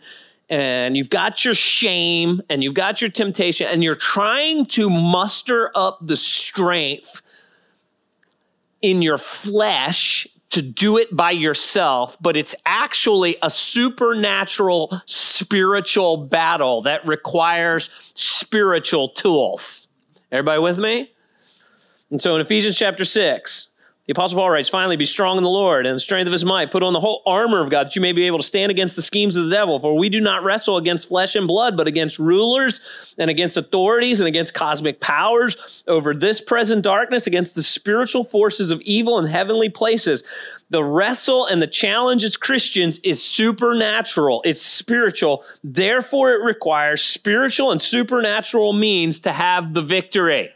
and 0.50 0.96
you've 0.96 1.10
got 1.10 1.44
your 1.44 1.54
shame 1.54 2.42
and 2.50 2.64
you've 2.64 2.74
got 2.74 3.02
your 3.02 3.10
temptation 3.10 3.68
and 3.68 3.84
you're 3.84 3.96
trying 3.96 4.66
to 4.68 4.90
muster 4.90 5.72
up 5.76 5.98
the 6.02 6.16
strength 6.16 7.23
in 8.84 9.02
your 9.02 9.18
flesh 9.18 10.28
to 10.52 10.62
do 10.62 11.00
it 11.00 11.16
by 11.16 11.32
yourself, 11.32 12.16
but 12.22 12.38
it's 12.38 12.54
actually 12.64 13.38
a 13.42 13.50
supernatural 13.50 15.02
spiritual 15.08 16.18
battle 16.18 16.84
that 16.84 17.04
requires 17.08 17.90
spiritual 18.14 19.10
tools. 19.10 19.88
Everybody 20.32 20.62
with 20.62 20.78
me? 20.78 21.10
And 22.12 22.22
so 22.22 22.36
in 22.36 22.42
Ephesians 22.42 22.78
chapter 22.78 23.04
6, 23.04 23.70
the 24.06 24.12
Apostle 24.12 24.38
Paul 24.38 24.50
writes, 24.50 24.68
Finally, 24.68 24.98
be 24.98 25.06
strong 25.06 25.38
in 25.38 25.44
the 25.44 25.50
Lord 25.50 25.86
and 25.86 25.96
the 25.96 26.00
strength 26.00 26.28
of 26.28 26.34
his 26.34 26.44
might. 26.44 26.72
Put 26.72 26.84
on 26.84 26.92
the 26.92 27.00
whole 27.00 27.22
armor 27.26 27.62
of 27.62 27.70
God 27.70 27.86
that 27.86 27.96
you 27.96 28.02
may 28.02 28.12
be 28.12 28.28
able 28.28 28.40
to 28.40 28.46
stand 28.46 28.70
against 28.70 28.98
the 28.98 29.02
schemes 29.02 29.38
of 29.38 29.46
the 29.46 29.56
devil. 29.56 29.80
For 29.80 29.98
we 29.98 30.10
do 30.10 30.20
not 30.20 30.44
wrestle 30.44 30.76
against 30.76 31.08
flesh 31.08 31.36
and 31.38 31.48
blood, 31.48 31.78
but 31.78 31.88
against 31.88 32.20
rulers 32.20 32.82
and 33.18 33.30
against 33.30 33.56
authorities 33.56 34.20
and 34.20 34.28
against 34.28 34.54
cosmic 34.54 35.00
powers 35.00 35.84
over 35.88 36.14
this 36.14 36.42
present 36.42 36.84
darkness, 36.84 37.28
against 37.28 37.56
the 37.56 37.62
spiritual 37.62 38.26
forces 38.26 38.72
of 38.72 38.82
evil 38.82 39.18
in 39.20 39.26
heavenly 39.26 39.70
places. 39.70 40.22
The 40.70 40.84
wrestle 40.84 41.46
and 41.46 41.62
the 41.62 41.68
challenge 41.68 42.26
as 42.26 42.36
Christians 42.36 43.00
is 43.06 43.24
supernatural, 43.24 44.42
it's 44.44 44.66
spiritual. 44.66 45.46
Therefore, 45.64 46.34
it 46.34 46.44
requires 46.44 47.02
spiritual 47.02 47.72
and 47.72 47.82
supernatural 47.82 48.74
means 48.74 49.20
to 49.20 49.32
have 49.32 49.74
the 49.74 49.82
victory. 49.82 50.50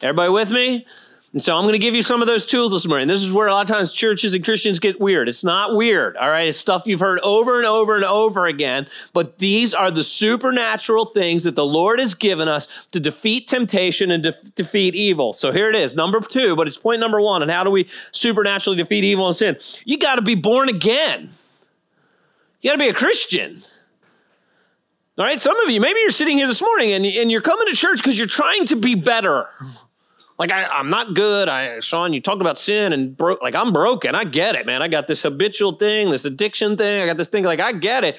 Everybody 0.00 0.30
with 0.30 0.52
me? 0.52 0.86
And 1.34 1.42
so 1.42 1.56
I'm 1.56 1.64
going 1.64 1.72
to 1.72 1.80
give 1.80 1.96
you 1.96 2.02
some 2.02 2.20
of 2.20 2.28
those 2.28 2.46
tools 2.46 2.70
this 2.70 2.86
morning. 2.86 3.08
This 3.08 3.24
is 3.24 3.32
where 3.32 3.48
a 3.48 3.52
lot 3.52 3.68
of 3.68 3.76
times 3.76 3.90
churches 3.90 4.34
and 4.34 4.44
Christians 4.44 4.78
get 4.78 5.00
weird. 5.00 5.28
It's 5.28 5.42
not 5.42 5.74
weird, 5.74 6.16
all 6.16 6.30
right? 6.30 6.46
It's 6.46 6.58
stuff 6.58 6.84
you've 6.86 7.00
heard 7.00 7.18
over 7.24 7.58
and 7.58 7.66
over 7.66 7.96
and 7.96 8.04
over 8.04 8.46
again. 8.46 8.86
But 9.12 9.38
these 9.38 9.74
are 9.74 9.90
the 9.90 10.04
supernatural 10.04 11.06
things 11.06 11.42
that 11.42 11.56
the 11.56 11.64
Lord 11.64 11.98
has 11.98 12.14
given 12.14 12.46
us 12.48 12.68
to 12.92 13.00
defeat 13.00 13.48
temptation 13.48 14.12
and 14.12 14.22
de- 14.22 14.36
defeat 14.54 14.94
evil. 14.94 15.32
So 15.32 15.50
here 15.50 15.68
it 15.68 15.74
is, 15.74 15.96
number 15.96 16.20
two, 16.20 16.54
but 16.54 16.68
it's 16.68 16.76
point 16.78 17.00
number 17.00 17.20
one. 17.20 17.42
And 17.42 17.50
how 17.50 17.64
do 17.64 17.70
we 17.70 17.88
supernaturally 18.12 18.76
defeat 18.76 19.02
evil 19.02 19.26
and 19.26 19.36
sin? 19.36 19.56
You 19.84 19.98
got 19.98 20.14
to 20.14 20.22
be 20.22 20.36
born 20.36 20.68
again. 20.68 21.32
You 22.60 22.70
got 22.70 22.74
to 22.74 22.78
be 22.78 22.90
a 22.90 22.94
Christian. 22.94 23.64
All 25.18 25.24
right, 25.24 25.40
some 25.40 25.58
of 25.58 25.68
you, 25.68 25.80
maybe 25.80 25.98
you're 25.98 26.10
sitting 26.10 26.38
here 26.38 26.46
this 26.46 26.60
morning 26.60 26.92
and, 26.92 27.04
and 27.04 27.28
you're 27.28 27.40
coming 27.40 27.66
to 27.66 27.74
church 27.74 27.98
because 27.98 28.16
you're 28.16 28.28
trying 28.28 28.66
to 28.66 28.76
be 28.76 28.94
better. 28.94 29.48
Like 30.38 30.50
I, 30.50 30.80
am 30.80 30.90
not 30.90 31.14
good. 31.14 31.48
I, 31.48 31.80
Shaun, 31.80 32.12
you 32.12 32.20
talked 32.20 32.40
about 32.40 32.58
sin 32.58 32.92
and 32.92 33.16
broke. 33.16 33.42
Like 33.42 33.54
I'm 33.54 33.72
broken. 33.72 34.14
I 34.14 34.24
get 34.24 34.56
it, 34.56 34.66
man. 34.66 34.82
I 34.82 34.88
got 34.88 35.06
this 35.06 35.22
habitual 35.22 35.72
thing, 35.72 36.10
this 36.10 36.24
addiction 36.24 36.76
thing. 36.76 37.02
I 37.02 37.06
got 37.06 37.16
this 37.16 37.28
thing. 37.28 37.44
Like 37.44 37.60
I 37.60 37.72
get 37.72 38.04
it. 38.04 38.18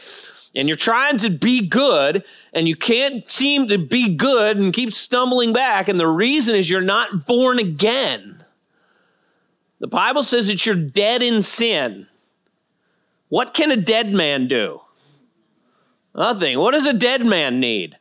And 0.56 0.69
you're 0.69 0.78
trying 0.78 1.17
to 1.17 1.30
be 1.30 1.67
good, 1.67 2.23
and 2.54 2.65
you 2.65 2.78
can't 2.78 3.30
seem 3.30 3.67
to 3.67 3.78
be 3.78 4.15
good, 4.15 4.56
and 4.56 4.71
keep 4.71 4.93
stumbling 4.93 5.51
back. 5.51 5.89
And 5.89 5.99
the 5.99 6.08
reason 6.08 6.56
is 6.56 6.69
you're 6.69 6.80
not 6.80 7.25
born 7.25 7.60
again. 7.60 8.45
The 9.80 9.88
Bible 9.88 10.23
says 10.23 10.47
that 10.47 10.65
you're 10.65 10.75
dead 10.75 11.21
in 11.21 11.41
sin. 11.41 12.08
What 13.28 13.54
can 13.54 13.69
a 13.69 13.75
dead 13.75 14.13
man 14.13 14.47
do? 14.47 14.80
Nothing. 16.15 16.58
What 16.60 16.71
does 16.71 16.88
a 16.88 16.93
dead 16.93 17.25
man 17.25 17.60
need? 17.60 17.97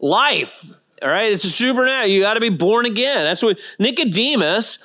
Life. 0.00 0.72
All 1.02 1.08
right, 1.08 1.32
it's 1.32 1.42
supernatural. 1.42 2.08
You 2.08 2.20
got 2.20 2.34
to 2.34 2.40
be 2.40 2.48
born 2.48 2.86
again. 2.86 3.24
That's 3.24 3.42
what 3.42 3.58
Nicodemus. 3.78 4.78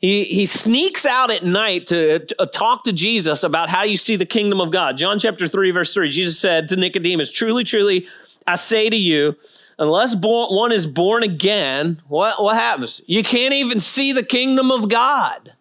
He, 0.00 0.24
he 0.24 0.46
sneaks 0.46 1.06
out 1.06 1.30
at 1.30 1.44
night 1.44 1.86
to, 1.86 2.18
to, 2.18 2.46
talk 2.46 2.82
to 2.84 2.92
Jesus 2.92 3.44
about 3.44 3.70
how 3.70 3.84
you 3.84 3.96
see 3.96 4.16
the 4.16 4.26
kingdom 4.26 4.60
of 4.60 4.72
God. 4.72 4.96
John 4.96 5.20
chapter 5.20 5.46
3, 5.46 5.70
verse 5.70 5.94
3, 5.94 6.10
Jesus 6.10 6.40
said 6.40 6.68
to 6.70 6.76
Nicodemus, 6.76 7.30
Truly, 7.30 7.62
truly, 7.62 8.08
I 8.44 8.56
say 8.56 8.90
to 8.90 8.96
you, 8.96 9.36
unless 9.78 10.16
born, 10.16 10.52
one 10.52 10.72
is 10.72 10.88
born 10.88 11.22
again, 11.22 12.02
what, 12.08 12.42
what 12.42 12.56
happens? 12.56 13.00
You 13.06 13.22
can't 13.22 13.54
even 13.54 13.78
see 13.78 14.12
the 14.12 14.24
kingdom 14.24 14.72
of 14.72 14.88
God. 14.88 15.52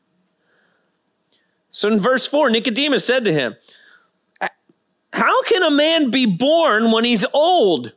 So 1.69 1.88
in 1.88 2.00
verse 2.00 2.26
4, 2.26 2.50
Nicodemus 2.50 3.06
said 3.06 3.23
to 3.25 3.33
him, 3.33 3.56
How 5.13 5.44
can 5.44 5.62
a 5.62 5.71
man 5.71 6.10
be 6.10 6.25
born 6.25 6.92
when 6.92 7.06
he's 7.06 7.25
old? 7.31 7.94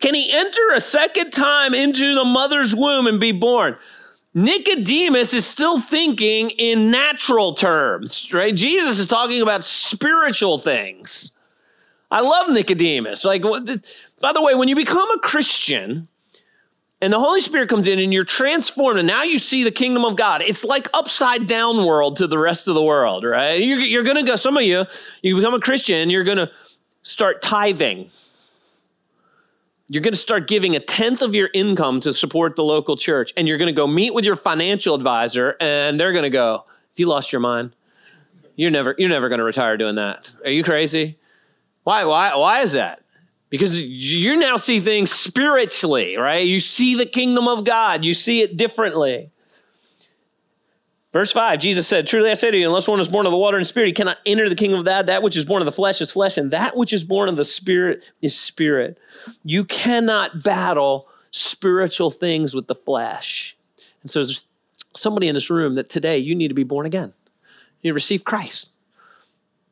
Can 0.00 0.14
he 0.14 0.32
enter 0.32 0.72
a 0.74 0.80
second 0.80 1.30
time 1.30 1.74
into 1.74 2.14
the 2.14 2.24
mother's 2.24 2.74
womb 2.74 3.06
and 3.06 3.20
be 3.20 3.32
born? 3.32 3.76
Nicodemus 4.32 5.34
is 5.34 5.44
still 5.44 5.78
thinking 5.80 6.50
in 6.50 6.90
natural 6.90 7.52
terms, 7.54 8.32
right? 8.32 8.54
Jesus 8.54 8.98
is 8.98 9.08
talking 9.08 9.42
about 9.42 9.64
spiritual 9.64 10.58
things. 10.58 11.34
I 12.10 12.20
love 12.20 12.48
Nicodemus. 12.48 13.24
Like, 13.24 13.42
by 13.42 14.32
the 14.32 14.42
way, 14.42 14.54
when 14.54 14.68
you 14.68 14.76
become 14.76 15.10
a 15.10 15.18
Christian, 15.18 16.08
And 17.02 17.12
the 17.12 17.18
Holy 17.18 17.40
Spirit 17.40 17.68
comes 17.70 17.88
in 17.88 17.98
and 17.98 18.12
you're 18.12 18.24
transformed, 18.24 18.98
and 18.98 19.06
now 19.06 19.22
you 19.22 19.38
see 19.38 19.64
the 19.64 19.70
kingdom 19.70 20.04
of 20.04 20.16
God. 20.16 20.42
It's 20.42 20.64
like 20.64 20.86
upside 20.92 21.46
down 21.46 21.84
world 21.86 22.16
to 22.16 22.26
the 22.26 22.38
rest 22.38 22.68
of 22.68 22.74
the 22.74 22.82
world, 22.82 23.24
right? 23.24 23.54
You're, 23.54 23.80
you're 23.80 24.02
gonna 24.02 24.22
go, 24.22 24.36
some 24.36 24.56
of 24.56 24.64
you, 24.64 24.84
you 25.22 25.34
become 25.36 25.54
a 25.54 25.60
Christian, 25.60 26.10
you're 26.10 26.24
gonna 26.24 26.50
start 27.02 27.40
tithing. 27.40 28.10
You're 29.90 30.02
gonna 30.02 30.16
start 30.16 30.48
giving 30.48 30.76
a 30.76 30.80
tenth 30.80 31.20
of 31.20 31.34
your 31.34 31.50
income 31.52 32.00
to 32.00 32.12
support 32.12 32.56
the 32.56 32.64
local 32.64 32.96
church, 32.96 33.32
and 33.36 33.46
you're 33.46 33.58
gonna 33.58 33.72
go 33.72 33.86
meet 33.86 34.14
with 34.14 34.24
your 34.24 34.36
financial 34.36 34.94
advisor, 34.94 35.56
and 35.60 36.00
they're 36.00 36.12
gonna 36.12 36.30
go, 36.30 36.64
if 36.92 36.98
you 36.98 37.06
lost 37.06 37.32
your 37.32 37.40
mind, 37.40 37.74
you're 38.56 38.70
never, 38.70 38.94
you're 38.96 39.08
never 39.08 39.28
gonna 39.28 39.44
retire 39.44 39.76
doing 39.76 39.96
that. 39.96 40.32
Are 40.44 40.50
you 40.50 40.62
crazy? 40.62 41.18
Why, 41.84 42.04
why, 42.04 42.34
why 42.36 42.60
is 42.60 42.72
that? 42.72 43.02
because 43.50 43.82
you 43.82 44.36
now 44.36 44.56
see 44.56 44.80
things 44.80 45.10
spiritually, 45.10 46.16
right? 46.16 46.46
You 46.46 46.60
see 46.60 46.94
the 46.94 47.04
kingdom 47.04 47.48
of 47.48 47.64
God, 47.64 48.04
you 48.04 48.14
see 48.14 48.40
it 48.40 48.56
differently. 48.56 49.30
Verse 51.12 51.32
5, 51.32 51.58
Jesus 51.58 51.88
said, 51.88 52.06
Truly 52.06 52.30
I 52.30 52.34
say 52.34 52.52
to 52.52 52.56
you, 52.56 52.66
unless 52.66 52.86
one 52.86 53.00
is 53.00 53.08
born 53.08 53.26
of 53.26 53.32
the 53.32 53.38
water 53.38 53.56
and 53.56 53.66
spirit, 53.66 53.88
he 53.88 53.92
cannot 53.92 54.18
enter 54.24 54.48
the 54.48 54.54
kingdom 54.54 54.78
of 54.78 54.86
God. 54.86 55.06
That 55.06 55.24
which 55.24 55.36
is 55.36 55.44
born 55.44 55.60
of 55.60 55.66
the 55.66 55.72
flesh 55.72 56.00
is 56.00 56.10
flesh, 56.10 56.36
and 56.36 56.52
that 56.52 56.76
which 56.76 56.92
is 56.92 57.02
born 57.02 57.28
of 57.28 57.36
the 57.36 57.44
spirit 57.44 58.04
is 58.22 58.38
spirit. 58.38 58.96
You 59.42 59.64
cannot 59.64 60.44
battle 60.44 61.08
spiritual 61.32 62.12
things 62.12 62.54
with 62.54 62.68
the 62.68 62.76
flesh. 62.76 63.56
And 64.02 64.10
so 64.10 64.20
there's 64.20 64.46
somebody 64.96 65.26
in 65.26 65.34
this 65.34 65.50
room 65.50 65.74
that 65.74 65.88
today 65.88 66.18
you 66.18 66.34
need 66.34 66.48
to 66.48 66.54
be 66.54 66.64
born 66.64 66.86
again. 66.86 67.12
You 67.82 67.92
receive 67.92 68.24
Christ. 68.24 68.68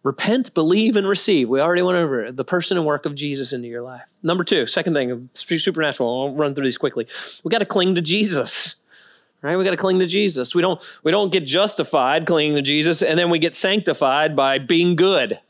Repent, 0.03 0.55
believe, 0.55 0.97
and 0.97 1.07
receive. 1.07 1.49
We 1.49 1.61
already 1.61 1.83
went 1.83 1.99
over 1.99 2.25
it. 2.25 2.37
the 2.37 2.45
person 2.45 2.77
and 2.79 2.87
work 2.87 3.05
of 3.05 3.15
Jesus 3.15 3.53
into 3.53 3.69
your 3.69 3.83
life. 3.83 4.03
Number 4.23 4.45
two, 4.45 4.67
second 4.67 4.95
thing, 4.95 5.29
supernatural. 5.35 6.23
I'll 6.23 6.35
run 6.35 6.55
through 6.55 6.65
these 6.65 6.79
quickly. 6.79 7.07
We 7.45 7.51
got 7.51 7.59
to 7.59 7.67
cling 7.67 7.95
to 7.97 8.03
Jesus. 8.03 8.77
Right? 9.41 9.57
We 9.57 9.65
got 9.65 9.71
to 9.71 9.77
cling 9.77 10.01
to 10.01 10.07
Jesus. 10.07 10.55
We 10.55 10.63
don't 10.63 10.81
we 11.05 11.13
don't 11.13 11.33
get 11.33 11.45
justified 11.45 12.27
clinging 12.27 12.57
to 12.57 12.63
Jesus 12.63 13.03
and 13.03 13.19
then 13.19 13.31
we 13.31 13.39
get 13.39 13.55
sanctified 13.55 14.35
by 14.35 14.59
being 14.59 14.97
good 14.97 15.41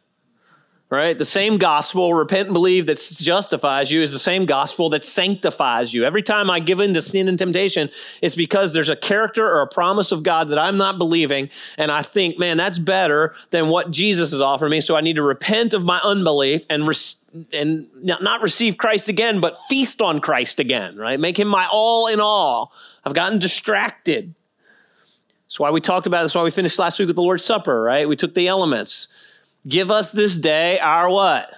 right? 0.91 1.19
The 1.19 1.25
same 1.25 1.59
gospel, 1.59 2.15
repent 2.15 2.49
and 2.49 2.55
believe, 2.55 2.87
that 2.87 2.99
justifies 3.19 3.91
you 3.91 4.01
is 4.01 4.13
the 4.13 4.19
same 4.19 4.47
gospel 4.47 4.89
that 4.91 5.05
sanctifies 5.05 5.93
you. 5.93 6.05
Every 6.05 6.23
time 6.23 6.51
I 6.51 6.61
give 6.61 6.81
in 6.81 6.95
to 6.95 7.03
sin 7.03 7.29
and 7.29 7.39
temptation, 7.39 7.91
it's 8.23 8.35
because 8.35 8.73
there's 8.73 8.89
a 8.89 8.97
character 8.97 9.47
or 9.47 9.61
a 9.61 9.67
promise 9.67 10.13
of 10.13 10.23
God 10.23 10.49
that 10.49 10.59
I'm 10.59 10.79
not 10.79 10.97
believing. 10.97 11.51
And 11.77 11.93
I 11.93 12.01
think, 12.01 12.39
man, 12.39 12.57
that's 12.57 12.79
better 12.79 13.35
than 13.51 13.69
what 13.69 13.91
Jesus 13.91 14.31
has 14.31 14.41
offered 14.41 14.71
me. 14.71 14.81
So 14.81 14.97
I 14.97 15.03
need 15.03 15.17
to 15.17 15.23
repent 15.23 15.75
of 15.75 15.85
my 15.85 16.01
unbelief 16.03 16.65
and, 16.71 16.89
re- 16.89 17.45
and 17.53 17.87
not 18.03 18.41
receive 18.41 18.79
Christ 18.79 19.09
again, 19.09 19.41
but 19.41 19.59
feast 19.69 20.01
on 20.01 20.21
Christ 20.21 20.59
again, 20.59 20.97
right? 20.97 21.21
Make 21.21 21.39
him 21.39 21.49
my 21.49 21.69
all 21.71 22.07
in 22.07 22.19
all. 22.19 22.73
I've 23.05 23.15
gotten 23.15 23.39
distracted. 23.39 24.35
That's 25.45 25.61
why 25.61 25.71
we 25.71 25.83
talked 25.83 26.07
about. 26.07 26.23
That's 26.23 26.35
why 26.35 26.43
we 26.43 26.51
finished 26.51 26.79
last 26.79 26.99
week 26.99 27.09
with 27.09 27.17
the 27.17 27.23
Lord's 27.23 27.45
Supper, 27.45 27.83
right? 27.83 28.09
We 28.09 28.17
took 28.17 28.35
the 28.35 28.49
elements. 28.49 29.09
Give 29.69 29.91
us 29.91 30.11
this 30.11 30.37
day 30.37 30.79
our 30.79 31.11
what? 31.11 31.53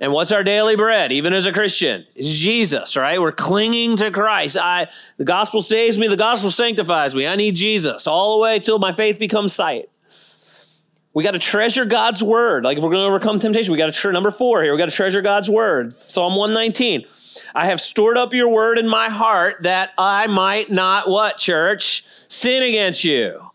And 0.00 0.12
what's 0.12 0.32
our 0.32 0.44
daily 0.44 0.76
bread, 0.76 1.12
even 1.12 1.32
as 1.32 1.46
a 1.46 1.52
Christian? 1.52 2.04
It's 2.14 2.28
Jesus, 2.28 2.96
right? 2.96 3.20
We're 3.20 3.32
clinging 3.32 3.96
to 3.98 4.10
Christ. 4.10 4.56
I 4.56 4.88
the 5.16 5.24
gospel 5.24 5.62
saves 5.62 5.98
me, 5.98 6.08
the 6.08 6.16
gospel 6.16 6.50
sanctifies 6.50 7.14
me. 7.14 7.26
I 7.26 7.36
need 7.36 7.56
Jesus 7.56 8.06
all 8.06 8.36
the 8.36 8.42
way 8.42 8.58
till 8.58 8.78
my 8.78 8.92
faith 8.92 9.18
becomes 9.18 9.52
sight. 9.52 9.88
We 11.14 11.22
got 11.22 11.30
to 11.30 11.38
treasure 11.38 11.84
God's 11.84 12.22
word. 12.22 12.64
Like 12.64 12.76
if 12.76 12.82
we're 12.82 12.90
going 12.90 13.02
to 13.02 13.06
overcome 13.06 13.38
temptation, 13.38 13.72
we 13.72 13.78
got 13.78 13.86
to 13.86 13.92
tre- 13.92 14.12
number 14.12 14.32
four 14.32 14.62
here. 14.62 14.72
We 14.72 14.78
got 14.78 14.88
to 14.88 14.94
treasure 14.94 15.22
God's 15.22 15.48
word. 15.48 15.98
Psalm 16.00 16.34
119. 16.34 17.06
I 17.54 17.66
have 17.66 17.80
stored 17.80 18.18
up 18.18 18.34
your 18.34 18.48
word 18.48 18.78
in 18.78 18.88
my 18.88 19.08
heart 19.08 19.62
that 19.62 19.92
I 19.96 20.26
might 20.26 20.70
not 20.70 21.08
what, 21.08 21.38
church? 21.38 22.04
Sin 22.28 22.64
against 22.64 23.04
you. 23.04 23.48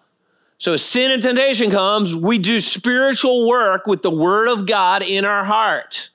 So 0.59 0.73
as 0.73 0.83
sin 0.83 1.09
and 1.09 1.23
temptation 1.23 1.71
comes, 1.71 2.15
we 2.15 2.37
do 2.37 2.59
spiritual 2.59 3.47
work 3.47 3.87
with 3.87 4.01
the 4.01 4.11
word 4.11 4.49
of 4.49 4.65
God 4.65 5.01
in 5.01 5.23
our 5.23 5.45
heart. 5.45 6.09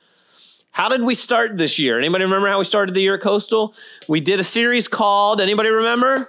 How 0.70 0.90
did 0.90 1.02
we 1.02 1.14
start 1.14 1.56
this 1.56 1.78
year? 1.78 1.98
Anybody 1.98 2.24
remember 2.24 2.48
how 2.48 2.58
we 2.58 2.64
started 2.64 2.94
the 2.94 3.00
year 3.00 3.14
at 3.14 3.22
Coastal? 3.22 3.74
We 4.06 4.20
did 4.20 4.38
a 4.40 4.44
series 4.44 4.86
called, 4.86 5.40
anybody 5.40 5.70
remember? 5.70 6.26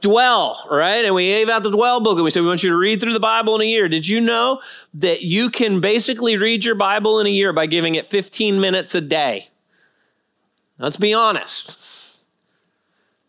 Dwell, 0.00 0.66
right? 0.70 1.04
And 1.04 1.14
we 1.14 1.26
gave 1.26 1.50
out 1.50 1.62
the 1.62 1.70
Dwell 1.70 2.00
book 2.00 2.16
and 2.16 2.24
we 2.24 2.30
said, 2.30 2.40
we 2.40 2.48
want 2.48 2.62
you 2.62 2.70
to 2.70 2.76
read 2.76 3.02
through 3.02 3.12
the 3.12 3.20
Bible 3.20 3.54
in 3.56 3.60
a 3.60 3.66
year. 3.66 3.86
Did 3.86 4.08
you 4.08 4.20
know 4.20 4.62
that 4.94 5.22
you 5.22 5.50
can 5.50 5.80
basically 5.80 6.38
read 6.38 6.64
your 6.64 6.74
Bible 6.74 7.20
in 7.20 7.26
a 7.26 7.30
year 7.30 7.52
by 7.52 7.66
giving 7.66 7.96
it 7.96 8.06
15 8.06 8.62
minutes 8.62 8.94
a 8.94 9.02
day? 9.02 9.50
Let's 10.78 10.96
be 10.96 11.12
honest. 11.12 11.76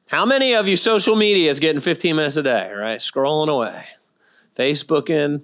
How 0.08 0.26
many 0.26 0.54
of 0.54 0.66
you 0.68 0.78
social 0.78 1.18
media 1.18 1.50
is 1.50 1.60
getting 1.60 1.82
15 1.82 2.16
minutes 2.16 2.38
a 2.38 2.44
day, 2.44 2.72
right? 2.72 3.00
Scrolling 3.00 3.50
away. 3.50 3.86
Facebooking. 4.56 5.42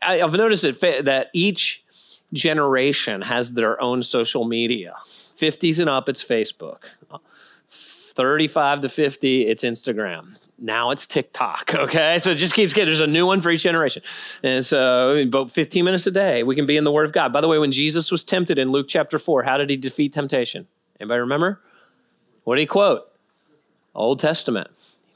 I, 0.00 0.18
have 0.18 0.32
noticed 0.32 0.62
that, 0.62 1.04
that 1.04 1.30
each 1.32 1.84
generation 2.32 3.22
has 3.22 3.52
their 3.52 3.80
own 3.82 4.02
social 4.02 4.44
media. 4.44 4.94
50s 5.36 5.78
and 5.80 5.90
up, 5.90 6.08
it's 6.08 6.22
Facebook. 6.22 6.84
35 7.68 8.82
to 8.82 8.88
50, 8.88 9.46
it's 9.46 9.64
Instagram. 9.64 10.36
Now 10.58 10.90
it's 10.90 11.06
TikTok. 11.06 11.74
Okay. 11.82 12.18
So 12.18 12.30
it 12.30 12.36
just 12.36 12.54
keeps 12.54 12.72
getting, 12.72 12.86
there's 12.86 13.00
a 13.00 13.06
new 13.06 13.26
one 13.26 13.40
for 13.40 13.50
each 13.50 13.62
generation. 13.62 14.02
And 14.42 14.64
so 14.64 15.10
about 15.16 15.50
15 15.50 15.84
minutes 15.84 16.06
a 16.06 16.12
day, 16.12 16.44
we 16.44 16.54
can 16.54 16.66
be 16.66 16.76
in 16.76 16.84
the 16.84 16.92
Word 16.92 17.06
of 17.06 17.12
God. 17.12 17.32
By 17.32 17.40
the 17.40 17.48
way, 17.48 17.58
when 17.58 17.72
Jesus 17.72 18.10
was 18.12 18.22
tempted 18.22 18.58
in 18.58 18.70
Luke 18.70 18.86
chapter 18.88 19.18
4, 19.18 19.42
how 19.42 19.56
did 19.56 19.68
he 19.68 19.76
defeat 19.76 20.12
temptation? 20.12 20.68
Anybody 21.00 21.20
remember? 21.20 21.60
What 22.44 22.54
did 22.54 22.60
he 22.60 22.66
quote? 22.66 23.08
Old 23.94 24.20
Testament 24.20 24.68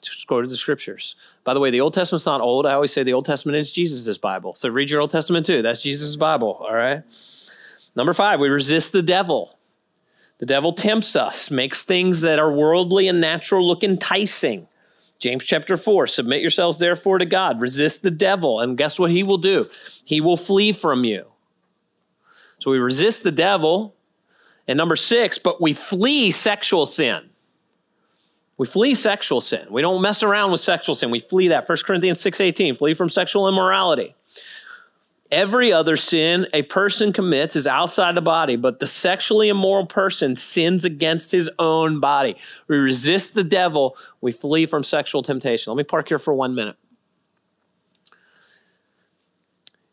He 0.02 0.08
just 0.08 0.26
quoted 0.26 0.50
the 0.50 0.56
scriptures. 0.56 1.14
By 1.46 1.54
the 1.54 1.60
way, 1.60 1.70
the 1.70 1.80
Old 1.80 1.94
Testament's 1.94 2.26
not 2.26 2.40
old. 2.40 2.66
I 2.66 2.72
always 2.72 2.92
say 2.92 3.04
the 3.04 3.12
Old 3.12 3.24
Testament 3.24 3.56
is 3.56 3.70
Jesus' 3.70 4.18
Bible. 4.18 4.54
So 4.54 4.68
read 4.68 4.90
your 4.90 5.00
Old 5.00 5.10
Testament 5.10 5.46
too. 5.46 5.62
That's 5.62 5.80
Jesus' 5.80 6.16
Bible, 6.16 6.54
all 6.54 6.74
right? 6.74 7.04
Number 7.94 8.12
five, 8.12 8.40
we 8.40 8.48
resist 8.48 8.90
the 8.92 9.00
devil. 9.00 9.56
The 10.38 10.46
devil 10.46 10.72
tempts 10.72 11.14
us, 11.14 11.52
makes 11.52 11.84
things 11.84 12.22
that 12.22 12.40
are 12.40 12.50
worldly 12.50 13.06
and 13.06 13.20
natural 13.20 13.64
look 13.64 13.84
enticing. 13.84 14.66
James 15.20 15.44
chapter 15.44 15.76
4 15.76 16.08
Submit 16.08 16.40
yourselves 16.40 16.80
therefore 16.80 17.18
to 17.18 17.24
God, 17.24 17.60
resist 17.60 18.02
the 18.02 18.10
devil, 18.10 18.58
and 18.58 18.76
guess 18.76 18.98
what 18.98 19.12
he 19.12 19.22
will 19.22 19.38
do? 19.38 19.66
He 20.04 20.20
will 20.20 20.36
flee 20.36 20.72
from 20.72 21.04
you. 21.04 21.26
So 22.58 22.72
we 22.72 22.78
resist 22.78 23.22
the 23.22 23.30
devil. 23.30 23.94
And 24.66 24.76
number 24.76 24.96
six, 24.96 25.38
but 25.38 25.62
we 25.62 25.74
flee 25.74 26.32
sexual 26.32 26.86
sin. 26.86 27.30
We 28.58 28.66
flee 28.66 28.94
sexual 28.94 29.40
sin. 29.40 29.66
We 29.70 29.82
don't 29.82 30.00
mess 30.00 30.22
around 30.22 30.50
with 30.50 30.60
sexual 30.60 30.94
sin. 30.94 31.10
We 31.10 31.20
flee 31.20 31.48
that. 31.48 31.68
1 31.68 31.84
Corinthians 31.84 32.20
6:18, 32.20 32.76
flee 32.76 32.94
from 32.94 33.08
sexual 33.08 33.48
immorality. 33.48 34.14
Every 35.30 35.72
other 35.72 35.96
sin 35.96 36.46
a 36.54 36.62
person 36.62 37.12
commits 37.12 37.56
is 37.56 37.66
outside 37.66 38.14
the 38.14 38.22
body, 38.22 38.54
but 38.54 38.78
the 38.78 38.86
sexually 38.86 39.48
immoral 39.48 39.86
person 39.86 40.36
sins 40.36 40.84
against 40.84 41.32
his 41.32 41.50
own 41.58 41.98
body. 41.98 42.36
We 42.68 42.76
resist 42.76 43.34
the 43.34 43.44
devil, 43.44 43.96
we 44.20 44.30
flee 44.30 44.66
from 44.66 44.84
sexual 44.84 45.22
temptation. 45.22 45.72
Let 45.72 45.76
me 45.78 45.84
park 45.84 46.08
here 46.08 46.20
for 46.20 46.32
one 46.32 46.54
minute. 46.54 46.76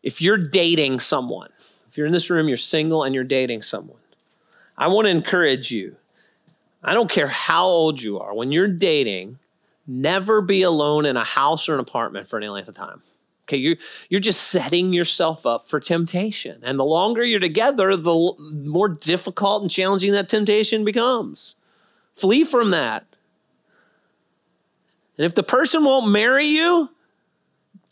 If 0.04 0.22
you're 0.22 0.38
dating 0.38 1.00
someone, 1.00 1.50
if 1.88 1.98
you're 1.98 2.06
in 2.06 2.12
this 2.12 2.30
room, 2.30 2.46
you're 2.46 2.56
single 2.56 3.02
and 3.02 3.14
you're 3.14 3.24
dating 3.24 3.62
someone, 3.62 3.98
I 4.78 4.86
want 4.86 5.06
to 5.06 5.10
encourage 5.10 5.72
you 5.72 5.96
I 6.84 6.94
don't 6.94 7.10
care 7.10 7.28
how 7.28 7.64
old 7.64 8.02
you 8.02 8.20
are, 8.20 8.34
when 8.34 8.52
you're 8.52 8.68
dating, 8.68 9.38
never 9.86 10.42
be 10.42 10.62
alone 10.62 11.06
in 11.06 11.16
a 11.16 11.24
house 11.24 11.68
or 11.68 11.74
an 11.74 11.80
apartment 11.80 12.28
for 12.28 12.36
any 12.36 12.48
length 12.48 12.68
of 12.68 12.76
time. 12.76 13.02
Okay, 13.44 13.58
you're, 13.58 13.76
you're 14.08 14.20
just 14.20 14.48
setting 14.48 14.92
yourself 14.92 15.44
up 15.44 15.66
for 15.66 15.78
temptation. 15.78 16.60
And 16.62 16.78
the 16.78 16.84
longer 16.84 17.22
you're 17.22 17.40
together, 17.40 17.94
the 17.96 18.32
more 18.38 18.88
difficult 18.88 19.62
and 19.62 19.70
challenging 19.70 20.12
that 20.12 20.30
temptation 20.30 20.84
becomes. 20.84 21.54
Flee 22.14 22.44
from 22.44 22.70
that. 22.70 23.04
And 25.18 25.26
if 25.26 25.34
the 25.34 25.42
person 25.42 25.84
won't 25.84 26.10
marry 26.10 26.46
you, 26.46 26.90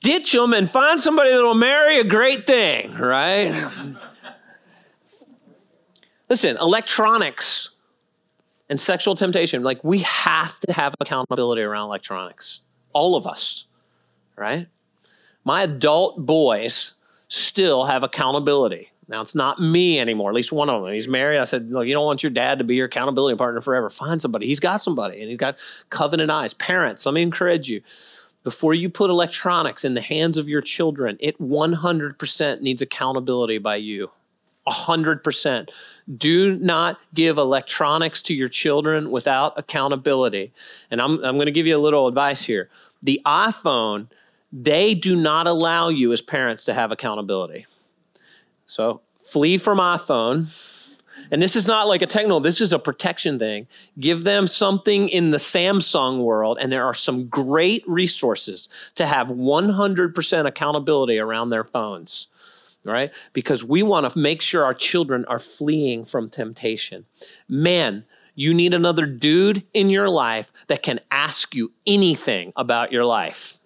ditch 0.01 0.33
them 0.33 0.53
and 0.53 0.71
find 0.71 1.01
somebody 1.01 1.31
that 1.31 1.43
will 1.43 1.55
marry 1.55 2.01
a 2.01 2.05
great 2.05 2.47
thing, 2.47 2.95
right? 2.95 3.71
Listen, 6.29 6.57
electronics 6.57 7.72
and 8.69 8.81
sexual 8.81 9.15
temptation, 9.15 9.63
like 9.63 9.83
we 9.85 9.99
have 9.99 10.59
to 10.61 10.73
have 10.73 10.95
accountability 11.01 11.63
around 11.63 11.87
electronics. 11.87 12.61
All 12.93 13.17
of 13.17 13.27
us, 13.27 13.67
right? 14.37 14.67
My 15.45 15.63
adult 15.63 16.25
boys 16.25 16.93
still 17.29 17.85
have 17.85 18.03
accountability. 18.03 18.91
Now 19.09 19.21
it's 19.21 19.35
not 19.35 19.59
me 19.59 19.99
anymore. 19.99 20.31
At 20.31 20.37
least 20.37 20.53
one 20.53 20.71
of 20.71 20.83
them. 20.83 20.93
He's 20.93 21.09
married. 21.09 21.39
I 21.39 21.45
said, 21.45 21.71
"Look, 21.71 21.87
you 21.87 21.93
don't 21.93 22.05
want 22.05 22.23
your 22.23 22.31
dad 22.31 22.59
to 22.59 22.65
be 22.65 22.77
your 22.77 22.87
accountability 22.87 23.37
partner 23.37 23.61
forever. 23.61 23.91
Find 23.91 24.23
somebody. 24.23 24.47
He's 24.47 24.61
got 24.61 24.81
somebody, 24.81 25.21
and 25.21 25.29
he's 25.29 25.39
got 25.39 25.57
covenant 25.91 26.31
eyes. 26.31 26.55
Parents, 26.55 27.05
let 27.05 27.15
me 27.15 27.23
encourage 27.23 27.69
you: 27.69 27.83
before 28.45 28.75
you 28.75 28.89
put 28.89 29.11
electronics 29.11 29.85
in 29.85 29.95
the 29.95 30.01
hands 30.01 30.39
of 30.39 30.49
your 30.49 30.61
children, 30.61 31.17
it 31.21 31.39
100% 31.41 32.61
needs 32.61 32.81
accountability 32.81 33.59
by 33.59 33.77
you. 33.77 34.11
100%. 34.67 35.71
Do 36.17 36.57
not 36.57 37.01
give 37.15 37.39
electronics 37.39 38.23
to 38.23 38.35
your 38.35 38.49
children 38.49 39.11
without 39.11 39.59
accountability. 39.59 40.53
And 40.91 41.01
I'm, 41.01 41.25
I'm 41.25 41.35
going 41.35 41.47
to 41.47 41.53
give 41.53 41.67
you 41.67 41.77
a 41.77 41.81
little 41.81 42.07
advice 42.07 42.43
here. 42.43 42.69
The 43.03 43.21
iPhone, 43.27 44.09
they 44.53 44.95
do 44.95 45.17
not 45.17 45.47
allow 45.47 45.89
you 45.89 46.13
as 46.13 46.21
parents 46.21 46.65
to 46.65 46.75
have 46.75 46.93
accountability. 46.93 47.67
So 48.67 49.01
flee 49.23 49.59
from 49.59 49.79
iPhone. 49.79 50.47
And 51.31 51.41
this 51.41 51.57
is 51.57 51.67
not 51.67 51.89
like 51.89 52.03
a 52.03 52.07
technical, 52.07 52.41
this 52.41 52.61
is 52.61 52.73
a 52.73 52.79
protection 52.79 53.39
thing. 53.39 53.67
Give 53.99 54.25
them 54.25 54.47
something 54.47 55.09
in 55.09 55.31
the 55.31 55.39
Samsung 55.39 56.23
world, 56.23 56.59
and 56.61 56.71
there 56.71 56.85
are 56.85 56.95
some 56.95 57.27
great 57.27 57.85
resources 57.87 58.69
to 58.97 59.07
have 59.07 59.29
100% 59.29 60.47
accountability 60.47 61.19
around 61.19 61.51
their 61.51 61.65
phones 61.65 62.27
right? 62.85 63.13
Because 63.33 63.65
we 63.65 63.83
want 63.83 64.11
to 64.11 64.19
make 64.19 64.41
sure 64.41 64.65
our 64.65 64.75
children 64.75 65.25
are 65.27 65.39
fleeing 65.39 66.05
from 66.05 66.29
temptation. 66.29 67.07
Man, 67.49 68.05
you 68.35 68.55
need 68.55 68.75
another 68.75 69.07
dude 69.07 69.65
in 69.75 69.91
your 69.91 70.09
life 70.09 70.53
that 70.69 70.83
can 70.83 71.01
ask 71.11 71.55
you 71.55 71.73
anything 71.87 72.53
about 72.57 72.93
your 72.93 73.05
life. 73.05 73.59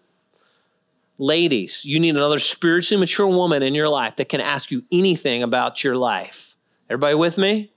Ladies, 1.19 1.85
you 1.85 1.99
need 1.99 2.17
another 2.17 2.39
spiritually 2.39 3.01
mature 3.01 3.27
woman 3.27 3.63
in 3.63 3.75
your 3.75 3.89
life 3.89 4.17
that 4.17 4.29
can 4.29 4.41
ask 4.41 4.71
you 4.71 4.85
anything 4.93 5.43
about 5.43 5.83
your 5.83 5.97
life. 5.97 6.57
Everybody 6.91 7.15
with 7.15 7.39
me? 7.39 7.71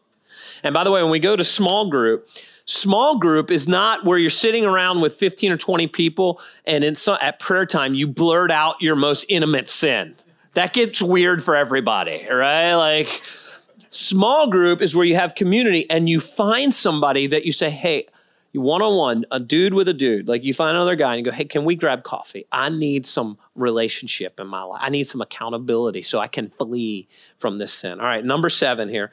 And 0.64 0.74
by 0.74 0.84
the 0.84 0.92
way, 0.92 1.02
when 1.02 1.12
we 1.12 1.20
go 1.20 1.36
to 1.36 1.44
small 1.44 1.90
group, 1.90 2.28
small 2.66 3.18
group 3.18 3.50
is 3.50 3.68
not 3.68 4.04
where 4.04 4.18
you're 4.18 4.30
sitting 4.30 4.66
around 4.66 5.02
with 5.02 5.16
15 5.16 5.54
or 5.54 5.58
20 5.58 5.88
people 5.88 6.42
and 6.66 6.84
in, 6.84 6.96
at 7.22 7.40
prayer 7.40 7.66
time 7.66 7.96
you 7.96 8.08
blurt 8.08 8.52
out 8.52 8.76
your 8.82 8.96
most 8.96 9.26
intimate 9.30 9.68
sin 9.68 10.16
that 10.54 10.74
gets 10.74 11.02
weird 11.02 11.44
for 11.44 11.56
everybody, 11.56 12.28
right? 12.30 12.74
Like, 12.74 13.22
small 13.90 14.50
group 14.50 14.82
is 14.82 14.96
where 14.96 15.06
you 15.06 15.16
have 15.16 15.36
community 15.36 15.90
and 15.90 16.10
you 16.10 16.20
find 16.20 16.74
somebody 16.74 17.28
that 17.28 17.46
you 17.46 17.52
say, 17.52 17.70
hey, 17.70 18.08
one 18.54 18.82
on 18.82 18.98
one, 18.98 19.26
a 19.32 19.40
dude 19.40 19.74
with 19.74 19.88
a 19.88 19.94
dude. 19.94 20.28
Like 20.28 20.44
you 20.44 20.54
find 20.54 20.76
another 20.76 20.96
guy 20.96 21.14
and 21.14 21.24
you 21.24 21.32
go, 21.32 21.36
hey, 21.36 21.46
can 21.46 21.66
we 21.66 21.76
grab 21.76 22.04
coffee? 22.04 22.46
I 22.52 22.70
need 22.70 23.06
some 23.06 23.38
relationship 23.56 24.40
in 24.40 24.48
my 24.48 24.64
life. 24.64 24.82
I 24.84 24.90
need 24.90 25.04
some 25.04 25.22
accountability 25.22 26.02
so 26.02 26.20
I 26.20 26.28
can 26.28 26.50
flee 26.58 27.08
from 27.38 27.58
this 27.58 27.72
sin. 27.72 28.00
All 28.00 28.06
right, 28.06 28.26
number 28.26 28.50
seven 28.50 28.90
here 28.90 29.12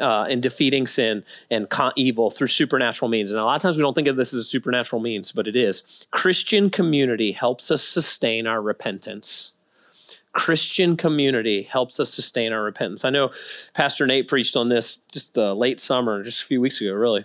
uh, 0.00 0.26
in 0.30 0.40
defeating 0.40 0.86
sin 0.86 1.24
and 1.50 1.68
con- 1.68 1.92
evil 1.96 2.30
through 2.30 2.46
supernatural 2.46 3.10
means. 3.10 3.30
And 3.30 3.38
a 3.38 3.44
lot 3.44 3.56
of 3.56 3.62
times 3.62 3.76
we 3.76 3.82
don't 3.82 3.94
think 3.94 4.08
of 4.08 4.16
this 4.16 4.32
as 4.32 4.40
a 4.40 4.44
supernatural 4.44 5.02
means, 5.02 5.30
but 5.32 5.46
it 5.46 5.56
is. 5.56 6.06
Christian 6.10 6.70
community 6.70 7.32
helps 7.32 7.70
us 7.70 7.82
sustain 7.82 8.46
our 8.46 8.62
repentance. 8.62 9.52
Christian 10.32 10.96
community 10.96 11.62
helps 11.62 11.98
us 11.98 12.12
sustain 12.12 12.52
our 12.52 12.62
repentance. 12.62 13.04
I 13.04 13.10
know 13.10 13.30
Pastor 13.74 14.06
Nate 14.06 14.28
preached 14.28 14.56
on 14.56 14.68
this 14.68 14.98
just 15.12 15.36
uh, 15.36 15.54
late 15.54 15.80
summer, 15.80 16.22
just 16.22 16.42
a 16.42 16.46
few 16.46 16.60
weeks 16.60 16.80
ago, 16.80 16.92
really. 16.92 17.24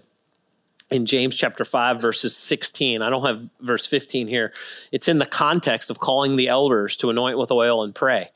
In 0.90 1.06
James 1.06 1.36
chapter 1.36 1.66
5, 1.66 2.02
verses 2.02 2.36
16. 2.36 3.02
I 3.02 3.10
don't 3.10 3.26
have 3.26 3.50
verse 3.62 3.86
15 3.86 4.28
here. 4.28 4.54
It's 4.92 5.08
in 5.08 5.20
the 5.20 5.26
context 5.26 5.90
of 5.90 6.00
calling 6.00 6.36
the 6.36 6.48
elders 6.48 6.96
to 6.98 7.10
anoint 7.10 7.38
with 7.38 7.52
oil 7.52 7.84
and 7.84 7.94
pray, 7.94 8.32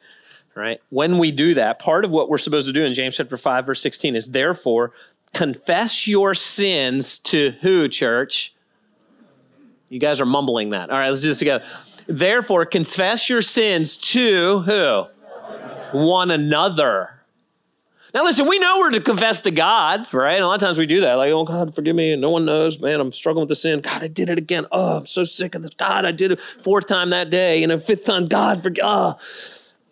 right? 0.55 0.79
When 0.89 1.17
we 1.17 1.31
do 1.31 1.55
that, 1.55 1.79
part 1.79 2.05
of 2.05 2.11
what 2.11 2.29
we're 2.29 2.37
supposed 2.37 2.67
to 2.67 2.73
do 2.73 2.85
in 2.85 2.93
James 2.93 3.15
chapter 3.15 3.37
5, 3.37 3.65
verse 3.65 3.81
16 3.81 4.15
is 4.15 4.31
therefore 4.31 4.93
confess 5.33 6.07
your 6.07 6.33
sins 6.33 7.19
to 7.19 7.51
who, 7.61 7.87
church? 7.87 8.53
You 9.89 9.99
guys 9.99 10.21
are 10.21 10.25
mumbling 10.25 10.71
that. 10.71 10.89
All 10.91 10.97
right, 10.97 11.09
let's 11.09 11.21
do 11.21 11.29
this 11.29 11.37
together 11.37 11.65
Therefore, 12.09 12.65
confess 12.65 13.29
your 13.29 13.43
sins 13.43 13.95
to 13.97 14.61
who? 14.61 15.05
One 15.95 16.31
another. 16.31 17.21
Now, 18.15 18.23
listen, 18.23 18.47
we 18.47 18.57
know 18.57 18.79
we're 18.79 18.89
to 18.89 18.99
confess 18.99 19.41
to 19.41 19.51
God, 19.51 20.11
right? 20.11 20.41
a 20.41 20.47
lot 20.47 20.55
of 20.55 20.59
times 20.59 20.79
we 20.79 20.87
do 20.87 21.01
that. 21.01 21.13
Like, 21.13 21.31
oh, 21.31 21.43
God, 21.43 21.75
forgive 21.75 21.95
me. 21.95 22.13
And 22.13 22.21
no 22.21 22.31
one 22.31 22.45
knows. 22.45 22.79
Man, 22.79 22.99
I'm 22.99 23.11
struggling 23.11 23.43
with 23.43 23.49
the 23.49 23.55
sin. 23.55 23.81
God, 23.81 24.01
I 24.01 24.07
did 24.07 24.27
it 24.27 24.39
again. 24.39 24.65
Oh, 24.71 24.97
I'm 24.97 25.05
so 25.05 25.23
sick 25.23 25.53
of 25.53 25.61
this. 25.61 25.75
God, 25.75 26.03
I 26.03 26.11
did 26.11 26.31
it 26.31 26.39
fourth 26.39 26.87
time 26.87 27.11
that 27.11 27.29
day. 27.29 27.61
And 27.61 27.71
a 27.71 27.79
fifth 27.79 28.05
time, 28.05 28.27
God, 28.27 28.63
forgive. 28.63 28.83
Oh. 28.83 29.15
Ah. 29.15 29.19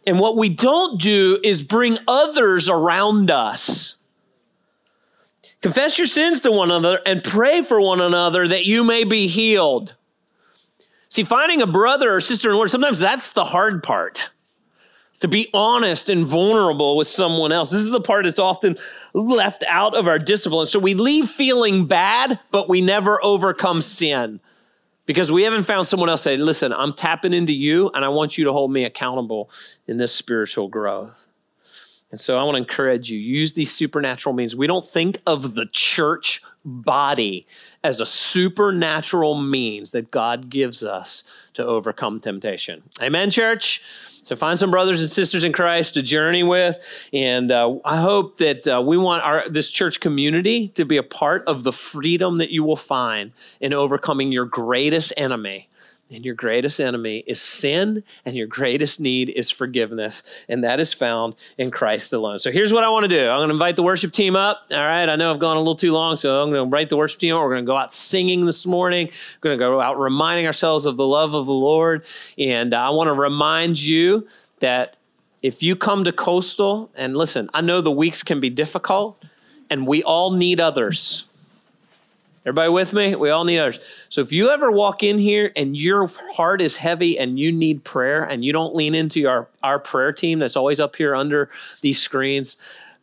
And 0.08 0.20
what 0.20 0.38
we 0.38 0.50
don't 0.50 1.00
do 1.00 1.38
is 1.44 1.62
bring 1.62 1.98
others 2.08 2.68
around 2.68 3.30
us. 3.30 3.98
Confess 5.62 6.00
your 6.00 6.08
sins 6.08 6.42
to 6.42 6.52
one 6.52 6.72
another 6.72 7.00
and 7.06 7.24
pray 7.24 7.62
for 7.62 7.80
one 7.80 8.02
another 8.02 8.48
that 8.48 8.66
you 8.66 8.84
may 8.84 9.04
be 9.04 9.28
healed. 9.28 9.97
See, 11.10 11.24
finding 11.24 11.62
a 11.62 11.68
brother 11.68 12.16
or 12.16 12.22
sister 12.22 12.50
in 12.50 12.54
the 12.54 12.58
Lord, 12.58 12.70
sometimes 12.70 13.00
that's 13.00 13.32
the 13.32 13.46
hard 13.46 13.84
part. 13.84 14.32
To 15.22 15.28
be 15.28 15.50
honest 15.52 16.10
and 16.10 16.26
vulnerable 16.26 16.96
with 16.96 17.08
someone 17.08 17.52
else. 17.52 17.72
This 17.72 17.82
is 17.82 17.90
the 17.90 18.00
part 18.00 18.26
that's 18.26 18.38
often 18.38 18.78
left 19.14 19.64
out 19.68 19.96
of 19.96 20.08
our 20.08 20.20
discipline. 20.20 20.68
So 20.68 20.78
we 20.78 20.94
leave 20.94 21.28
feeling 21.28 21.88
bad, 21.88 22.40
but 22.52 22.70
we 22.70 22.82
never 22.82 23.20
overcome 23.24 23.82
sin 23.82 24.40
because 25.08 25.32
we 25.32 25.42
haven't 25.42 25.64
found 25.64 25.88
someone 25.88 26.10
else 26.10 26.22
say, 26.22 26.38
listen, 26.38 26.72
I'm 26.72 26.94
tapping 26.94 27.34
into 27.34 27.54
you 27.54 27.90
and 27.96 28.06
I 28.06 28.10
want 28.10 28.38
you 28.38 28.46
to 28.46 28.54
hold 28.54 28.72
me 28.72 28.84
accountable 28.84 29.50
in 29.88 29.98
this 29.98 30.14
spiritual 30.14 30.68
growth. 30.68 31.28
And 32.12 32.22
so 32.22 32.38
I 32.38 32.44
want 32.44 32.56
to 32.56 32.60
encourage 32.60 33.10
you 33.10 33.18
use 33.18 33.54
these 33.54 33.72
supernatural 33.72 34.34
means. 34.34 34.56
We 34.56 34.68
don't 34.68 34.86
think 34.86 35.20
of 35.26 35.56
the 35.56 35.66
church 35.72 36.42
body 36.68 37.48
as 37.84 38.02
a 38.02 38.06
supernatural 38.06 39.36
means 39.36 39.92
that 39.92 40.12
God 40.12 40.50
gives 40.50 40.84
us 40.84 41.24
to 41.54 41.66
overcome 41.66 42.20
temptation. 42.20 42.84
Amen, 43.02 43.32
church? 43.32 43.82
So 44.28 44.36
find 44.36 44.60
some 44.60 44.72
brothers 44.72 45.00
and 45.00 45.10
sisters 45.10 45.46
in 45.46 45.54
Christ 45.54 45.94
to 45.94 46.02
journey 46.02 46.44
with, 46.44 46.86
and 47.14 47.50
uh, 47.50 47.76
I 47.86 47.96
hope 47.96 48.40
that 48.40 48.68
uh, 48.68 48.84
we 48.86 48.98
want 48.98 49.24
our 49.24 49.48
this 49.48 49.70
church 49.70 50.02
community 50.02 50.68
to 50.70 50.84
be 50.84 50.98
a 50.98 51.04
part 51.04 51.46
of 51.48 51.64
the 51.64 51.72
freedom 51.72 52.38
that 52.40 52.52
you 52.52 52.62
will 52.66 52.76
find 52.76 53.32
in 53.62 53.74
overcoming 53.74 54.34
your 54.34 54.44
greatest 54.44 55.14
enemy, 55.16 55.70
and 56.12 56.24
your 56.24 56.36
greatest 56.36 56.80
enemy 56.80 57.24
is 57.28 57.42
sin, 57.42 58.04
and 58.26 58.36
your 58.36 58.48
greatest 58.48 59.00
need 59.00 59.30
is 59.30 59.52
forgiveness. 59.52 60.46
And 60.48 60.64
that 60.64 60.80
is 60.80 60.94
found 60.94 61.36
in 61.58 61.70
Christ 61.72 62.14
alone. 62.14 62.40
So 62.40 62.52
here's 62.52 62.72
what 62.72 62.84
I 62.84 62.90
want 62.90 63.04
to 63.04 63.10
do 63.10 63.30
I'm 63.30 63.40
going 63.40 63.50
to 63.50 63.54
invite 63.54 63.76
the 63.76 63.84
worship 63.84 64.14
team 64.14 64.36
up. 64.36 64.62
All 64.72 64.78
right. 64.78 65.08
I 65.08 65.16
know 65.16 65.32
I've 65.32 65.40
gone 65.40 65.58
a 65.58 65.60
little 65.60 65.76
too 65.76 65.92
long, 65.92 66.16
so 66.16 66.42
I'm 66.42 66.50
going 66.50 66.60
to 66.60 66.64
invite 66.64 66.90
the 66.90 66.98
worship 66.98 67.20
team 67.20 67.36
up. 67.36 67.42
We're 67.42 67.50
going 67.50 67.66
to 67.66 67.70
go 67.70 67.78
out 67.78 67.92
singing 67.92 68.46
this 68.46 68.66
morning. 68.66 69.08
We're 69.08 69.50
going 69.50 69.60
to 69.60 69.66
go 69.66 69.82
out 69.82 70.00
reminding 70.00 70.46
ourselves 70.46 70.86
of 70.86 70.98
the 70.98 71.08
love 71.08 71.34
of 71.34 71.46
the 71.46 71.54
Lord. 71.54 72.06
And 72.38 72.74
I 72.74 72.90
want 72.92 73.08
to 73.08 73.14
remind 73.14 73.82
you 73.82 74.28
that 74.60 74.96
if 75.42 75.62
you 75.62 75.76
come 75.76 76.04
to 76.04 76.12
Coastal, 76.12 76.90
and 76.96 77.16
listen, 77.16 77.50
I 77.54 77.62
know 77.62 77.82
the 77.82 77.92
weeks 77.92 78.24
can 78.24 78.40
be 78.40 78.50
difficult, 78.50 79.24
and 79.70 79.86
we 79.86 80.04
all 80.04 80.32
need 80.32 80.60
others. 80.60 81.27
Everybody 82.48 82.72
with 82.72 82.94
me? 82.94 83.14
We 83.14 83.30
all 83.30 83.44
need 83.44 83.60
others. 83.60 83.78
So 84.08 84.22
if 84.22 84.32
you 84.32 84.52
ever 84.52 84.72
walk 84.72 85.04
in 85.04 85.20
here 85.20 85.52
and 85.58 85.76
your 85.76 86.08
heart 86.08 86.62
is 86.62 86.78
heavy 86.78 87.20
and 87.20 87.38
you 87.38 87.52
need 87.52 87.84
prayer 87.84 88.24
and 88.24 88.44
you 88.44 88.54
don't 88.54 88.74
lean 88.74 88.96
into 88.96 89.28
our, 89.28 89.50
our 89.64 89.80
prayer 89.80 90.14
team 90.14 90.40
that's 90.40 90.56
always 90.56 90.80
up 90.80 90.96
here 90.96 91.14
under 91.14 91.50
these 91.82 92.00
screens, 92.00 92.56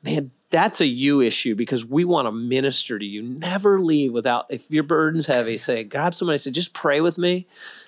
man, 0.03 0.31
that's 0.49 0.81
a 0.81 0.87
you 0.87 1.21
issue 1.21 1.55
because 1.55 1.85
we 1.85 2.07
want 2.07 2.27
to 2.27 2.33
minister 2.33 2.99
to 2.99 3.05
you. 3.05 3.21
Never 3.21 3.81
leave 3.81 4.15
without, 4.15 4.47
if 4.49 4.71
your 4.71 4.83
burden's 4.83 5.27
heavy, 5.27 5.59
say, 5.59 5.85
grab 5.85 6.15
somebody, 6.15 6.39
say, 6.39 6.51
just 6.51 6.73
pray 6.73 7.03
with 7.03 7.19
me 7.19 7.47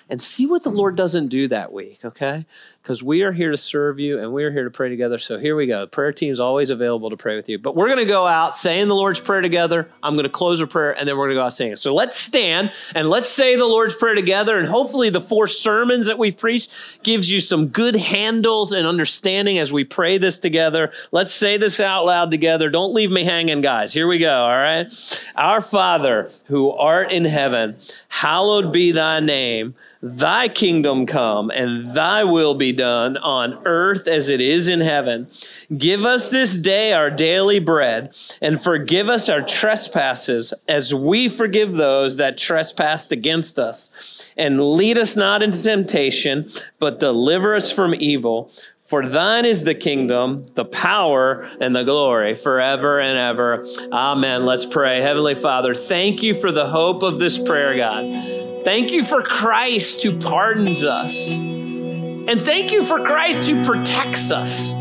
and 0.09 0.21
see 0.21 0.45
what 0.45 0.63
the 0.63 0.69
Lord 0.69 0.95
doesn't 0.95 1.27
do 1.27 1.47
that 1.49 1.73
week, 1.73 1.99
okay? 2.05 2.45
Because 2.81 3.03
we 3.03 3.23
are 3.23 3.33
here 3.33 3.51
to 3.51 3.57
serve 3.57 3.99
you 3.99 4.19
and 4.19 4.31
we 4.31 4.45
are 4.45 4.51
here 4.51 4.63
to 4.63 4.69
pray 4.69 4.87
together. 4.87 5.17
So 5.17 5.37
here 5.37 5.55
we 5.57 5.67
go. 5.67 5.81
The 5.81 5.87
prayer 5.87 6.13
team 6.13 6.31
is 6.31 6.39
always 6.39 6.69
available 6.69 7.09
to 7.09 7.17
pray 7.17 7.35
with 7.35 7.49
you. 7.49 7.59
But 7.59 7.75
we're 7.75 7.87
going 7.87 7.99
to 7.99 8.05
go 8.05 8.25
out 8.25 8.55
saying 8.55 8.87
the 8.87 8.95
Lord's 8.95 9.19
Prayer 9.19 9.41
together. 9.41 9.89
I'm 10.01 10.13
going 10.13 10.23
to 10.23 10.29
close 10.29 10.61
a 10.61 10.67
prayer 10.67 10.97
and 10.97 11.05
then 11.07 11.17
we're 11.17 11.25
going 11.25 11.35
to 11.35 11.41
go 11.41 11.45
out 11.45 11.53
saying 11.53 11.73
it. 11.73 11.79
So 11.79 11.93
let's 11.93 12.17
stand 12.17 12.71
and 12.95 13.09
let's 13.09 13.27
say 13.27 13.57
the 13.57 13.65
Lord's 13.65 13.95
Prayer 13.95 14.15
together. 14.15 14.57
And 14.57 14.67
hopefully 14.67 15.09
the 15.09 15.19
four 15.19 15.47
sermons 15.47 16.07
that 16.07 16.17
we've 16.17 16.37
preached 16.37 16.71
gives 17.03 17.29
you 17.29 17.41
some 17.41 17.67
good 17.67 17.97
handles 17.97 18.71
and 18.71 18.87
understanding 18.87 19.57
as 19.57 19.73
we 19.73 19.83
pray 19.83 20.17
this 20.17 20.39
together. 20.39 20.93
Let's 21.11 21.33
say 21.33 21.57
this 21.57 21.81
out 21.81 22.05
loud 22.05 22.31
together. 22.31 22.69
Don't 22.69 22.93
leave 22.93 23.11
me 23.11 23.25
hanging, 23.25 23.59
guys. 23.59 23.91
Here 23.91 24.07
we 24.07 24.19
go, 24.19 24.33
all 24.33 24.57
right? 24.57 24.89
Our 25.35 25.59
Father 25.59 26.31
who 26.45 26.71
art 26.71 27.11
in 27.11 27.25
heaven, 27.25 27.75
hallowed 28.07 28.71
be 28.71 28.93
thy 28.93 29.19
name. 29.19 29.75
Thy 30.01 30.47
kingdom 30.47 31.05
come 31.05 31.49
and 31.49 31.95
thy 31.95 32.23
will 32.23 32.53
be 32.53 32.71
done 32.71 33.17
on 33.17 33.59
earth 33.65 34.07
as 34.07 34.29
it 34.29 34.39
is 34.39 34.67
in 34.67 34.81
heaven. 34.81 35.27
Give 35.75 36.05
us 36.05 36.29
this 36.29 36.55
day 36.57 36.93
our 36.93 37.09
daily 37.09 37.59
bread 37.59 38.15
and 38.41 38.61
forgive 38.61 39.09
us 39.09 39.27
our 39.27 39.41
trespasses 39.41 40.53
as 40.67 40.93
we 40.93 41.27
forgive 41.27 41.73
those 41.73 42.17
that 42.17 42.37
trespass 42.37 43.09
against 43.11 43.57
us. 43.57 43.89
And 44.37 44.75
lead 44.75 44.99
us 44.99 45.15
not 45.15 45.41
into 45.41 45.63
temptation, 45.63 46.51
but 46.77 46.99
deliver 46.99 47.55
us 47.55 47.71
from 47.71 47.95
evil. 47.95 48.51
For 48.87 49.05
thine 49.05 49.45
is 49.45 49.63
the 49.63 49.75
kingdom, 49.75 50.37
the 50.53 50.63
power, 50.63 51.49
and 51.59 51.75
the 51.75 51.83
glory 51.83 52.35
forever 52.35 53.01
and 53.01 53.17
ever. 53.17 53.65
Amen. 53.91 54.45
Let's 54.45 54.65
pray. 54.65 55.01
Heavenly 55.01 55.35
Father, 55.35 55.73
thank 55.73 56.21
you 56.21 56.35
for 56.35 56.51
the 56.51 56.67
hope 56.67 57.01
of 57.01 57.17
this 57.17 57.37
prayer, 57.37 57.75
God. 57.75 58.46
Thank 58.67 58.91
you 58.91 59.01
for 59.01 59.21
Christ 59.21 60.03
who 60.03 60.17
pardons 60.19 60.83
us. 60.83 61.29
And 61.29 62.41
thank 62.41 62.73
you 62.73 62.83
for 62.83 62.99
Christ 62.99 63.49
who 63.49 63.63
protects 63.63 64.29
us. 64.29 64.73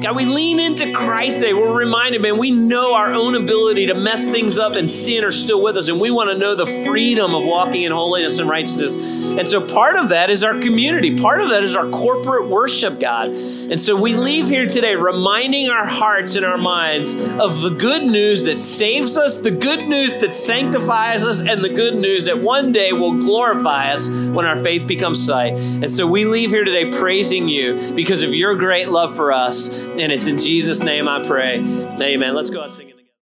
God, 0.00 0.16
we 0.16 0.24
lean 0.24 0.58
into 0.58 0.92
Christ 0.92 1.40
today. 1.40 1.52
We're 1.52 1.76
reminded, 1.76 2.22
man, 2.22 2.38
we 2.38 2.50
know 2.50 2.94
our 2.94 3.12
own 3.12 3.34
ability 3.34 3.86
to 3.86 3.94
mess 3.94 4.26
things 4.30 4.58
up 4.58 4.72
and 4.72 4.90
sin 4.90 5.24
are 5.24 5.30
still 5.30 5.62
with 5.62 5.76
us, 5.76 5.88
and 5.88 6.00
we 6.00 6.10
want 6.10 6.30
to 6.30 6.38
know 6.38 6.54
the 6.54 6.64
freedom 6.86 7.34
of 7.34 7.44
walking 7.44 7.82
in 7.82 7.92
holiness 7.92 8.38
and 8.38 8.48
righteousness. 8.48 8.94
And 9.30 9.46
so 9.46 9.60
part 9.60 9.96
of 9.96 10.08
that 10.08 10.30
is 10.30 10.42
our 10.42 10.58
community. 10.58 11.16
Part 11.16 11.42
of 11.42 11.50
that 11.50 11.62
is 11.62 11.76
our 11.76 11.88
corporate 11.90 12.48
worship, 12.48 12.98
God. 12.98 13.28
And 13.30 13.78
so 13.78 14.00
we 14.00 14.14
leave 14.14 14.48
here 14.48 14.66
today 14.66 14.96
reminding 14.96 15.68
our 15.68 15.86
hearts 15.86 16.34
and 16.34 16.46
our 16.46 16.58
minds 16.58 17.14
of 17.14 17.60
the 17.60 17.76
good 17.78 18.02
news 18.02 18.46
that 18.46 18.58
saves 18.58 19.18
us, 19.18 19.40
the 19.40 19.50
good 19.50 19.86
news 19.86 20.14
that 20.14 20.32
sanctifies 20.32 21.26
us, 21.26 21.42
and 21.42 21.62
the 21.62 21.68
good 21.68 21.94
news 21.94 22.24
that 22.24 22.40
one 22.40 22.72
day 22.72 22.92
will 22.92 23.18
glorify 23.18 23.92
us 23.92 24.08
when 24.08 24.46
our 24.46 24.62
faith 24.62 24.86
becomes 24.86 25.24
sight. 25.24 25.52
And 25.52 25.92
so 25.92 26.06
we 26.06 26.24
leave 26.24 26.50
here 26.50 26.64
today 26.64 26.90
praising 26.90 27.48
you 27.48 27.92
because 27.94 28.22
of 28.22 28.34
your 28.34 28.56
great 28.56 28.88
love 28.88 29.14
for 29.14 29.32
us. 29.32 29.68
And 29.98 30.12
it's 30.12 30.26
in 30.26 30.38
Jesus' 30.38 30.82
name 30.82 31.08
I 31.08 31.22
pray. 31.22 31.58
Amen. 31.58 32.34
Let's 32.34 32.50
go 32.50 32.62
out 32.62 32.70
singing. 32.70 32.99